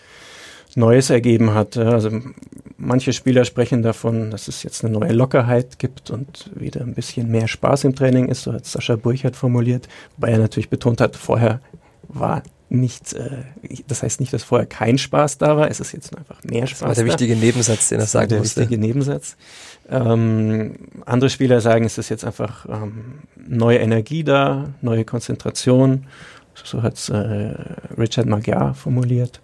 Neues 0.75 1.09
ergeben 1.09 1.53
hat. 1.53 1.77
Also 1.77 2.09
manche 2.77 3.13
Spieler 3.13 3.45
sprechen 3.45 3.83
davon, 3.83 4.31
dass 4.31 4.47
es 4.47 4.63
jetzt 4.63 4.83
eine 4.83 4.97
neue 4.97 5.13
Lockerheit 5.13 5.79
gibt 5.79 6.09
und 6.09 6.49
wieder 6.55 6.81
ein 6.81 6.93
bisschen 6.93 7.29
mehr 7.29 7.47
Spaß 7.47 7.83
im 7.83 7.95
Training 7.95 8.27
ist, 8.29 8.43
so 8.43 8.53
hat 8.53 8.65
Sascha 8.65 8.95
Burchardt 8.95 9.35
formuliert, 9.35 9.87
wobei 10.17 10.31
er 10.31 10.39
natürlich 10.39 10.69
betont 10.69 10.99
hat, 10.99 11.15
vorher 11.15 11.61
war 12.13 12.43
nicht, 12.69 13.13
äh, 13.13 13.43
das 13.87 14.01
heißt 14.03 14.19
nicht, 14.19 14.33
dass 14.33 14.43
vorher 14.43 14.65
kein 14.65 14.97
Spaß 14.97 15.37
da 15.37 15.57
war, 15.57 15.69
es 15.69 15.79
ist 15.79 15.91
jetzt 15.91 16.17
einfach 16.17 16.43
mehr 16.43 16.65
Spaß. 16.65 16.79
Das 16.79 16.87
war 16.89 16.95
der 16.95 17.03
da. 17.03 17.09
wichtige 17.09 17.35
Nebensatz, 17.35 17.89
den 17.89 17.99
er 17.99 18.07
sagen 18.07 18.29
der 18.29 18.39
musste. 18.39 18.61
Der 18.61 18.69
wichtige 18.69 18.81
Nebensatz. 18.81 19.37
Ähm, 19.89 20.75
andere 21.05 21.29
Spieler 21.29 21.61
sagen, 21.61 21.85
es 21.85 21.97
ist 21.97 22.09
jetzt 22.09 22.25
einfach 22.25 22.65
ähm, 22.67 23.19
neue 23.35 23.77
Energie 23.77 24.23
da, 24.23 24.73
neue 24.81 25.05
Konzentration. 25.05 26.07
So 26.63 26.81
hat 26.81 26.95
es 26.95 27.09
äh, 27.09 27.53
Richard 27.97 28.27
Magyar 28.27 28.73
formuliert. 28.73 29.39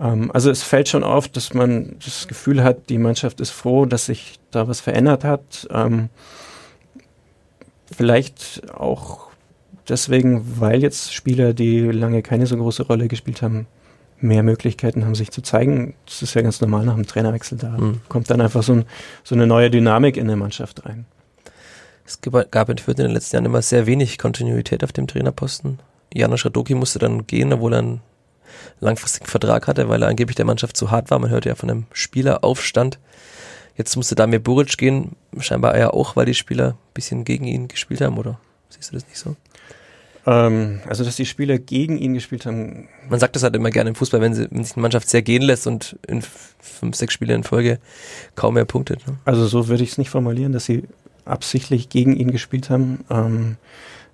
Ähm, 0.00 0.30
also 0.32 0.50
es 0.50 0.62
fällt 0.62 0.88
schon 0.88 1.04
auf, 1.04 1.28
dass 1.28 1.52
man 1.52 1.96
das 2.02 2.26
Gefühl 2.26 2.64
hat, 2.64 2.88
die 2.88 2.98
Mannschaft 2.98 3.40
ist 3.40 3.50
froh, 3.50 3.84
dass 3.84 4.06
sich 4.06 4.38
da 4.50 4.66
was 4.66 4.80
verändert 4.80 5.24
hat. 5.24 5.68
Ähm, 5.70 6.08
vielleicht 7.94 8.70
auch 8.72 9.29
deswegen, 9.90 10.60
weil 10.60 10.82
jetzt 10.82 11.12
Spieler, 11.12 11.52
die 11.52 11.80
lange 11.80 12.22
keine 12.22 12.46
so 12.46 12.56
große 12.56 12.84
Rolle 12.84 13.08
gespielt 13.08 13.42
haben, 13.42 13.66
mehr 14.20 14.42
Möglichkeiten 14.42 15.04
haben, 15.04 15.14
sich 15.14 15.30
zu 15.30 15.42
zeigen. 15.42 15.94
Das 16.06 16.22
ist 16.22 16.34
ja 16.34 16.42
ganz 16.42 16.60
normal 16.60 16.84
nach 16.84 16.94
dem 16.94 17.06
Trainerwechsel. 17.06 17.58
Da 17.58 17.70
mhm. 17.70 18.00
kommt 18.08 18.30
dann 18.30 18.40
einfach 18.40 18.62
so, 18.62 18.74
ein, 18.74 18.84
so, 19.24 19.34
eine 19.34 19.46
neue 19.46 19.70
Dynamik 19.70 20.16
in 20.16 20.26
der 20.26 20.36
Mannschaft 20.36 20.84
rein. 20.84 21.06
Es 22.06 22.20
gab 22.50 22.68
in 22.68 22.78
Fürth 22.78 22.98
in 22.98 23.06
den 23.06 23.14
letzten 23.14 23.36
Jahren 23.36 23.46
immer 23.46 23.62
sehr 23.62 23.86
wenig 23.86 24.18
Kontinuität 24.18 24.82
auf 24.82 24.92
dem 24.92 25.06
Trainerposten. 25.06 25.78
Janusz 26.12 26.44
Radoki 26.44 26.74
musste 26.74 26.98
dann 26.98 27.26
gehen, 27.26 27.52
obwohl 27.52 27.74
er 27.74 27.78
einen 27.78 28.00
langfristigen 28.80 29.26
Vertrag 29.26 29.68
hatte, 29.68 29.88
weil 29.88 30.02
er 30.02 30.08
angeblich 30.08 30.36
der 30.36 30.44
Mannschaft 30.44 30.76
zu 30.76 30.90
hart 30.90 31.10
war. 31.10 31.18
Man 31.18 31.30
hörte 31.30 31.48
ja 31.48 31.54
von 31.54 31.70
einem 31.70 31.86
Spieleraufstand. 31.92 32.98
Jetzt 33.76 33.96
musste 33.96 34.16
Damir 34.16 34.40
Buric 34.40 34.76
gehen, 34.76 35.16
scheinbar 35.38 35.78
ja 35.78 35.90
auch, 35.90 36.16
weil 36.16 36.26
die 36.26 36.34
Spieler 36.34 36.70
ein 36.70 36.94
bisschen 36.94 37.24
gegen 37.24 37.46
ihn 37.46 37.68
gespielt 37.68 38.00
haben, 38.00 38.18
oder? 38.18 38.40
Siehst 38.68 38.90
du 38.90 38.94
das 38.94 39.06
nicht 39.06 39.18
so? 39.18 39.36
Ähm, 40.26 40.80
also, 40.86 41.04
dass 41.04 41.16
die 41.16 41.26
Spieler 41.26 41.58
gegen 41.58 41.96
ihn 41.96 42.14
gespielt 42.14 42.46
haben. 42.46 42.88
Man 43.08 43.20
sagt 43.20 43.36
das 43.36 43.42
halt 43.42 43.56
immer 43.56 43.70
gerne 43.70 43.90
im 43.90 43.96
Fußball, 43.96 44.20
wenn, 44.20 44.34
sie, 44.34 44.48
wenn 44.50 44.64
sich 44.64 44.74
eine 44.74 44.82
Mannschaft 44.82 45.08
sehr 45.08 45.22
gehen 45.22 45.42
lässt 45.42 45.66
und 45.66 45.96
in 46.06 46.22
fünf, 46.60 46.96
sechs 46.96 47.14
Spielen 47.14 47.36
in 47.36 47.44
Folge 47.44 47.78
kaum 48.36 48.54
mehr 48.54 48.64
punktet. 48.64 49.06
Ne? 49.06 49.16
Also, 49.24 49.46
so 49.46 49.68
würde 49.68 49.82
ich 49.82 49.92
es 49.92 49.98
nicht 49.98 50.10
formulieren, 50.10 50.52
dass 50.52 50.66
sie 50.66 50.84
absichtlich 51.24 51.88
gegen 51.88 52.16
ihn 52.16 52.30
gespielt 52.30 52.70
haben. 52.70 53.04
Ähm, 53.10 53.56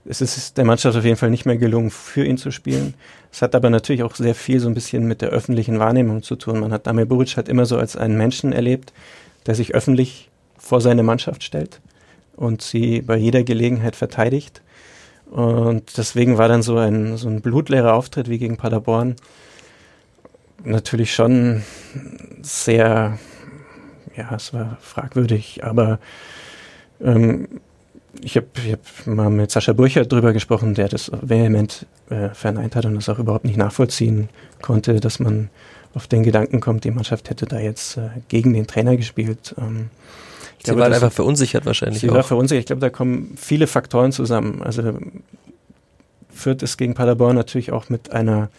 es 0.09 0.21
ist 0.21 0.57
der 0.57 0.64
Mannschaft 0.64 0.97
auf 0.97 1.05
jeden 1.05 1.16
Fall 1.16 1.31
nicht 1.31 1.47
mehr 1.47 1.57
gelungen, 1.57 1.90
für 1.90 2.25
ihn 2.25 2.38
zu 2.38 2.51
spielen. 2.51 2.95
Es 3.33 3.42
hat 3.42 3.55
aber 3.55 3.71
natürlich 3.71 4.03
auch 4.03 4.14
sehr 4.14 4.35
viel 4.35 4.61
so 4.61 4.69
ein 4.69 4.75
bisschen 4.75 5.07
mit 5.07 5.21
der 5.21 5.31
öffentlichen 5.31 5.79
Wahrnehmung 5.79 6.23
zu 6.23 6.37
tun. 6.37 6.61
Man 6.61 6.73
hat 6.73 6.87
Damir 6.87 7.07
Buric 7.07 7.37
halt 7.37 7.49
immer 7.49 7.66
so 7.66 7.77
als 7.77 7.97
einen 7.97 8.16
Menschen 8.16 8.53
erlebt, 8.53 8.92
der 9.47 9.55
sich 9.55 9.75
öffentlich 9.75 10.31
vor 10.57 10.81
seine 10.81 11.03
Mannschaft 11.03 11.42
stellt 11.42 11.81
und 12.37 12.62
sie 12.62 13.03
bei 13.03 13.16
jeder 13.16 13.42
Gelegenheit 13.42 13.97
verteidigt. 13.97 14.62
Und 15.30 15.98
deswegen 15.98 16.38
war 16.38 16.48
dann 16.48 16.62
so 16.62 16.76
ein, 16.78 17.16
so 17.16 17.28
ein 17.28 17.40
blutleerer 17.40 17.94
Auftritt 17.94 18.28
wie 18.28 18.38
gegen 18.38 18.56
Paderborn 18.56 19.16
natürlich 20.64 21.14
schon 21.14 21.62
sehr, 22.42 23.18
ja, 24.16 24.34
es 24.34 24.52
war 24.52 24.78
fragwürdig, 24.80 25.64
aber 25.64 25.98
ähm, 27.00 27.48
ich 28.22 28.36
habe 28.36 28.46
ich 28.64 28.72
hab 28.72 29.06
mal 29.06 29.30
mit 29.30 29.50
Sascha 29.50 29.72
Burchert 29.72 30.10
drüber 30.10 30.32
gesprochen, 30.32 30.74
der 30.74 30.88
das 30.88 31.10
vehement 31.20 31.86
äh, 32.08 32.30
verneint 32.30 32.74
hat 32.74 32.86
und 32.86 32.94
das 32.94 33.08
auch 33.08 33.18
überhaupt 33.18 33.44
nicht 33.44 33.58
nachvollziehen 33.58 34.28
konnte, 34.62 35.00
dass 35.00 35.20
man 35.20 35.50
auf 35.94 36.06
den 36.06 36.22
Gedanken 36.22 36.60
kommt, 36.60 36.84
die 36.84 36.90
Mannschaft 36.90 37.30
hätte 37.30 37.46
da 37.46 37.58
jetzt 37.58 37.96
äh, 37.96 38.08
gegen 38.28 38.54
den 38.54 38.66
Trainer 38.66 38.96
gespielt. 38.96 39.54
Ähm, 39.58 39.90
sie 40.66 40.72
glaube, 40.72 40.90
war 40.90 40.94
einfach 40.94 41.12
verunsichert 41.12 41.66
wahrscheinlich. 41.66 42.00
Sie 42.00 42.11
auch. 42.11 42.14
war 42.14 42.22
verunsichert. 42.22 42.61
Ich 42.61 42.66
glaube, 42.66 42.81
da 42.81 42.90
kommen 42.90 43.35
viele 43.37 43.66
Faktoren 43.66 44.12
zusammen. 44.12 44.62
Also 44.62 44.94
Fürth 46.31 46.62
ist 46.62 46.76
gegen 46.76 46.94
Paderborn 46.94 47.37
natürlich 47.37 47.72
auch 47.72 47.88
mit 47.88 48.12
einer 48.12 48.50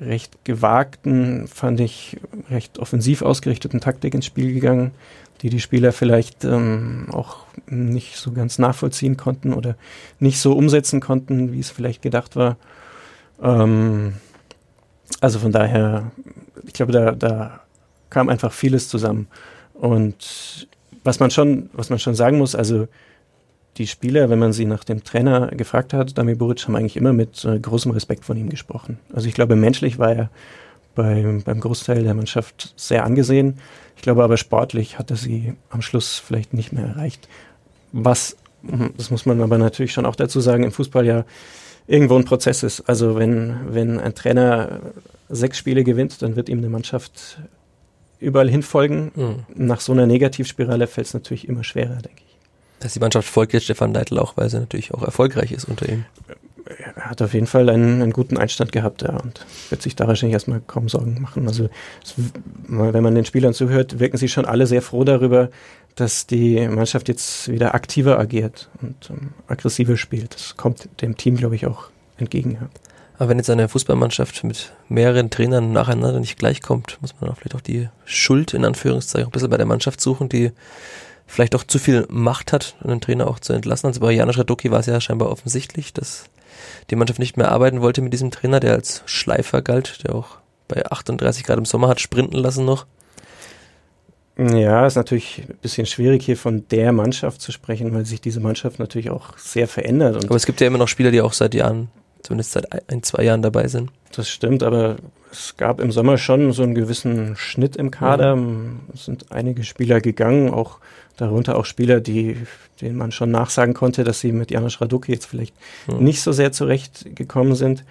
recht 0.00 0.44
gewagten, 0.44 1.48
fand 1.48 1.80
ich, 1.80 2.18
recht 2.50 2.78
offensiv 2.78 3.22
ausgerichteten 3.22 3.80
Taktik 3.80 4.14
ins 4.14 4.26
Spiel 4.26 4.54
gegangen, 4.54 4.92
die 5.42 5.50
die 5.50 5.60
Spieler 5.60 5.92
vielleicht 5.92 6.44
ähm, 6.44 7.08
auch 7.12 7.38
nicht 7.66 8.16
so 8.16 8.32
ganz 8.32 8.58
nachvollziehen 8.58 9.16
konnten 9.16 9.52
oder 9.52 9.76
nicht 10.20 10.40
so 10.40 10.52
umsetzen 10.52 11.00
konnten, 11.00 11.52
wie 11.52 11.60
es 11.60 11.70
vielleicht 11.70 12.02
gedacht 12.02 12.36
war. 12.36 12.56
Ähm, 13.42 14.14
also 15.20 15.38
von 15.38 15.52
daher, 15.52 16.10
ich 16.66 16.72
glaube, 16.72 16.92
da, 16.92 17.12
da 17.12 17.60
kam 18.10 18.28
einfach 18.28 18.52
vieles 18.52 18.88
zusammen. 18.88 19.26
Und 19.74 20.67
was 21.08 21.20
man 21.20 21.30
schon, 21.30 21.70
was 21.72 21.88
man 21.88 21.98
schon 21.98 22.14
sagen 22.14 22.36
muss, 22.36 22.54
also 22.54 22.86
die 23.78 23.86
Spieler, 23.86 24.28
wenn 24.28 24.38
man 24.38 24.52
sie 24.52 24.66
nach 24.66 24.84
dem 24.84 25.04
Trainer 25.04 25.46
gefragt 25.48 25.94
hat, 25.94 26.18
Dami 26.18 26.34
Buric, 26.34 26.66
haben 26.66 26.76
eigentlich 26.76 26.98
immer 26.98 27.14
mit 27.14 27.46
äh, 27.46 27.58
großem 27.58 27.92
Respekt 27.92 28.26
von 28.26 28.36
ihm 28.36 28.50
gesprochen. 28.50 28.98
Also 29.14 29.26
ich 29.26 29.32
glaube, 29.32 29.56
menschlich 29.56 29.98
war 29.98 30.12
er 30.12 30.30
beim, 30.94 31.42
beim 31.42 31.60
Großteil 31.60 32.02
der 32.02 32.12
Mannschaft 32.12 32.74
sehr 32.76 33.04
angesehen. 33.04 33.58
Ich 33.96 34.02
glaube 34.02 34.22
aber 34.22 34.36
sportlich 34.36 34.98
hat 34.98 35.10
er 35.10 35.16
sie 35.16 35.54
am 35.70 35.80
Schluss 35.80 36.18
vielleicht 36.18 36.52
nicht 36.52 36.74
mehr 36.74 36.84
erreicht. 36.84 37.26
Was, 37.92 38.36
hm, 38.66 38.90
das 38.98 39.10
muss 39.10 39.24
man 39.24 39.40
aber 39.40 39.56
natürlich 39.56 39.94
schon 39.94 40.04
auch 40.04 40.16
dazu 40.16 40.40
sagen, 40.40 40.62
im 40.62 40.72
Fußball 40.72 41.06
ja 41.06 41.24
irgendwo 41.86 42.16
ein 42.16 42.26
Prozess 42.26 42.62
ist. 42.62 42.82
Also 42.82 43.16
wenn, 43.16 43.56
wenn 43.70 43.98
ein 43.98 44.14
Trainer 44.14 44.80
sechs 45.30 45.56
Spiele 45.56 45.84
gewinnt, 45.84 46.20
dann 46.20 46.36
wird 46.36 46.50
ihm 46.50 46.58
eine 46.58 46.68
Mannschaft 46.68 47.38
überall 48.20 48.48
hinfolgen. 48.48 49.12
Mhm. 49.14 49.44
Nach 49.54 49.80
so 49.80 49.92
einer 49.92 50.06
Negativspirale 50.06 50.86
fällt 50.86 51.06
es 51.06 51.14
natürlich 51.14 51.48
immer 51.48 51.64
schwerer, 51.64 51.96
denke 51.96 52.22
ich. 52.26 52.36
Dass 52.80 52.92
die 52.92 53.00
Mannschaft 53.00 53.28
folgt 53.28 53.52
jetzt 53.52 53.64
Stefan 53.64 53.92
Leitl 53.92 54.18
auch, 54.18 54.36
weil 54.36 54.48
sie 54.48 54.58
natürlich 54.58 54.94
auch 54.94 55.02
erfolgreich 55.02 55.52
ist 55.52 55.64
unter 55.64 55.88
ihm. 55.88 56.04
Er 56.94 57.10
hat 57.10 57.22
auf 57.22 57.32
jeden 57.32 57.46
Fall 57.46 57.70
einen, 57.70 58.02
einen 58.02 58.12
guten 58.12 58.36
Einstand 58.36 58.72
gehabt 58.72 59.02
ja, 59.02 59.16
und 59.16 59.46
wird 59.70 59.80
sich 59.80 59.96
da 59.96 60.06
wahrscheinlich 60.06 60.34
erstmal 60.34 60.60
kaum 60.66 60.88
Sorgen 60.88 61.18
machen. 61.20 61.48
Also 61.48 61.70
es, 62.04 62.14
wenn 62.68 63.02
man 63.02 63.14
den 63.14 63.24
Spielern 63.24 63.54
zuhört, 63.54 63.98
wirken 63.98 64.18
sie 64.18 64.28
schon 64.28 64.44
alle 64.44 64.66
sehr 64.66 64.82
froh 64.82 65.02
darüber, 65.02 65.48
dass 65.94 66.26
die 66.26 66.68
Mannschaft 66.68 67.08
jetzt 67.08 67.48
wieder 67.50 67.74
aktiver 67.74 68.18
agiert 68.18 68.68
und 68.82 69.10
ähm, 69.10 69.30
aggressiver 69.48 69.96
spielt. 69.96 70.34
Das 70.34 70.56
kommt 70.56 70.88
dem 71.00 71.16
Team, 71.16 71.36
glaube 71.36 71.56
ich, 71.56 71.66
auch 71.66 71.88
entgegen. 72.18 72.58
Ja. 72.60 72.68
Aber 73.18 73.30
wenn 73.30 73.38
jetzt 73.38 73.50
eine 73.50 73.68
Fußballmannschaft 73.68 74.44
mit 74.44 74.72
mehreren 74.88 75.28
Trainern 75.28 75.72
nacheinander 75.72 76.20
nicht 76.20 76.38
gleichkommt, 76.38 76.98
muss 77.00 77.14
man 77.20 77.28
auch 77.28 77.36
vielleicht 77.36 77.56
auch 77.56 77.60
die 77.60 77.88
Schuld 78.04 78.54
in 78.54 78.64
Anführungszeichen 78.64 79.28
ein 79.28 79.32
bisschen 79.32 79.50
bei 79.50 79.56
der 79.56 79.66
Mannschaft 79.66 80.00
suchen, 80.00 80.28
die 80.28 80.52
vielleicht 81.26 81.56
auch 81.56 81.64
zu 81.64 81.80
viel 81.80 82.06
Macht 82.08 82.52
hat, 82.52 82.76
einen 82.82 83.00
Trainer 83.00 83.26
auch 83.26 83.40
zu 83.40 83.52
entlassen. 83.52 83.88
Also 83.88 84.00
bei 84.00 84.12
Janusz 84.12 84.38
Radoki 84.38 84.70
war 84.70 84.80
es 84.80 84.86
ja 84.86 85.00
scheinbar 85.00 85.30
offensichtlich, 85.30 85.92
dass 85.92 86.24
die 86.90 86.96
Mannschaft 86.96 87.18
nicht 87.18 87.36
mehr 87.36 87.50
arbeiten 87.50 87.80
wollte 87.80 88.02
mit 88.02 88.12
diesem 88.12 88.30
Trainer, 88.30 88.60
der 88.60 88.74
als 88.74 89.02
Schleifer 89.06 89.62
galt, 89.62 90.04
der 90.04 90.14
auch 90.14 90.38
bei 90.68 90.86
38 90.86 91.44
Grad 91.44 91.58
im 91.58 91.64
Sommer 91.64 91.88
hat 91.88 92.00
sprinten 92.00 92.36
lassen 92.36 92.64
noch. 92.64 92.86
Ja, 94.38 94.86
ist 94.86 94.94
natürlich 94.94 95.42
ein 95.48 95.56
bisschen 95.60 95.86
schwierig 95.86 96.24
hier 96.24 96.36
von 96.36 96.68
der 96.68 96.92
Mannschaft 96.92 97.40
zu 97.40 97.50
sprechen, 97.50 97.92
weil 97.92 98.06
sich 98.06 98.20
diese 98.20 98.38
Mannschaft 98.38 98.78
natürlich 98.78 99.10
auch 99.10 99.36
sehr 99.36 99.66
verändert. 99.66 100.24
aber 100.24 100.36
es 100.36 100.46
gibt 100.46 100.60
ja 100.60 100.68
immer 100.68 100.78
noch 100.78 100.86
Spieler, 100.86 101.10
die 101.10 101.20
auch 101.20 101.32
seit 101.32 101.54
Jahren 101.54 101.88
zumindest 102.22 102.52
seit 102.52 102.90
ein, 102.90 103.02
zwei 103.02 103.24
Jahren 103.24 103.42
dabei 103.42 103.68
sind. 103.68 103.90
Das 104.12 104.28
stimmt, 104.28 104.62
aber 104.62 104.96
es 105.30 105.56
gab 105.56 105.80
im 105.80 105.92
Sommer 105.92 106.18
schon 106.18 106.52
so 106.52 106.62
einen 106.62 106.74
gewissen 106.74 107.36
Schnitt 107.36 107.76
im 107.76 107.90
Kader. 107.90 108.36
Mhm. 108.36 108.80
Es 108.94 109.04
sind 109.04 109.30
einige 109.30 109.64
Spieler 109.64 110.00
gegangen, 110.00 110.50
auch 110.50 110.78
darunter 111.16 111.56
auch 111.56 111.64
Spieler, 111.64 112.00
die, 112.00 112.36
denen 112.80 112.96
man 112.96 113.12
schon 113.12 113.30
nachsagen 113.30 113.74
konnte, 113.74 114.04
dass 114.04 114.20
sie 114.20 114.32
mit 114.32 114.50
Janusz 114.50 114.80
Raduki 114.80 115.12
jetzt 115.12 115.26
vielleicht 115.26 115.54
mhm. 115.86 116.04
nicht 116.04 116.22
so 116.22 116.32
sehr 116.32 116.52
zurechtgekommen 116.52 117.54
sind. 117.54 117.84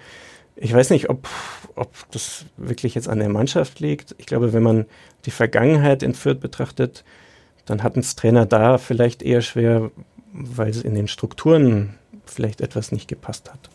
Ich 0.56 0.72
weiß 0.72 0.90
nicht, 0.90 1.08
ob, 1.08 1.28
ob 1.76 1.92
das 2.10 2.46
wirklich 2.56 2.94
jetzt 2.94 3.08
an 3.08 3.20
der 3.20 3.28
Mannschaft 3.28 3.78
liegt. 3.78 4.14
Ich 4.18 4.26
glaube, 4.26 4.52
wenn 4.52 4.62
man 4.62 4.86
die 5.24 5.30
Vergangenheit 5.30 6.02
in 6.02 6.14
Fürth 6.14 6.40
betrachtet, 6.40 7.04
dann 7.66 7.82
hatten 7.82 8.00
es 8.00 8.16
Trainer 8.16 8.46
da 8.46 8.78
vielleicht 8.78 9.22
eher 9.22 9.42
schwer, 9.42 9.90
weil 10.32 10.70
es 10.70 10.82
in 10.82 10.94
den 10.94 11.06
Strukturen 11.06 11.94
vielleicht 12.24 12.60
etwas 12.60 12.92
nicht 12.92 13.08
gepasst 13.08 13.52
hat 13.52 13.70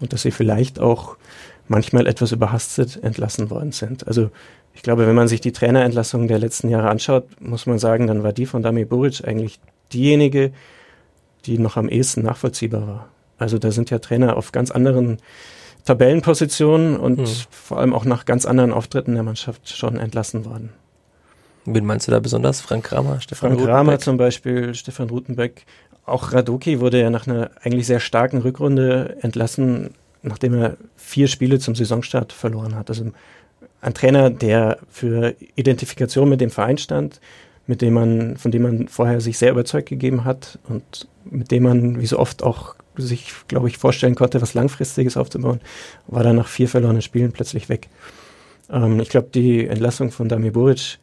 und 0.00 0.12
dass 0.12 0.22
sie 0.22 0.30
vielleicht 0.30 0.78
auch 0.80 1.16
manchmal 1.68 2.06
etwas 2.06 2.32
überhastet 2.32 3.02
entlassen 3.02 3.50
worden 3.50 3.72
sind. 3.72 4.06
Also 4.06 4.30
ich 4.74 4.82
glaube, 4.82 5.06
wenn 5.06 5.14
man 5.14 5.28
sich 5.28 5.40
die 5.40 5.52
Trainerentlassungen 5.52 6.28
der 6.28 6.38
letzten 6.38 6.68
Jahre 6.68 6.88
anschaut, 6.88 7.26
muss 7.40 7.66
man 7.66 7.78
sagen, 7.78 8.06
dann 8.06 8.22
war 8.22 8.32
die 8.32 8.46
von 8.46 8.62
Dami 8.62 8.84
Buric 8.84 9.26
eigentlich 9.26 9.60
diejenige, 9.92 10.52
die 11.46 11.58
noch 11.58 11.76
am 11.76 11.88
ehesten 11.88 12.22
nachvollziehbar 12.22 12.86
war. 12.86 13.08
Also 13.38 13.58
da 13.58 13.70
sind 13.70 13.90
ja 13.90 13.98
Trainer 13.98 14.36
auf 14.36 14.52
ganz 14.52 14.70
anderen 14.70 15.18
Tabellenpositionen 15.84 16.96
und 16.96 17.18
hm. 17.18 17.26
vor 17.50 17.78
allem 17.78 17.94
auch 17.94 18.04
nach 18.04 18.24
ganz 18.24 18.46
anderen 18.46 18.72
Auftritten 18.72 19.14
der 19.14 19.22
Mannschaft 19.22 19.68
schon 19.68 19.96
entlassen 19.96 20.44
worden. 20.44 20.70
Wen 21.64 21.84
meinst 21.84 22.08
du 22.08 22.12
da 22.12 22.20
besonders? 22.20 22.60
Frank 22.60 22.84
Kramer, 22.84 23.20
Stefan 23.20 23.50
Frank 23.50 23.64
Kramer 23.64 23.98
zum 23.98 24.16
Beispiel, 24.16 24.74
Stefan 24.74 25.10
Rutenbeck. 25.10 25.66
Auch 26.08 26.32
Radoki 26.32 26.80
wurde 26.80 27.00
ja 27.00 27.10
nach 27.10 27.26
einer 27.26 27.50
eigentlich 27.62 27.86
sehr 27.86 28.00
starken 28.00 28.38
Rückrunde 28.38 29.16
entlassen, 29.20 29.90
nachdem 30.22 30.54
er 30.54 30.76
vier 30.96 31.28
Spiele 31.28 31.58
zum 31.58 31.74
Saisonstart 31.74 32.32
verloren 32.32 32.74
hat. 32.74 32.88
Also 32.90 33.10
ein 33.80 33.94
Trainer, 33.94 34.30
der 34.30 34.78
für 34.88 35.34
Identifikation 35.54 36.28
mit 36.28 36.40
dem 36.40 36.50
Verein 36.50 36.78
stand, 36.78 37.20
mit 37.66 37.82
dem 37.82 37.94
man, 37.94 38.36
von 38.36 38.50
dem 38.50 38.62
man 38.62 38.88
vorher 38.88 39.20
sich 39.20 39.38
sehr 39.38 39.52
überzeugt 39.52 39.88
gegeben 39.88 40.24
hat 40.24 40.58
und 40.68 41.06
mit 41.24 41.50
dem 41.50 41.64
man, 41.64 42.00
wie 42.00 42.06
so 42.06 42.18
oft 42.18 42.42
auch 42.42 42.74
sich, 42.96 43.32
glaube 43.46 43.68
ich, 43.68 43.78
vorstellen 43.78 44.14
konnte, 44.14 44.42
was 44.42 44.54
Langfristiges 44.54 45.16
aufzubauen, 45.16 45.60
war 46.06 46.24
dann 46.24 46.36
nach 46.36 46.48
vier 46.48 46.68
verlorenen 46.68 47.02
Spielen 47.02 47.32
plötzlich 47.32 47.68
weg. 47.68 47.88
Ähm, 48.70 49.00
ich 49.00 49.08
glaube, 49.10 49.28
die 49.32 49.66
Entlassung 49.66 50.10
von 50.10 50.28
Dami 50.28 50.50
Buric 50.50 50.98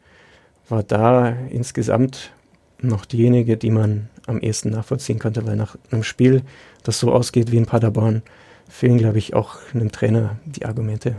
war 0.68 0.82
da 0.82 1.30
insgesamt 1.50 2.32
noch 2.80 3.06
diejenige, 3.06 3.56
die 3.56 3.70
man 3.70 4.08
am 4.26 4.40
ehesten 4.40 4.70
nachvollziehen 4.70 5.18
konnte, 5.18 5.46
weil 5.46 5.56
nach 5.56 5.76
einem 5.90 6.02
Spiel, 6.02 6.42
das 6.82 6.98
so 6.98 7.12
ausgeht 7.12 7.52
wie 7.52 7.56
in 7.56 7.66
Paderborn, 7.66 8.22
fehlen, 8.68 8.98
glaube 8.98 9.18
ich, 9.18 9.34
auch 9.34 9.56
einem 9.74 9.92
Trainer 9.92 10.36
die 10.44 10.66
Argumente. 10.66 11.16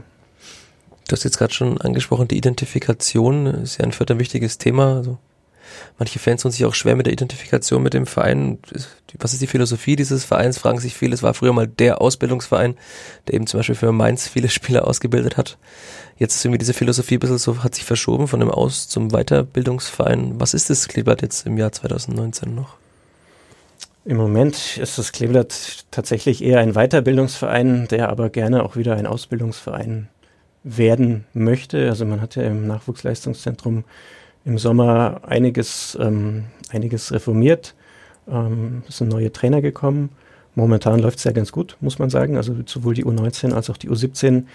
Du 1.07 1.13
hast 1.13 1.23
jetzt 1.23 1.37
gerade 1.37 1.53
schon 1.53 1.79
angesprochen, 1.79 2.27
die 2.27 2.37
Identifikation 2.37 3.45
ist 3.45 3.77
ja 3.77 3.85
ein 3.85 3.93
vierter 3.93 4.19
wichtiges 4.19 4.57
Thema. 4.57 4.97
Also 4.97 5.17
manche 5.97 6.19
Fans 6.19 6.41
tun 6.41 6.51
sich 6.51 6.65
auch 6.65 6.73
schwer 6.73 6.97
mit 6.97 7.05
der 7.05 7.13
Identifikation 7.13 7.81
mit 7.81 7.93
dem 7.93 8.05
Verein. 8.05 8.59
Was 9.17 9.31
ist 9.31 9.41
die 9.41 9.47
Philosophie 9.47 9.95
dieses 9.95 10.25
Vereins? 10.25 10.57
Fragen 10.57 10.79
sich 10.79 10.95
viele. 10.95 11.13
Es 11.13 11.23
war 11.23 11.33
früher 11.33 11.53
mal 11.53 11.67
der 11.67 12.01
Ausbildungsverein, 12.01 12.75
der 13.27 13.35
eben 13.35 13.47
zum 13.47 13.59
Beispiel 13.59 13.75
für 13.75 13.93
Mainz 13.93 14.27
viele 14.27 14.49
Spieler 14.49 14.85
ausgebildet 14.85 15.37
hat. 15.37 15.57
Jetzt 16.17 16.35
ist 16.35 16.43
irgendwie 16.43 16.57
diese 16.57 16.73
Philosophie 16.73 17.15
ein 17.15 17.19
bisschen 17.19 17.37
so, 17.37 17.63
hat 17.63 17.75
sich 17.75 17.85
verschoben 17.85 18.27
von 18.27 18.41
dem 18.41 18.51
Aus- 18.51 18.89
zum 18.89 19.11
Weiterbildungsverein. 19.11 20.41
Was 20.41 20.53
ist 20.53 20.69
das 20.69 20.89
Kleeblatt 20.89 21.21
jetzt 21.21 21.45
im 21.45 21.57
Jahr 21.57 21.71
2019 21.71 22.53
noch? 22.53 22.75
Im 24.07 24.15
Moment 24.15 24.77
ist 24.77 24.97
das 24.97 25.11
Kleeblatt 25.11 25.83
tatsächlich 25.91 26.41
eher 26.41 26.61
ein 26.61 26.75
Weiterbildungsverein, 26.75 27.89
der 27.89 28.07
aber 28.07 28.29
gerne 28.29 28.63
auch 28.63 28.77
wieder 28.77 28.95
ein 28.95 29.05
Ausbildungsverein 29.05 30.07
werden 30.63 31.25
möchte. 31.33 31.89
Also 31.89 32.05
man 32.05 32.21
hat 32.21 32.37
ja 32.37 32.43
im 32.43 32.67
Nachwuchsleistungszentrum 32.67 33.83
im 34.45 34.57
Sommer 34.59 35.23
einiges, 35.27 35.97
ähm, 35.99 36.45
einiges 36.69 37.11
reformiert. 37.11 37.75
Ähm, 38.29 38.83
es 38.87 38.99
sind 38.99 39.09
neue 39.09 39.33
Trainer 39.33 39.61
gekommen. 39.61 40.11
Momentan 40.55 41.01
läuft 41.01 41.17
es 41.17 41.25
ja 41.25 41.33
ganz 41.33 41.51
gut, 41.51 41.75
muss 41.81 41.99
man 41.99 42.09
sagen. 42.09 42.37
Also 42.37 42.55
sowohl 42.65 42.93
die 42.93 43.03
U19 43.03 43.51
als 43.51 43.69
auch 43.69 43.75
die 43.75 43.89
U17 43.89 44.45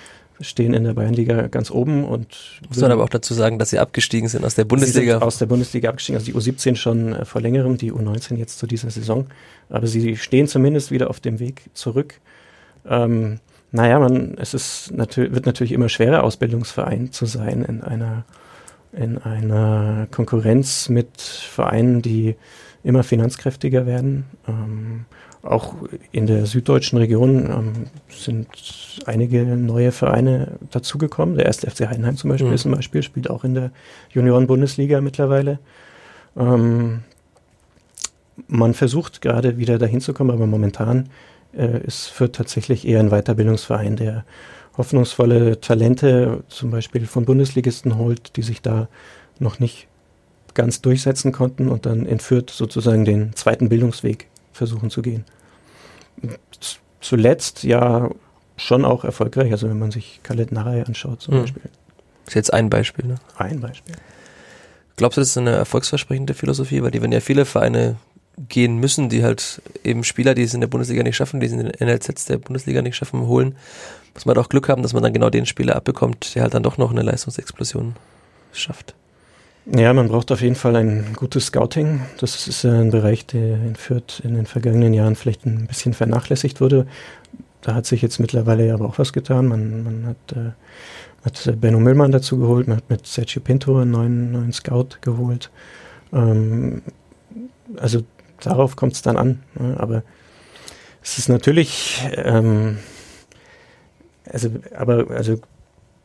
stehen 0.43 0.75
in 0.75 0.85
der 0.85 0.95
Bayernliga 0.95 1.49
ganz 1.49 1.71
oben 1.71 2.05
und 2.05 2.61
muss 2.69 2.81
man 2.81 2.93
aber 2.93 3.05
auch 3.05 3.09
dazu 3.09 3.35
sagen, 3.35 3.59
dass 3.59 3.71
sie 3.71 3.79
abgestiegen 3.79 4.29
sind 4.29 4.45
aus 4.45 4.55
der 4.55 4.65
Bundesliga. 4.65 5.19
aus 5.19 5.39
der 5.39 5.47
Bundesliga 5.47 5.89
abgestiegen, 5.89 6.19
also 6.19 6.31
die 6.31 6.35
U17 6.35 6.77
schon 6.77 7.15
äh, 7.15 7.25
vor 7.25 7.41
längerem, 7.41 7.77
die 7.77 7.93
U19 7.93 8.37
jetzt 8.37 8.59
zu 8.59 8.67
dieser 8.67 8.91
Saison. 8.91 9.27
Aber 9.71 9.87
sie 9.87 10.17
stehen 10.17 10.49
zumindest 10.49 10.91
wieder 10.91 11.11
auf 11.11 11.21
dem 11.21 11.39
Weg 11.39 11.63
zurück. 11.75 12.21
Ähm, 12.89 13.41
naja, 13.71 13.99
man, 13.99 14.37
es 14.39 14.55
ist 14.55 14.93
natürlich, 14.93 15.35
wird 15.35 15.47
natürlich 15.47 15.73
immer 15.73 15.89
schwerer, 15.89 16.25
Ausbildungsverein 16.25 17.11
zu 17.11 17.27
sein 17.27 17.65
in 17.65 17.83
einer, 17.83 18.25
in 18.93 19.19
einer 19.19 20.07
Konkurrenz 20.11 20.91
mit 20.91 21.21
Vereinen, 21.21 22.03
die 22.03 22.37
immer 22.85 23.03
finanzkräftiger 23.03 23.87
werden. 23.87 24.25
Ähm, 24.47 25.07
auch 25.43 25.75
in 26.13 26.27
der 26.27 26.47
süddeutschen 26.47 26.99
Region 26.99 27.51
ähm, 27.51 27.73
sind 28.09 28.49
einige 29.07 29.45
neue 29.45 29.91
Vereine 29.91 30.59
dazugekommen. 30.71 31.37
Der 31.37 31.47
erste 31.47 31.69
FC 31.69 31.89
Heidenheim 31.89 32.17
zum 32.17 32.31
Beispiel 32.31 32.49
mhm. 32.49 32.55
ist 32.55 32.65
ein 32.65 32.73
Beispiel, 32.73 33.03
spielt 33.03 33.29
auch 33.29 33.43
in 33.43 33.55
der 33.55 33.71
Junioren-Bundesliga 34.11 35.01
mittlerweile. 35.01 35.59
Ähm, 36.37 37.03
man 38.47 38.75
versucht 38.75 39.21
gerade 39.21 39.59
wieder 39.59 39.79
dahin 39.79 40.01
zu 40.01 40.15
kommen, 40.15 40.31
aber 40.31 40.47
momentan 40.47 41.09
äh, 41.57 41.85
ist 41.85 42.07
Fürth 42.07 42.33
tatsächlich 42.35 42.87
eher 42.87 43.01
ein 43.01 43.11
Weiterbildungsverein, 43.11 43.97
der 43.97 44.25
hoffnungsvolle 44.77 45.61
Talente 45.61 46.45
zum 46.49 46.71
Beispiel 46.71 47.07
von 47.07 47.25
Bundesligisten 47.25 47.99
holt, 47.99 48.37
die 48.37 48.43
sich 48.43 48.63
da 48.63 48.89
noch 49.39 49.59
nicht 49.59 49.89
ganz 50.55 50.83
durchsetzen 50.83 51.33
konnten 51.33 51.69
und 51.69 51.85
dann 51.85 52.07
in 52.07 52.21
Fürth 52.21 52.51
sozusagen 52.51 53.05
den 53.05 53.35
zweiten 53.35 53.69
Bildungsweg 53.69 54.29
versuchen 54.53 54.91
zu 54.91 55.03
gehen. 55.03 55.25
Zuletzt 57.01 57.65
ja 57.65 58.11
schon 58.57 58.85
auch 58.85 59.05
erfolgreich, 59.05 59.51
also 59.51 59.69
wenn 59.69 59.79
man 59.79 59.91
sich 59.91 60.21
Khaled 60.23 60.53
Narei 60.53 60.85
anschaut 60.85 61.21
zum 61.21 61.35
mhm. 61.35 61.41
Beispiel. 61.41 61.63
Das 62.25 62.29
ist 62.29 62.35
jetzt 62.35 62.53
ein 62.53 62.71
Beispiel, 62.71 63.07
ne? 63.07 63.17
Ein 63.37 63.61
Beispiel. 63.61 63.95
Glaubst 64.97 65.17
du, 65.17 65.21
das 65.21 65.31
ist 65.31 65.39
eine 65.39 65.53
erfolgsversprechende 65.53 66.35
Philosophie? 66.35 66.83
Weil 66.83 66.91
die, 66.91 67.03
wenn 67.03 67.13
ja 67.13 67.21
viele 67.21 67.45
Vereine 67.45 67.97
gehen 68.49 68.79
müssen, 68.79 69.09
die 69.09 69.25
halt 69.25 69.61
eben 69.85 70.05
Spieler, 70.05 70.35
die 70.35 70.43
es 70.43 70.55
in 70.55 70.61
der 70.61 70.69
Bundesliga 70.69 71.03
nicht 71.03 71.17
schaffen, 71.17 71.41
die 71.41 71.47
es 71.47 71.53
in 71.53 71.59
den 71.59 71.73
NLZs 71.87 72.27
der 72.27 72.39
Bundesliga 72.39 72.83
nicht 72.83 72.97
schaffen, 72.97 73.27
holen, 73.27 73.57
muss 74.15 74.27
man 74.27 74.35
doch 74.35 74.49
Glück 74.49 74.69
haben, 74.69 74.83
dass 74.83 74.93
man 74.93 75.03
dann 75.03 75.13
genau 75.13 75.31
den 75.31 75.47
Spieler 75.47 75.77
abbekommt, 75.77 76.35
der 76.35 76.43
halt 76.43 76.55
dann 76.55 76.63
doch 76.63 76.79
noch 76.79 76.91
eine 76.91 77.03
Leistungsexplosion 77.03 77.97
schafft. 78.53 78.95
Ja, 79.65 79.93
man 79.93 80.09
braucht 80.09 80.33
auf 80.33 80.41
jeden 80.41 80.57
Fall 80.57 80.75
ein 80.75 81.13
gutes 81.15 81.47
Scouting. 81.47 82.01
Das 82.19 82.49
ist 82.49 82.65
ein 82.65 82.91
Bereich, 82.91 83.27
der 83.27 83.55
in 83.55 83.77
Fürth 83.77 84.21
in 84.25 84.35
den 84.35 84.47
vergangenen 84.47 84.93
Jahren 84.93 85.15
vielleicht 85.15 85.47
ein 85.47 85.69
bisschen 85.69 85.95
vernachlässigt 85.95 86.61
wurde. 86.61 86.87
Da 87.61 87.75
hat 87.75 87.87
sich 87.87 88.03
jetzt 88.03 88.19
mittlerweile 88.19 88.75
aber 88.75 88.87
auch 88.87 88.99
was 88.99 89.13
getan. 89.13 89.47
Man, 89.47 89.85
man 89.85 90.07
hat, 90.07 90.37
äh, 90.37 90.51
hat 91.25 91.61
Benno 91.61 91.79
Müllmann 91.79 92.11
dazu 92.11 92.39
geholt, 92.39 92.67
man 92.67 92.79
hat 92.79 92.91
mit 92.91 93.07
Sergio 93.07 93.41
Pinto 93.41 93.79
einen 93.79 93.93
neuen, 93.93 94.33
neuen 94.33 94.53
Scout 94.53 94.99
geholt. 95.01 95.51
Ähm, 96.13 96.83
also 97.77 98.03
darauf 98.41 98.75
kommt 98.75 98.95
es 98.95 99.03
dann 99.03 99.17
an. 99.17 99.45
Ne? 99.55 99.77
Aber 99.79 100.03
es 101.05 101.19
ist 101.19 101.29
natürlich, 101.29 102.05
ähm, 102.17 102.79
also, 104.29 104.51
aber, 104.77 105.09
also 105.11 105.39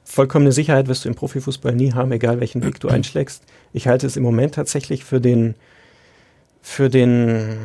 vollkommene 0.08 0.54
Sicherheit 0.54 0.88
wirst 0.88 1.04
du 1.04 1.10
im 1.10 1.16
Profifußball 1.16 1.76
nie 1.76 1.92
haben, 1.92 2.12
egal 2.14 2.40
welchen 2.40 2.64
Weg 2.64 2.80
du 2.80 2.88
einschlägst. 2.88 3.44
Ich 3.74 3.88
halte 3.88 4.08
es 4.08 4.16
im 4.16 4.24
Moment 4.24 4.56
tatsächlich 4.56 5.04
für 5.04 5.20
den, 5.20 5.56
für 6.62 6.90
den 6.90 7.58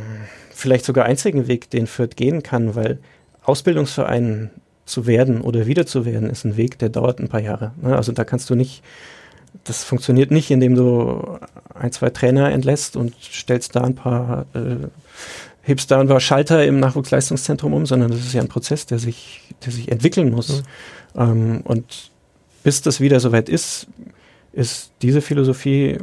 vielleicht 0.50 0.85
sogar 0.85 1.05
einzigen 1.05 1.46
Weg, 1.46 1.70
den 1.70 1.87
Fürth 1.87 2.16
gehen 2.16 2.42
kann, 2.42 2.74
weil 2.74 2.98
Ausbildungsverein 3.44 4.50
zu 4.85 5.07
werden 5.07 5.40
oder 5.40 5.66
wieder 5.66 5.87
zu 5.87 6.05
werden, 6.05 6.28
ist 6.28 6.44
ein 6.44 6.57
Weg, 6.57 6.81
der 6.81 6.88
dauert 6.88 7.20
ein 7.20 7.28
paar 7.28 7.40
Jahre. 7.40 7.72
Ne? 7.81 7.96
Also 7.96 8.11
da 8.11 8.24
kannst 8.24 8.50
du 8.50 8.57
nicht, 8.57 8.83
das 9.62 9.85
funktioniert 9.85 10.33
nicht, 10.33 10.50
indem 10.50 10.74
du 10.74 11.38
ein, 11.74 11.92
zwei 11.92 12.11
Trainer 12.11 12.50
entlässt 12.50 12.96
und 12.96 13.14
stellst 13.22 13.76
da 13.76 13.83
ein 13.83 13.94
paar, 13.94 14.46
äh, 14.55 14.88
hebst 15.62 15.92
da 15.92 16.00
ein 16.00 16.09
paar 16.09 16.20
Schalter 16.20 16.64
im 16.66 16.81
Nachwuchsleistungszentrum 16.81 17.72
um, 17.72 17.87
sondern 17.87 18.11
das 18.11 18.20
ist 18.20 18.35
ja 18.35 18.42
ein 18.42 18.48
Prozess, 18.48 18.85
der 18.85 18.98
sich, 18.98 19.42
der 19.64 19.72
sich 19.72 19.92
entwickeln 19.92 20.33
muss. 20.33 20.64
Mhm. 21.14 21.20
Ähm, 21.20 21.61
und 21.62 22.12
bis 22.62 22.83
das 22.83 23.01
wieder 23.01 23.20
soweit 23.20 23.48
ist, 23.48 23.87
ist 24.53 24.92
diese 25.03 25.20
Philosophie 25.20 25.98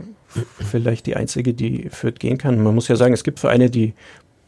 vielleicht 0.70 1.06
die 1.06 1.16
einzige, 1.16 1.54
die 1.54 1.90
führt 1.90 2.20
gehen 2.20 2.38
kann. 2.38 2.62
Man 2.62 2.76
muss 2.76 2.88
ja 2.88 2.96
sagen, 2.96 3.14
es 3.14 3.24
gibt 3.24 3.40
Vereine, 3.40 3.70
die 3.70 3.94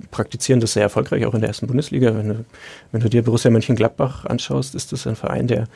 praktizieren 0.10 0.60
das 0.60 0.74
sehr 0.74 0.84
erfolgreich, 0.84 1.26
auch 1.26 1.34
in 1.34 1.42
der 1.42 1.50
ersten 1.50 1.68
Bundesliga. 1.68 2.16
Wenn 2.16 2.30
du, 2.30 2.46
wenn 2.92 3.02
du 3.02 3.10
dir 3.10 3.24
Borussia 3.24 3.52
Mönchengladbach 3.52 4.26
anschaust, 4.26 4.76
ist 4.76 4.92
das 4.92 5.06
ein 5.08 5.16
Verein, 5.16 5.48
der 5.48 5.68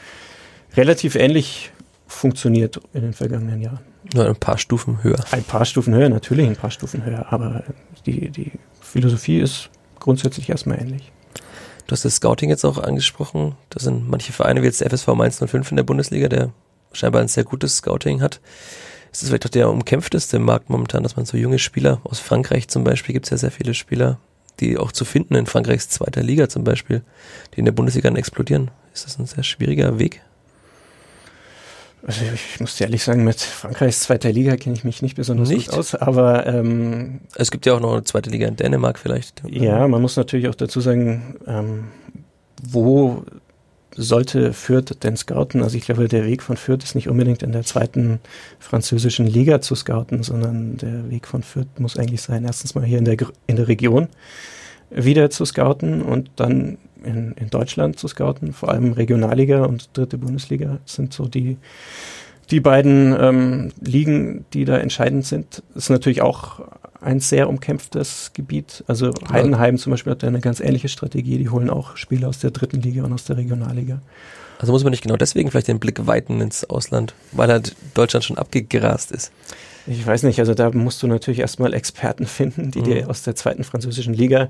relativ 0.76 1.16
ähnlich 1.16 1.72
funktioniert 2.08 2.80
in 2.94 3.02
den 3.02 3.14
vergangenen 3.14 3.62
Jahren. 3.62 3.80
Nur 4.14 4.28
ein 4.28 4.36
paar 4.36 4.58
Stufen 4.58 5.04
höher. 5.04 5.24
Ein 5.32 5.44
paar 5.44 5.66
Stufen 5.66 5.94
höher, 5.94 6.10
natürlich 6.10 6.48
ein 6.48 6.56
paar 6.56 6.72
Stufen 6.72 7.04
höher, 7.04 7.26
aber 7.32 7.64
die, 8.06 8.30
die 8.30 8.52
Philosophie 8.82 9.40
ist 9.40 9.70
grundsätzlich 10.00 10.50
erstmal 10.50 10.80
ähnlich. 10.80 11.12
Du 11.88 11.92
hast 11.92 12.04
das 12.04 12.16
Scouting 12.16 12.50
jetzt 12.50 12.66
auch 12.66 12.80
angesprochen. 12.80 13.56
Das 13.70 13.84
sind 13.84 14.10
manche 14.10 14.34
Vereine 14.34 14.62
wie 14.62 14.66
jetzt 14.66 14.82
der 14.82 14.90
FSV 14.90 15.08
Mainz 15.10 15.38
05 15.38 15.70
in 15.72 15.78
der 15.78 15.84
Bundesliga, 15.84 16.28
der 16.28 16.52
scheinbar 16.94 17.22
ein 17.22 17.28
sehr 17.28 17.44
gutes 17.44 17.78
Scouting 17.78 18.22
hat. 18.22 18.40
Ist 19.12 19.22
das 19.22 19.30
vielleicht 19.30 19.46
auch 19.46 19.52
der 19.52 19.70
umkämpfteste 19.70 20.40
Markt 20.40 20.70
momentan, 20.70 21.04
dass 21.04 21.16
man 21.16 21.26
so 21.26 21.38
junge 21.38 21.60
Spieler 21.60 22.02
aus 22.04 22.20
Frankreich 22.20 22.68
zum 22.68 22.84
Beispiel, 22.84 23.14
gibt 23.14 23.28
es 23.28 23.30
ja 23.30 23.38
sehr 23.38 23.52
viele 23.52 23.74
Spieler, 23.74 24.20
die 24.60 24.78
auch 24.78 24.92
zu 24.92 25.06
finden 25.06 25.36
in 25.36 25.46
Frankreichs 25.46 25.90
zweiter 25.90 26.24
Liga 26.24 26.50
zum 26.50 26.64
Beispiel, 26.64 27.04
die 27.54 27.60
in 27.60 27.66
der 27.66 27.72
Bundesliga 27.72 28.10
dann 28.10 28.18
explodieren. 28.18 28.72
Ist 28.94 29.06
das 29.06 29.20
ein 29.20 29.26
sehr 29.26 29.44
schwieriger 29.44 30.00
Weg? 30.00 30.22
Also 32.08 32.22
ich 32.34 32.60
muss 32.60 32.80
ehrlich 32.80 33.04
sagen, 33.04 33.24
mit 33.24 33.40
Frankreichs 33.42 34.02
zweiter 34.02 34.32
Liga 34.32 34.56
kenne 34.58 34.76
ich 34.76 34.84
mich 34.84 35.02
nicht 35.02 35.16
besonders 35.16 35.50
nicht? 35.50 35.70
gut 35.70 35.80
aus, 35.80 35.96
aber 35.96 36.46
ähm, 36.46 37.22
es 37.36 37.50
gibt 37.50 37.66
ja 37.66 37.74
auch 37.74 37.80
noch 37.80 37.94
eine 37.94 38.04
zweite 38.04 38.30
Liga 38.30 38.48
in 38.48 38.56
Dänemark 38.56 39.00
vielleicht. 39.00 39.42
Ja, 39.50 39.88
man 39.88 40.02
muss 40.02 40.16
natürlich 40.16 40.48
auch 40.48 40.56
dazu 40.56 40.82
sagen, 40.82 41.38
ähm, 41.48 41.86
wo 42.62 43.24
sollte 43.96 44.54
Fürth 44.54 45.04
denn 45.04 45.18
scouten? 45.18 45.64
Also 45.64 45.78
ich 45.78 45.86
glaube, 45.86 46.08
der 46.08 46.26
Weg 46.26 46.44
von 46.44 46.58
Fürth 46.58 46.84
ist 46.84 46.96
nicht 46.96 47.10
unbedingt 47.10 47.42
in 47.42 47.54
der 47.54 47.64
zweiten 47.64 48.20
französischen 48.60 49.26
Liga 49.26 49.62
zu 49.62 49.74
scouten, 49.74 50.22
sondern 50.22 50.78
der 50.78 51.10
Weg 51.10 51.28
von 51.28 51.42
Fürth 51.42 51.80
muss 51.80 51.98
eigentlich 51.98 52.22
sein, 52.22 52.46
erstens 52.46 52.76
mal 52.76 52.84
hier 52.84 53.00
in 53.00 53.06
der, 53.06 53.18
in 53.48 53.56
der 53.56 53.68
Region 53.68 54.10
wieder 54.92 55.30
zu 55.30 55.46
scouten 55.46 56.02
und 56.02 56.30
dann 56.36 56.78
in, 57.06 57.34
in 57.34 57.50
Deutschland 57.50 58.00
zu 58.00 58.08
scouten. 58.08 58.54
Vor 58.54 58.70
allem 58.70 58.94
Regionalliga 58.94 59.66
und 59.66 59.90
dritte 59.94 60.18
Bundesliga 60.18 60.80
sind 60.86 61.14
so 61.14 61.28
die, 61.28 61.58
die 62.52 62.60
beiden 62.60 63.16
ähm, 63.20 63.72
Ligen, 63.82 64.46
die 64.54 64.66
da 64.66 64.78
entscheidend 64.78 65.26
sind. 65.26 65.64
Das 65.74 65.86
ist 65.86 65.90
natürlich 65.90 66.22
auch 66.22 66.62
ein 67.02 67.20
sehr 67.20 67.48
umkämpftes 67.48 68.32
Gebiet. 68.34 68.84
Also 68.88 69.12
Heidenheim 69.32 69.78
zum 69.78 69.92
Beispiel 69.92 70.12
hat 70.12 70.24
da 70.24 70.28
eine 70.28 70.42
ganz 70.42 70.60
ähnliche 70.60 70.90
Strategie. 70.90 71.38
Die 71.38 71.50
holen 71.50 71.70
auch 71.70 71.98
Spieler 71.98 72.28
aus 72.28 72.40
der 72.40 72.52
dritten 72.52 72.82
Liga 72.82 73.04
und 73.04 73.14
aus 73.14 73.26
der 73.26 73.38
Regionalliga. 73.38 74.02
Also 74.60 74.72
muss 74.72 74.84
man 74.84 74.92
nicht 74.92 75.04
genau 75.04 75.18
deswegen 75.18 75.52
vielleicht 75.52 75.68
den 75.68 75.80
Blick 75.80 76.08
weiten 76.08 76.42
ins 76.42 76.64
Ausland, 76.70 77.14
weil 77.32 77.50
halt 77.50 77.76
Deutschland 77.94 78.24
schon 78.24 78.38
abgegrast 78.38 79.12
ist. 79.12 79.32
Ich 79.88 80.06
weiß 80.06 80.24
nicht, 80.24 80.40
also 80.40 80.54
da 80.54 80.72
musst 80.72 81.04
du 81.04 81.08
natürlich 81.08 81.40
erstmal 81.40 81.74
Experten 81.74 82.26
finden, 82.26 82.72
die 82.72 82.80
mhm. 82.80 82.84
dir 82.84 83.10
aus 83.10 83.24
der 83.24 83.36
zweiten 83.36 83.64
französischen 83.64 84.14
Liga 84.14 84.50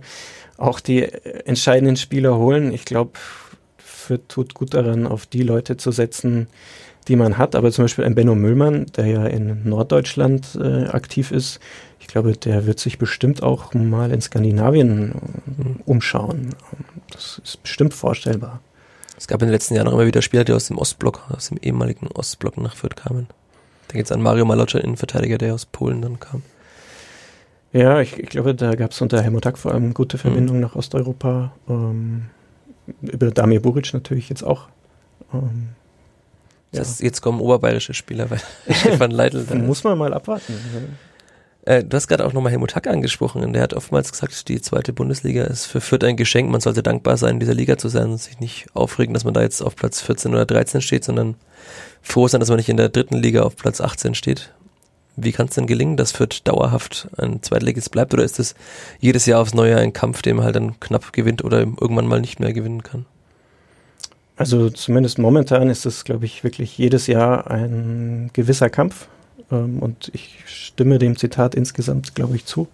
auch 0.57 0.79
die 0.79 1.03
entscheidenden 1.45 1.97
Spieler 1.97 2.37
holen. 2.37 2.71
Ich 2.71 2.85
glaube, 2.85 3.11
tut 4.27 4.53
gut 4.53 4.73
daran, 4.73 5.07
auf 5.07 5.25
die 5.25 5.43
Leute 5.43 5.77
zu 5.77 5.91
setzen, 5.91 6.47
die 7.07 7.15
man 7.15 7.37
hat. 7.37 7.55
Aber 7.55 7.71
zum 7.71 7.85
Beispiel 7.85 8.05
ein 8.05 8.15
Benno 8.15 8.35
Müllmann, 8.35 8.85
der 8.95 9.05
ja 9.05 9.25
in 9.25 9.67
Norddeutschland 9.67 10.57
äh, 10.61 10.85
aktiv 10.85 11.31
ist, 11.31 11.59
ich 11.99 12.07
glaube, 12.07 12.33
der 12.33 12.65
wird 12.67 12.79
sich 12.79 12.97
bestimmt 12.97 13.41
auch 13.41 13.73
mal 13.73 14.11
in 14.11 14.21
Skandinavien 14.21 15.13
äh, 15.13 15.81
umschauen. 15.89 16.55
Das 17.11 17.41
ist 17.43 17.63
bestimmt 17.63 17.93
vorstellbar. 17.93 18.61
Es 19.17 19.27
gab 19.27 19.41
in 19.41 19.47
den 19.47 19.53
letzten 19.53 19.75
Jahren 19.75 19.87
auch 19.87 19.93
immer 19.93 20.05
wieder 20.05 20.21
Spieler, 20.21 20.43
die 20.43 20.53
aus 20.53 20.67
dem 20.67 20.77
Ostblock, 20.77 21.21
aus 21.29 21.49
dem 21.49 21.57
ehemaligen 21.57 22.07
Ostblock 22.07 22.57
nach 22.57 22.75
Fürth 22.75 22.95
kamen. 22.95 23.27
Da 23.87 23.93
geht 23.93 24.05
es 24.05 24.11
an 24.11 24.21
Mario 24.21 24.45
Malocza, 24.45 24.79
Innenverteidiger, 24.79 25.37
der 25.37 25.53
aus 25.53 25.65
Polen 25.65 26.01
dann 26.01 26.19
kam. 26.19 26.41
Ja, 27.71 27.99
ich, 27.99 28.17
ich 28.17 28.29
glaube, 28.29 28.55
da 28.55 28.75
gab 28.75 28.91
es 28.91 29.01
unter 29.01 29.21
Helmut 29.21 29.45
Hack 29.45 29.57
vor 29.57 29.73
allem 29.73 29.93
gute 29.93 30.17
Verbindungen 30.17 30.61
mhm. 30.61 30.67
nach 30.67 30.75
Osteuropa. 30.75 31.51
Ähm, 31.67 32.27
über 33.01 33.31
Damir 33.31 33.61
Buric 33.61 33.93
natürlich 33.93 34.29
jetzt 34.29 34.43
auch. 34.43 34.67
Ähm, 35.33 35.69
ja. 36.71 36.83
jetzt 36.99 37.21
kommen 37.21 37.39
oberbayerische 37.41 37.93
Spieler, 37.93 38.29
weil 38.29 38.41
Stefan 38.69 39.11
Leitl 39.11 39.45
da 39.45 39.55
Muss 39.55 39.83
man 39.83 39.97
mal 39.97 40.13
abwarten. 40.13 40.53
Äh, 41.65 41.83
du 41.83 41.97
hast 41.97 42.07
gerade 42.07 42.25
auch 42.25 42.33
nochmal 42.33 42.51
Helmut 42.51 42.75
Hack 42.75 42.87
angesprochen 42.87 43.43
und 43.43 43.53
der 43.53 43.63
hat 43.63 43.73
oftmals 43.73 44.11
gesagt, 44.11 44.47
die 44.47 44.61
zweite 44.61 44.93
Bundesliga 44.93 45.43
ist 45.43 45.65
für 45.65 45.81
Fürth 45.81 46.03
ein 46.03 46.15
Geschenk. 46.15 46.49
Man 46.49 46.61
sollte 46.61 46.83
dankbar 46.83 47.17
sein, 47.17 47.35
in 47.35 47.39
dieser 47.39 47.55
Liga 47.55 47.77
zu 47.77 47.89
sein 47.89 48.11
und 48.11 48.21
sich 48.21 48.39
nicht 48.39 48.67
aufregen, 48.73 49.13
dass 49.13 49.23
man 49.23 49.33
da 49.33 49.41
jetzt 49.41 49.61
auf 49.61 49.75
Platz 49.75 50.01
14 50.01 50.31
oder 50.31 50.45
13 50.45 50.81
steht, 50.81 51.03
sondern 51.03 51.35
froh 52.01 52.27
sein, 52.27 52.39
dass 52.39 52.49
man 52.49 52.57
nicht 52.57 52.69
in 52.69 52.77
der 52.77 52.89
dritten 52.89 53.17
Liga 53.17 53.41
auf 53.41 53.55
Platz 53.55 53.81
18 53.81 54.13
steht. 54.13 54.53
Wie 55.17 55.31
kann 55.31 55.47
es 55.47 55.55
denn 55.55 55.65
gelingen, 55.65 55.97
dass 55.97 56.11
Fürth 56.11 56.41
dauerhaft 56.43 57.07
ein 57.17 57.41
Zweitligist 57.41 57.89
bleibt 57.91 58.13
oder 58.13 58.23
ist 58.23 58.37
es 58.37 58.53
jedes 58.99 59.25
Jahr 59.25 59.41
aufs 59.41 59.53
Neue 59.53 59.77
ein 59.77 59.93
Kampf, 59.93 60.21
den 60.21 60.35
man 60.35 60.45
halt 60.45 60.57
dann 60.57 60.79
knapp 60.79 61.13
gewinnt 61.13 61.43
oder 61.43 61.59
irgendwann 61.59 62.05
mal 62.05 62.19
nicht 62.19 62.39
mehr 62.39 62.53
gewinnen 62.53 62.83
kann? 62.83 63.05
Also 64.37 64.69
zumindest 64.69 65.17
momentan 65.17 65.69
ist 65.69 65.85
es, 65.85 66.03
glaube 66.03 66.25
ich, 66.25 66.43
wirklich 66.43 66.77
jedes 66.77 67.07
Jahr 67.07 67.49
ein 67.49 68.29
gewisser 68.33 68.69
Kampf. 68.69 69.07
Ähm, 69.51 69.79
und 69.79 70.11
ich 70.13 70.43
stimme 70.45 70.99
dem 70.99 71.17
Zitat 71.17 71.55
insgesamt, 71.55 72.15
glaube 72.15 72.35
ich, 72.35 72.45
zu. 72.45 72.67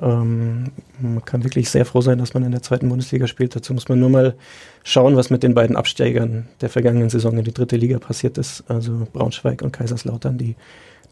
Ähm, 0.00 0.72
man 1.00 1.24
kann 1.24 1.44
wirklich 1.44 1.70
sehr 1.70 1.84
froh 1.84 2.00
sein, 2.00 2.18
dass 2.18 2.34
man 2.34 2.42
in 2.42 2.50
der 2.50 2.62
zweiten 2.62 2.88
Bundesliga 2.88 3.26
spielt. 3.26 3.54
Dazu 3.54 3.74
muss 3.74 3.88
man 3.88 4.00
nur 4.00 4.10
mal 4.10 4.34
schauen, 4.82 5.16
was 5.16 5.30
mit 5.30 5.42
den 5.42 5.54
beiden 5.54 5.76
Absteigern 5.76 6.48
der 6.60 6.68
vergangenen 6.68 7.10
Saison 7.10 7.38
in 7.38 7.44
die 7.44 7.54
dritte 7.54 7.76
Liga 7.76 7.98
passiert 7.98 8.38
ist. 8.38 8.64
Also 8.68 9.06
Braunschweig 9.12 9.62
und 9.62 9.72
Kaiserslautern, 9.72 10.38
die 10.38 10.56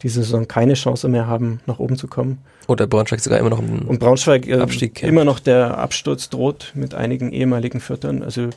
diese 0.01 0.21
Saison 0.21 0.47
keine 0.47 0.73
Chance 0.73 1.07
mehr 1.07 1.27
haben, 1.27 1.61
nach 1.65 1.79
oben 1.79 1.95
zu 1.95 2.07
kommen. 2.07 2.39
Oder 2.67 2.87
Braunschweig 2.87 3.21
sogar 3.21 3.39
immer 3.39 3.49
noch 3.49 3.59
im 3.59 3.87
Und 3.87 3.99
Braunschweig 3.99 4.47
äh, 4.47 4.55
Abstieg 4.55 5.01
immer 5.01 5.23
noch 5.23 5.39
der 5.39 5.77
Absturz 5.77 6.29
droht 6.29 6.73
mit 6.75 6.93
einigen 6.93 7.31
ehemaligen 7.31 7.79
Viertern. 7.79 8.21
Also 8.21 8.49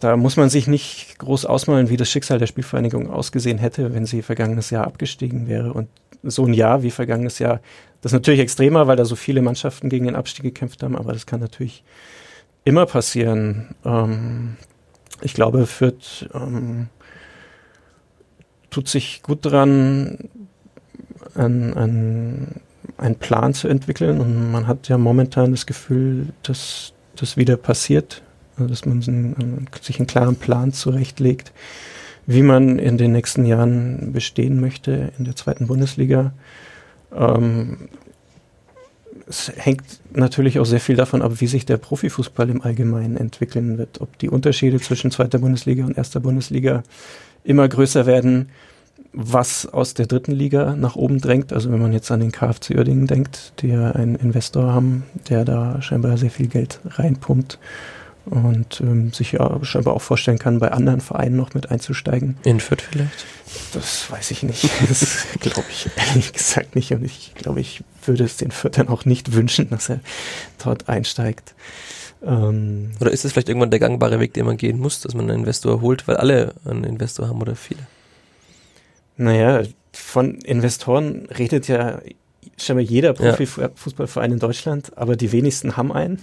da 0.00 0.16
muss 0.16 0.36
man 0.36 0.48
sich 0.48 0.66
nicht 0.66 1.18
groß 1.18 1.44
ausmalen, 1.44 1.88
wie 1.88 1.96
das 1.96 2.10
Schicksal 2.10 2.38
der 2.38 2.46
Spielvereinigung 2.46 3.10
ausgesehen 3.10 3.58
hätte, 3.58 3.94
wenn 3.94 4.06
sie 4.06 4.22
vergangenes 4.22 4.70
Jahr 4.70 4.86
abgestiegen 4.86 5.48
wäre. 5.48 5.72
Und 5.72 5.88
so 6.22 6.44
ein 6.44 6.54
Jahr 6.54 6.82
wie 6.82 6.90
vergangenes 6.90 7.38
Jahr, 7.38 7.60
das 8.00 8.12
ist 8.12 8.14
natürlich 8.14 8.40
extremer, 8.40 8.86
weil 8.86 8.96
da 8.96 9.04
so 9.04 9.16
viele 9.16 9.42
Mannschaften 9.42 9.88
gegen 9.88 10.06
den 10.06 10.16
Abstieg 10.16 10.44
gekämpft 10.44 10.82
haben, 10.82 10.96
aber 10.96 11.12
das 11.12 11.26
kann 11.26 11.40
natürlich 11.40 11.82
immer 12.64 12.86
passieren. 12.86 13.74
Ähm, 13.84 14.56
ich 15.20 15.34
glaube, 15.34 15.66
Fürth 15.66 16.28
ähm, 16.32 16.88
tut 18.70 18.88
sich 18.88 19.22
gut 19.22 19.44
daran, 19.44 20.28
einen, 21.34 21.74
einen, 21.74 22.60
einen 22.96 23.16
Plan 23.16 23.54
zu 23.54 23.68
entwickeln 23.68 24.20
und 24.20 24.52
man 24.52 24.66
hat 24.66 24.88
ja 24.88 24.98
momentan 24.98 25.50
das 25.50 25.66
Gefühl, 25.66 26.28
dass 26.42 26.92
das 27.16 27.36
wieder 27.36 27.56
passiert 27.56 28.22
dass 28.66 28.84
man 28.84 29.00
sich 29.02 29.98
einen 29.98 30.06
klaren 30.06 30.36
Plan 30.36 30.72
zurechtlegt, 30.72 31.52
wie 32.26 32.42
man 32.42 32.78
in 32.78 32.98
den 32.98 33.12
nächsten 33.12 33.44
Jahren 33.44 34.12
bestehen 34.12 34.60
möchte 34.60 35.12
in 35.18 35.24
der 35.24 35.36
zweiten 35.36 35.66
Bundesliga. 35.66 36.32
Ähm, 37.14 37.88
es 39.28 39.52
hängt 39.56 39.82
natürlich 40.14 40.58
auch 40.58 40.64
sehr 40.64 40.80
viel 40.80 40.96
davon 40.96 41.22
ab, 41.22 41.32
wie 41.40 41.46
sich 41.46 41.66
der 41.66 41.76
Profifußball 41.76 42.48
im 42.48 42.62
Allgemeinen 42.62 43.16
entwickeln 43.16 43.78
wird. 43.78 44.00
Ob 44.00 44.18
die 44.18 44.30
Unterschiede 44.30 44.80
zwischen 44.80 45.10
zweiter 45.10 45.38
Bundesliga 45.38 45.84
und 45.84 45.98
erster 45.98 46.20
Bundesliga 46.20 46.82
immer 47.44 47.68
größer 47.68 48.06
werden, 48.06 48.48
was 49.12 49.66
aus 49.66 49.94
der 49.94 50.06
dritten 50.06 50.32
Liga 50.32 50.76
nach 50.76 50.96
oben 50.96 51.20
drängt. 51.20 51.52
Also 51.52 51.70
wenn 51.70 51.80
man 51.80 51.92
jetzt 51.92 52.10
an 52.10 52.20
den 52.20 52.32
KfC 52.32 52.76
Uerdingen 52.76 53.06
denkt, 53.06 53.52
die 53.60 53.68
ja 53.68 53.92
einen 53.92 54.16
Investor 54.16 54.72
haben, 54.72 55.04
der 55.28 55.44
da 55.44 55.80
scheinbar 55.82 56.16
sehr 56.16 56.30
viel 56.30 56.48
Geld 56.48 56.80
reinpumpt 56.86 57.58
und 58.30 58.80
ähm, 58.80 59.12
sich 59.12 59.32
ja 59.32 59.58
scheinbar 59.64 59.94
auch 59.94 60.02
vorstellen 60.02 60.38
kann, 60.38 60.58
bei 60.58 60.70
anderen 60.70 61.00
Vereinen 61.00 61.36
noch 61.36 61.54
mit 61.54 61.70
einzusteigen. 61.70 62.36
In 62.44 62.60
Fürth 62.60 62.82
vielleicht? 62.82 63.26
Das 63.72 64.10
weiß 64.10 64.30
ich 64.30 64.42
nicht. 64.42 64.68
Das 64.88 65.26
glaube 65.40 65.68
ich 65.70 65.88
ehrlich 65.96 66.32
gesagt 66.32 66.74
nicht. 66.74 66.92
Und 66.92 67.04
ich 67.04 67.32
glaube, 67.34 67.60
ich 67.60 67.82
würde 68.04 68.24
es 68.24 68.36
den 68.36 68.50
Fürthern 68.50 68.88
auch 68.88 69.04
nicht 69.04 69.32
wünschen, 69.32 69.70
dass 69.70 69.88
er 69.88 70.00
dort 70.62 70.88
einsteigt. 70.88 71.54
Ähm 72.24 72.92
oder 73.00 73.10
ist 73.10 73.24
es 73.24 73.32
vielleicht 73.32 73.48
irgendwann 73.48 73.70
der 73.70 73.80
gangbare 73.80 74.20
Weg, 74.20 74.34
den 74.34 74.46
man 74.46 74.56
gehen 74.56 74.78
muss, 74.78 75.00
dass 75.00 75.14
man 75.14 75.28
einen 75.28 75.40
Investor 75.40 75.80
holt, 75.80 76.08
weil 76.08 76.16
alle 76.16 76.54
einen 76.64 76.84
Investor 76.84 77.28
haben 77.28 77.40
oder 77.40 77.56
viele? 77.56 77.80
Naja, 79.16 79.62
von 79.92 80.36
Investoren 80.36 81.26
redet 81.26 81.68
ja 81.68 82.00
scheinbar 82.56 82.84
jeder 82.84 83.12
Profifußballverein 83.12 84.32
in 84.32 84.38
Deutschland, 84.38 84.96
aber 84.96 85.16
die 85.16 85.32
wenigsten 85.32 85.76
haben 85.76 85.92
einen. 85.92 86.22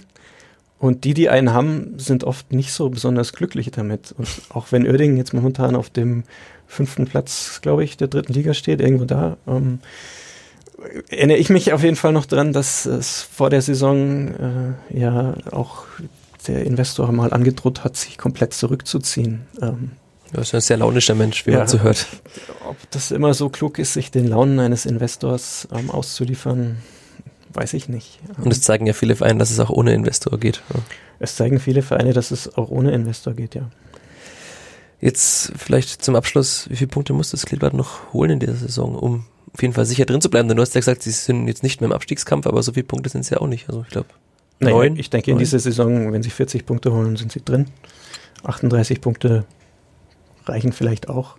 Und 0.78 1.04
die, 1.04 1.14
die 1.14 1.30
einen 1.30 1.52
haben, 1.52 1.94
sind 1.98 2.24
oft 2.24 2.52
nicht 2.52 2.72
so 2.72 2.90
besonders 2.90 3.32
glücklich 3.32 3.70
damit. 3.70 4.12
Und 4.16 4.28
auch 4.50 4.72
wenn 4.72 4.86
Oerding 4.86 5.16
jetzt 5.16 5.32
momentan 5.32 5.74
auf 5.74 5.88
dem 5.88 6.24
fünften 6.66 7.06
Platz, 7.06 7.60
glaube 7.62 7.84
ich, 7.84 7.96
der 7.96 8.08
dritten 8.08 8.34
Liga 8.34 8.52
steht, 8.52 8.80
irgendwo 8.80 9.04
da, 9.04 9.38
ähm, 9.46 9.80
erinnere 11.08 11.38
ich 11.38 11.48
mich 11.48 11.72
auf 11.72 11.82
jeden 11.82 11.96
Fall 11.96 12.12
noch 12.12 12.26
dran, 12.26 12.52
dass 12.52 12.84
es 12.84 13.22
vor 13.22 13.48
der 13.48 13.62
Saison 13.62 14.28
äh, 14.90 14.98
ja 14.98 15.34
auch 15.50 15.84
der 16.46 16.64
Investor 16.64 17.10
mal 17.10 17.32
angedroht 17.32 17.82
hat, 17.82 17.96
sich 17.96 18.18
komplett 18.18 18.52
zurückzuziehen. 18.52 19.46
Ähm, 19.62 19.92
Du 20.32 20.40
bist 20.40 20.54
ein 20.54 20.60
sehr 20.60 20.76
launischer 20.76 21.14
Mensch, 21.14 21.46
wie 21.46 21.52
ja, 21.52 21.58
man 21.58 21.68
so 21.68 21.80
hört. 21.80 22.06
Ob 22.68 22.76
das 22.90 23.12
immer 23.12 23.32
so 23.32 23.48
klug 23.48 23.78
ist, 23.78 23.92
sich 23.92 24.10
den 24.10 24.26
Launen 24.26 24.58
eines 24.58 24.84
Investors 24.84 25.68
ähm, 25.72 25.90
auszuliefern, 25.90 26.78
weiß 27.56 27.74
ich 27.74 27.88
nicht. 27.88 28.20
Und 28.42 28.52
es 28.52 28.60
zeigen 28.60 28.86
ja 28.86 28.92
viele 28.92 29.16
Vereine, 29.16 29.38
dass 29.38 29.50
es 29.50 29.58
auch 29.58 29.70
ohne 29.70 29.94
Investor 29.94 30.38
geht. 30.38 30.62
Es 31.18 31.36
zeigen 31.36 31.58
viele 31.58 31.82
Vereine, 31.82 32.12
dass 32.12 32.30
es 32.30 32.56
auch 32.56 32.70
ohne 32.70 32.92
Investor 32.92 33.34
geht, 33.34 33.54
ja. 33.54 33.70
Jetzt 35.00 35.52
vielleicht 35.56 36.02
zum 36.02 36.16
Abschluss, 36.16 36.68
wie 36.70 36.76
viele 36.76 36.88
Punkte 36.88 37.12
muss 37.12 37.30
das 37.30 37.44
Gliedbad 37.44 37.74
noch 37.74 38.12
holen 38.12 38.30
in 38.32 38.40
dieser 38.40 38.54
Saison, 38.54 38.94
um 38.94 39.26
auf 39.52 39.62
jeden 39.62 39.74
Fall 39.74 39.84
sicher 39.84 40.06
drin 40.06 40.20
zu 40.20 40.30
bleiben? 40.30 40.48
Denn 40.48 40.56
du 40.56 40.62
hast 40.62 40.74
ja 40.74 40.80
gesagt, 40.80 41.02
sie 41.02 41.10
sind 41.10 41.48
jetzt 41.48 41.62
nicht 41.62 41.80
mehr 41.80 41.88
im 41.88 41.92
Abstiegskampf, 41.92 42.46
aber 42.46 42.62
so 42.62 42.72
viele 42.72 42.84
Punkte 42.84 43.08
sind 43.10 43.22
es 43.22 43.30
ja 43.30 43.38
auch 43.38 43.46
nicht. 43.46 43.68
Also 43.68 43.82
ich 43.82 43.88
glaube, 43.88 44.08
neun. 44.60 44.96
Ich 44.96 45.10
denke, 45.10 45.30
neun. 45.30 45.38
in 45.38 45.44
dieser 45.44 45.58
Saison, 45.58 46.12
wenn 46.12 46.22
sie 46.22 46.30
40 46.30 46.64
Punkte 46.64 46.92
holen, 46.92 47.16
sind 47.16 47.32
sie 47.32 47.42
drin. 47.44 47.66
38 48.44 49.00
Punkte 49.00 49.44
reichen 50.46 50.72
vielleicht 50.72 51.08
auch. 51.08 51.36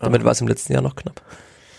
Damit 0.00 0.24
war 0.24 0.32
es 0.32 0.40
im 0.40 0.48
letzten 0.48 0.72
Jahr 0.72 0.82
noch 0.82 0.96
knapp. 0.96 1.22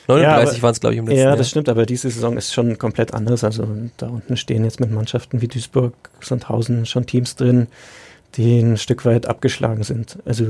39 0.10 0.58
ja, 0.58 0.64
waren 0.64 0.72
es, 0.72 0.80
glaube 0.80 0.94
ich, 0.96 1.00
im 1.00 1.06
letzten 1.06 1.20
Ja, 1.20 1.28
Jahr. 1.28 1.38
das 1.38 1.50
stimmt, 1.50 1.70
aber 1.70 1.86
diese 1.86 2.10
Saison 2.10 2.36
ist 2.36 2.54
schon 2.54 2.78
komplett 2.78 3.14
anders. 3.14 3.44
Also 3.44 3.68
da 3.98 4.08
unten 4.08 4.38
stehen 4.38 4.64
jetzt 4.64 4.80
mit 4.80 4.92
Mannschaften 4.92 5.42
wie 5.42 5.48
Duisburg, 5.48 5.94
Sandhausen 6.20 6.86
schon 6.86 7.06
Teams 7.06 7.36
drin, 7.36 7.68
die 8.36 8.60
ein 8.60 8.78
Stück 8.78 9.06
weit 9.06 9.28
abgeschlagen 9.28 9.84
sind. 9.84 10.18
Also 10.26 10.46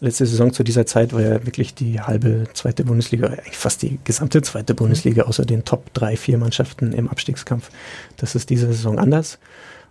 letzte 0.00 0.26
Saison 0.26 0.52
zu 0.52 0.64
dieser 0.64 0.84
Zeit 0.84 1.14
war 1.14 1.22
ja 1.22 1.46
wirklich 1.46 1.74
die 1.74 2.00
halbe 2.00 2.44
zweite 2.52 2.84
Bundesliga, 2.84 3.28
eigentlich 3.28 3.56
fast 3.56 3.82
die 3.82 3.98
gesamte 4.04 4.42
zweite 4.42 4.74
Bundesliga, 4.74 5.22
mhm. 5.22 5.28
außer 5.28 5.46
den 5.46 5.64
Top 5.64 5.92
drei, 5.94 6.16
vier 6.16 6.36
Mannschaften 6.36 6.92
im 6.92 7.08
Abstiegskampf. 7.08 7.70
Das 8.18 8.34
ist 8.34 8.50
diese 8.50 8.66
Saison 8.66 8.98
anders. 8.98 9.38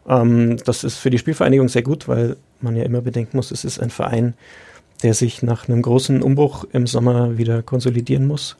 Ähm, 0.08 0.58
das 0.66 0.84
ist 0.84 0.98
für 0.98 1.10
die 1.10 1.18
Spielvereinigung 1.18 1.68
sehr 1.68 1.84
gut, 1.84 2.08
weil 2.08 2.38
man 2.62 2.76
ja 2.76 2.84
immer 2.84 3.02
bedenken 3.02 3.38
muss, 3.38 3.50
es 3.50 3.66
ist 3.66 3.80
ein 3.80 3.90
Verein, 3.90 4.36
der 5.02 5.16
sich 5.16 5.42
nach 5.42 5.68
einem 5.68 5.82
großen 5.82 6.22
Umbruch 6.22 6.66
im 6.72 6.86
Sommer 6.86 7.38
wieder 7.38 7.64
konsolidieren 7.64 8.28
muss 8.28 8.56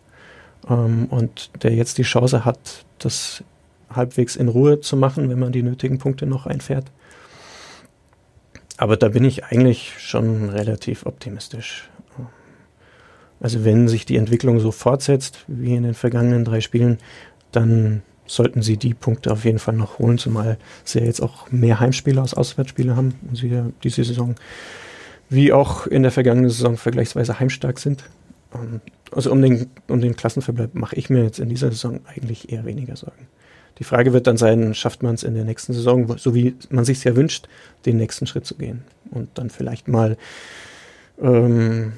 ähm, 0.70 1.08
und 1.10 1.52
der 1.64 1.74
jetzt 1.74 1.98
die 1.98 2.04
Chance 2.04 2.46
hat, 2.46 2.86
das 3.00 3.44
halbwegs 3.90 4.36
in 4.36 4.48
Ruhe 4.48 4.82
zu 4.82 4.98
machen, 4.98 5.30
wenn 5.30 5.40
man 5.40 5.52
die 5.52 5.64
nötigen 5.64 6.00
Punkte 6.00 6.26
noch 6.26 6.46
einfährt. 6.46 6.86
Aber 8.78 8.98
da 8.98 9.10
bin 9.10 9.24
ich 9.24 9.46
eigentlich 9.46 9.94
schon 10.00 10.50
relativ 10.50 11.06
optimistisch. 11.06 11.90
Also 13.40 13.66
wenn 13.66 13.88
sich 13.88 14.06
die 14.06 14.16
Entwicklung 14.16 14.60
so 14.60 14.72
fortsetzt 14.72 15.44
wie 15.48 15.76
in 15.76 15.84
den 15.84 15.94
vergangenen 15.94 16.46
drei 16.46 16.62
Spielen, 16.62 16.98
dann 17.52 18.02
sollten 18.26 18.62
sie 18.62 18.78
die 18.78 18.94
Punkte 18.94 19.32
auf 19.32 19.44
jeden 19.44 19.60
Fall 19.60 19.76
noch 19.76 20.00
holen, 20.00 20.18
zumal 20.18 20.58
sie 20.86 21.00
ja 21.00 21.06
jetzt 21.06 21.22
auch 21.22 21.52
mehr 21.52 21.80
Heimspiele 21.80 22.22
als 22.22 22.34
Auswärtsspiele 22.34 22.96
haben 22.96 23.16
und 23.28 23.36
sie 23.36 23.50
ja 23.50 23.66
diese 23.84 24.04
Saison 24.04 24.36
wie 25.30 25.52
auch 25.52 25.88
in 25.88 26.04
der 26.04 26.12
vergangenen 26.12 26.50
Saison 26.50 26.78
vergleichsweise 26.78 27.40
heimstark 27.40 27.80
sind. 27.80 28.04
Also 29.12 29.32
um 29.32 29.42
den, 29.42 29.70
um 29.88 30.02
den 30.02 30.16
Klassenverbleib 30.16 30.74
mache 30.76 30.96
ich 30.96 31.10
mir 31.10 31.24
jetzt 31.24 31.40
in 31.40 31.50
dieser 31.50 31.70
Saison 31.70 32.00
eigentlich 32.06 32.52
eher 32.52 32.66
weniger 32.66 32.96
Sorgen. 32.96 33.28
Die 33.80 33.84
Frage 33.84 34.14
wird 34.14 34.28
dann 34.28 34.38
sein, 34.38 34.76
schafft 34.76 35.02
man 35.04 35.16
es 35.16 35.24
in 35.24 35.34
der 35.34 35.46
nächsten 35.46 35.74
Saison, 35.74 36.18
so 36.18 36.36
wie 36.36 36.56
man 36.70 36.86
sich 36.86 37.04
ja 37.04 37.16
wünscht, 37.16 37.48
den 37.86 37.98
nächsten 37.98 38.28
Schritt 38.28 38.46
zu 38.46 38.56
gehen 38.56 38.84
und 39.10 39.30
dann 39.36 39.50
vielleicht 39.50 39.88
mal 39.88 40.18
ähm, 41.22 41.94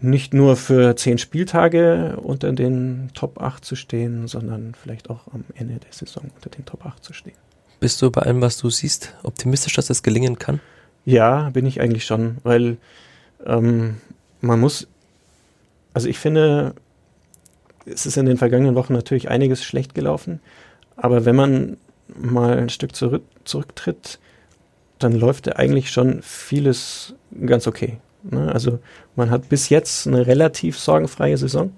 nicht 0.00 0.32
nur 0.32 0.56
für 0.56 0.94
zehn 0.96 1.18
Spieltage 1.18 2.16
unter 2.22 2.52
den 2.52 3.10
Top 3.14 3.40
8 3.40 3.64
zu 3.64 3.74
stehen, 3.74 4.28
sondern 4.28 4.74
vielleicht 4.80 5.10
auch 5.10 5.26
am 5.32 5.44
Ende 5.54 5.74
der 5.74 5.92
Saison 5.92 6.24
unter 6.34 6.50
den 6.50 6.64
Top 6.64 6.86
8 6.86 7.02
zu 7.02 7.12
stehen. 7.12 7.34
Bist 7.80 8.00
du 8.02 8.10
bei 8.10 8.22
allem, 8.22 8.40
was 8.40 8.58
du 8.58 8.70
siehst, 8.70 9.14
optimistisch, 9.22 9.74
dass 9.74 9.86
das 9.86 10.02
gelingen 10.02 10.38
kann? 10.38 10.60
Ja, 11.04 11.50
bin 11.50 11.66
ich 11.66 11.80
eigentlich 11.80 12.04
schon, 12.04 12.38
weil 12.42 12.76
ähm, 13.44 13.98
man 14.40 14.60
muss 14.60 14.88
also 15.98 16.08
ich 16.08 16.20
finde, 16.20 16.74
es 17.84 18.06
ist 18.06 18.16
in 18.16 18.26
den 18.26 18.36
vergangenen 18.36 18.76
Wochen 18.76 18.92
natürlich 18.92 19.30
einiges 19.30 19.64
schlecht 19.64 19.96
gelaufen, 19.96 20.38
aber 20.94 21.24
wenn 21.24 21.34
man 21.34 21.76
mal 22.16 22.56
ein 22.56 22.68
Stück 22.68 22.94
zurück, 22.94 23.24
zurücktritt, 23.42 24.20
dann 25.00 25.18
läuft 25.18 25.56
eigentlich 25.56 25.90
schon 25.90 26.22
vieles 26.22 27.16
ganz 27.44 27.66
okay. 27.66 27.98
Ne? 28.22 28.48
Also 28.52 28.78
man 29.16 29.32
hat 29.32 29.48
bis 29.48 29.70
jetzt 29.70 30.06
eine 30.06 30.28
relativ 30.28 30.78
sorgenfreie 30.78 31.36
Saison. 31.36 31.72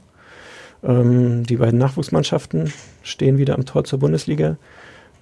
Ähm, 0.85 1.47
die 1.47 1.57
beiden 1.57 1.79
Nachwuchsmannschaften 1.79 2.75
stehen 3.03 3.39
wieder 3.39 3.55
am 3.55 3.65
Tor 3.65 3.85
zur 3.85 4.01
Bundesliga. 4.01 4.59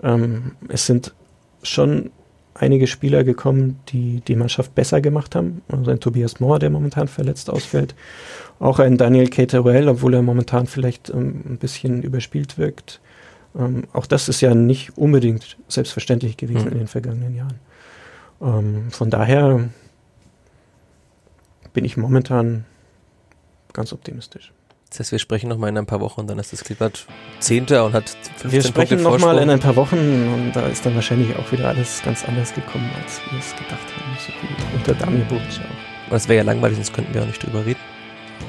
Ähm, 0.03 0.57
es 0.69 0.87
sind 0.87 1.15
schon 1.63 2.11
einige 2.59 2.87
Spieler 2.87 3.25
gekommen, 3.25 3.81
die 3.89 4.21
die 4.27 4.37
Mannschaft 4.37 4.75
besser 4.75 5.01
gemacht 5.01 5.35
haben. 5.35 5.63
Also 5.69 5.91
ein 5.91 6.01
Tobias 6.01 6.41
Mohr, 6.41 6.59
der 6.59 6.71
momentan 6.71 7.09
verletzt 7.09 7.51
ausfällt. 7.51 7.95
Auch 8.59 8.79
ein 8.79 8.97
Daniel 8.97 9.29
Caterwell, 9.29 9.89
obwohl 9.89 10.15
er 10.15 10.23
momentan 10.23 10.67
vielleicht 10.67 11.11
ähm, 11.11 11.43
ein 11.47 11.59
bisschen 11.59 12.03
überspielt 12.03 12.59
wirkt. 12.59 13.01
Ähm, 13.57 13.85
auch 13.93 14.07
das 14.07 14.29
ist 14.29 14.41
ja 14.41 14.55
nicht 14.55 14.97
unbedingt 14.97 15.57
selbstverständlich 15.69 16.37
gewesen 16.37 16.67
mhm. 16.67 16.73
in 16.73 16.79
den 16.79 16.89
vergangenen 16.89 17.35
Jahren. 17.35 17.59
Ähm, 18.41 18.91
von 18.91 19.11
daher 19.11 19.69
bin 21.73 21.85
ich 21.85 21.97
momentan 21.97 22.65
ganz 23.73 23.93
optimistisch. 23.93 24.53
Das 24.91 25.01
heißt, 25.01 25.13
wir 25.13 25.19
sprechen 25.19 25.49
nochmal 25.49 25.69
in 25.71 25.79
ein 25.79 25.87
paar 25.87 26.01
Wochen 26.01 26.23
und 26.23 26.31
dann 26.31 26.39
ist 26.39 26.53
das 26.53 26.65
Klippert 26.65 27.07
Zehnter 27.41 27.85
und 27.85 27.93
hat 27.93 28.09
15 28.09 28.53
Wir 28.53 28.63
sprechen 28.63 29.03
nochmal 29.03 29.39
in 29.39 29.51
ein 29.51 29.61
paar 29.61 29.77
Wochen 29.77 29.97
und 29.97 30.53
da 30.55 30.67
ist 30.67 30.87
dann 30.87 30.95
wahrscheinlich 30.95 31.37
auch 31.37 31.53
wieder 31.53 31.69
alles 31.69 32.01
ganz 32.03 32.25
anders 32.25 32.55
gekommen, 32.55 32.91
als 33.03 33.21
wir 33.31 33.39
es 33.39 33.53
gedacht 33.53 33.73
haben. 33.73 34.17
So 34.19 34.33
wie 34.33 34.77
unter 34.77 34.95
Dami 34.95 35.25
Butsch 35.29 35.61
auch. 35.61 36.11
Das 36.11 36.27
wäre 36.27 36.39
ja 36.39 36.43
langweilig, 36.45 36.77
sonst 36.77 36.95
könnten 36.95 37.13
wir 37.13 37.23
auch 37.23 37.27
nicht 37.27 37.43
drüber 37.45 37.67
reden. 37.67 37.81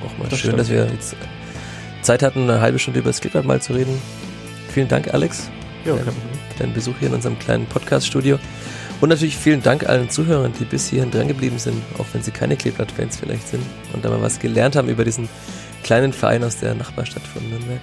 Auch 0.06 0.18
mal 0.18 0.30
das 0.30 0.40
schön, 0.40 0.52
stimmt. 0.52 0.60
dass 0.60 0.70
wir 0.70 0.86
jetzt 0.86 1.16
Zeit 2.02 2.24
hatten, 2.24 2.44
eine 2.44 2.62
halbe 2.62 2.80
Stunde 2.80 3.02
über 3.02 3.10
das 3.10 3.20
Klippert 3.20 3.44
mal 3.44 3.62
zu 3.62 3.74
reden. 3.74 4.02
Vielen 4.70 4.88
Dank, 4.88 5.14
Alex, 5.14 5.50
ja, 5.84 5.96
für 5.96 6.14
deinen 6.58 6.74
Besuch 6.74 6.96
hier 7.00 7.10
in 7.10 7.16
unserem 7.16 7.38
kleinen 7.38 7.66
Podcast-Studio. 7.66 8.40
Und 9.02 9.10
natürlich 9.10 9.38
vielen 9.38 9.64
Dank 9.64 9.88
allen 9.88 10.10
Zuhörern, 10.10 10.54
die 10.60 10.66
bis 10.66 10.90
hierhin 10.90 11.12
dran 11.12 11.28
geblieben 11.28 11.58
sind, 11.58 11.82
auch 11.98 12.06
wenn 12.14 12.22
sie 12.22 12.32
keine 12.32 12.58
Kleeblatt-Fans 12.58 13.18
vielleicht 13.18 13.48
sind 13.48 13.64
und 13.94 14.04
da 14.04 14.10
mal 14.10 14.22
was 14.22 14.40
gelernt 14.40 14.76
haben 14.76 14.90
über 14.90 15.06
diesen 15.06 15.30
kleinen 15.84 16.14
Verein 16.14 16.44
aus 16.44 16.58
der 16.58 16.76
Nachbarstadt 16.76 17.24
von 17.24 17.48
Nürnberg. 17.50 17.82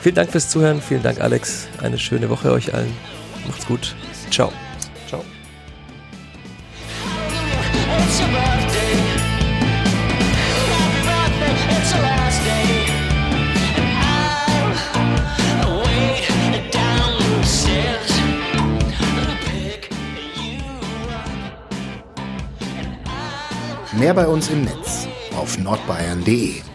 Vielen 0.00 0.14
Dank 0.14 0.30
fürs 0.30 0.50
Zuhören, 0.50 0.82
vielen 0.82 1.02
Dank 1.02 1.20
Alex, 1.20 1.66
eine 1.82 1.98
schöne 1.98 2.28
Woche 2.28 2.52
euch 2.52 2.74
allen. 2.74 2.94
Macht's 3.46 3.66
gut. 3.66 3.94
Ciao. 4.30 4.52
Ciao. 5.08 5.24
Mehr 23.98 24.12
bei 24.12 24.26
uns 24.26 24.50
im 24.50 24.64
Netz 24.64 24.93
auf 25.44 25.58
nordbayern.de 25.58 26.73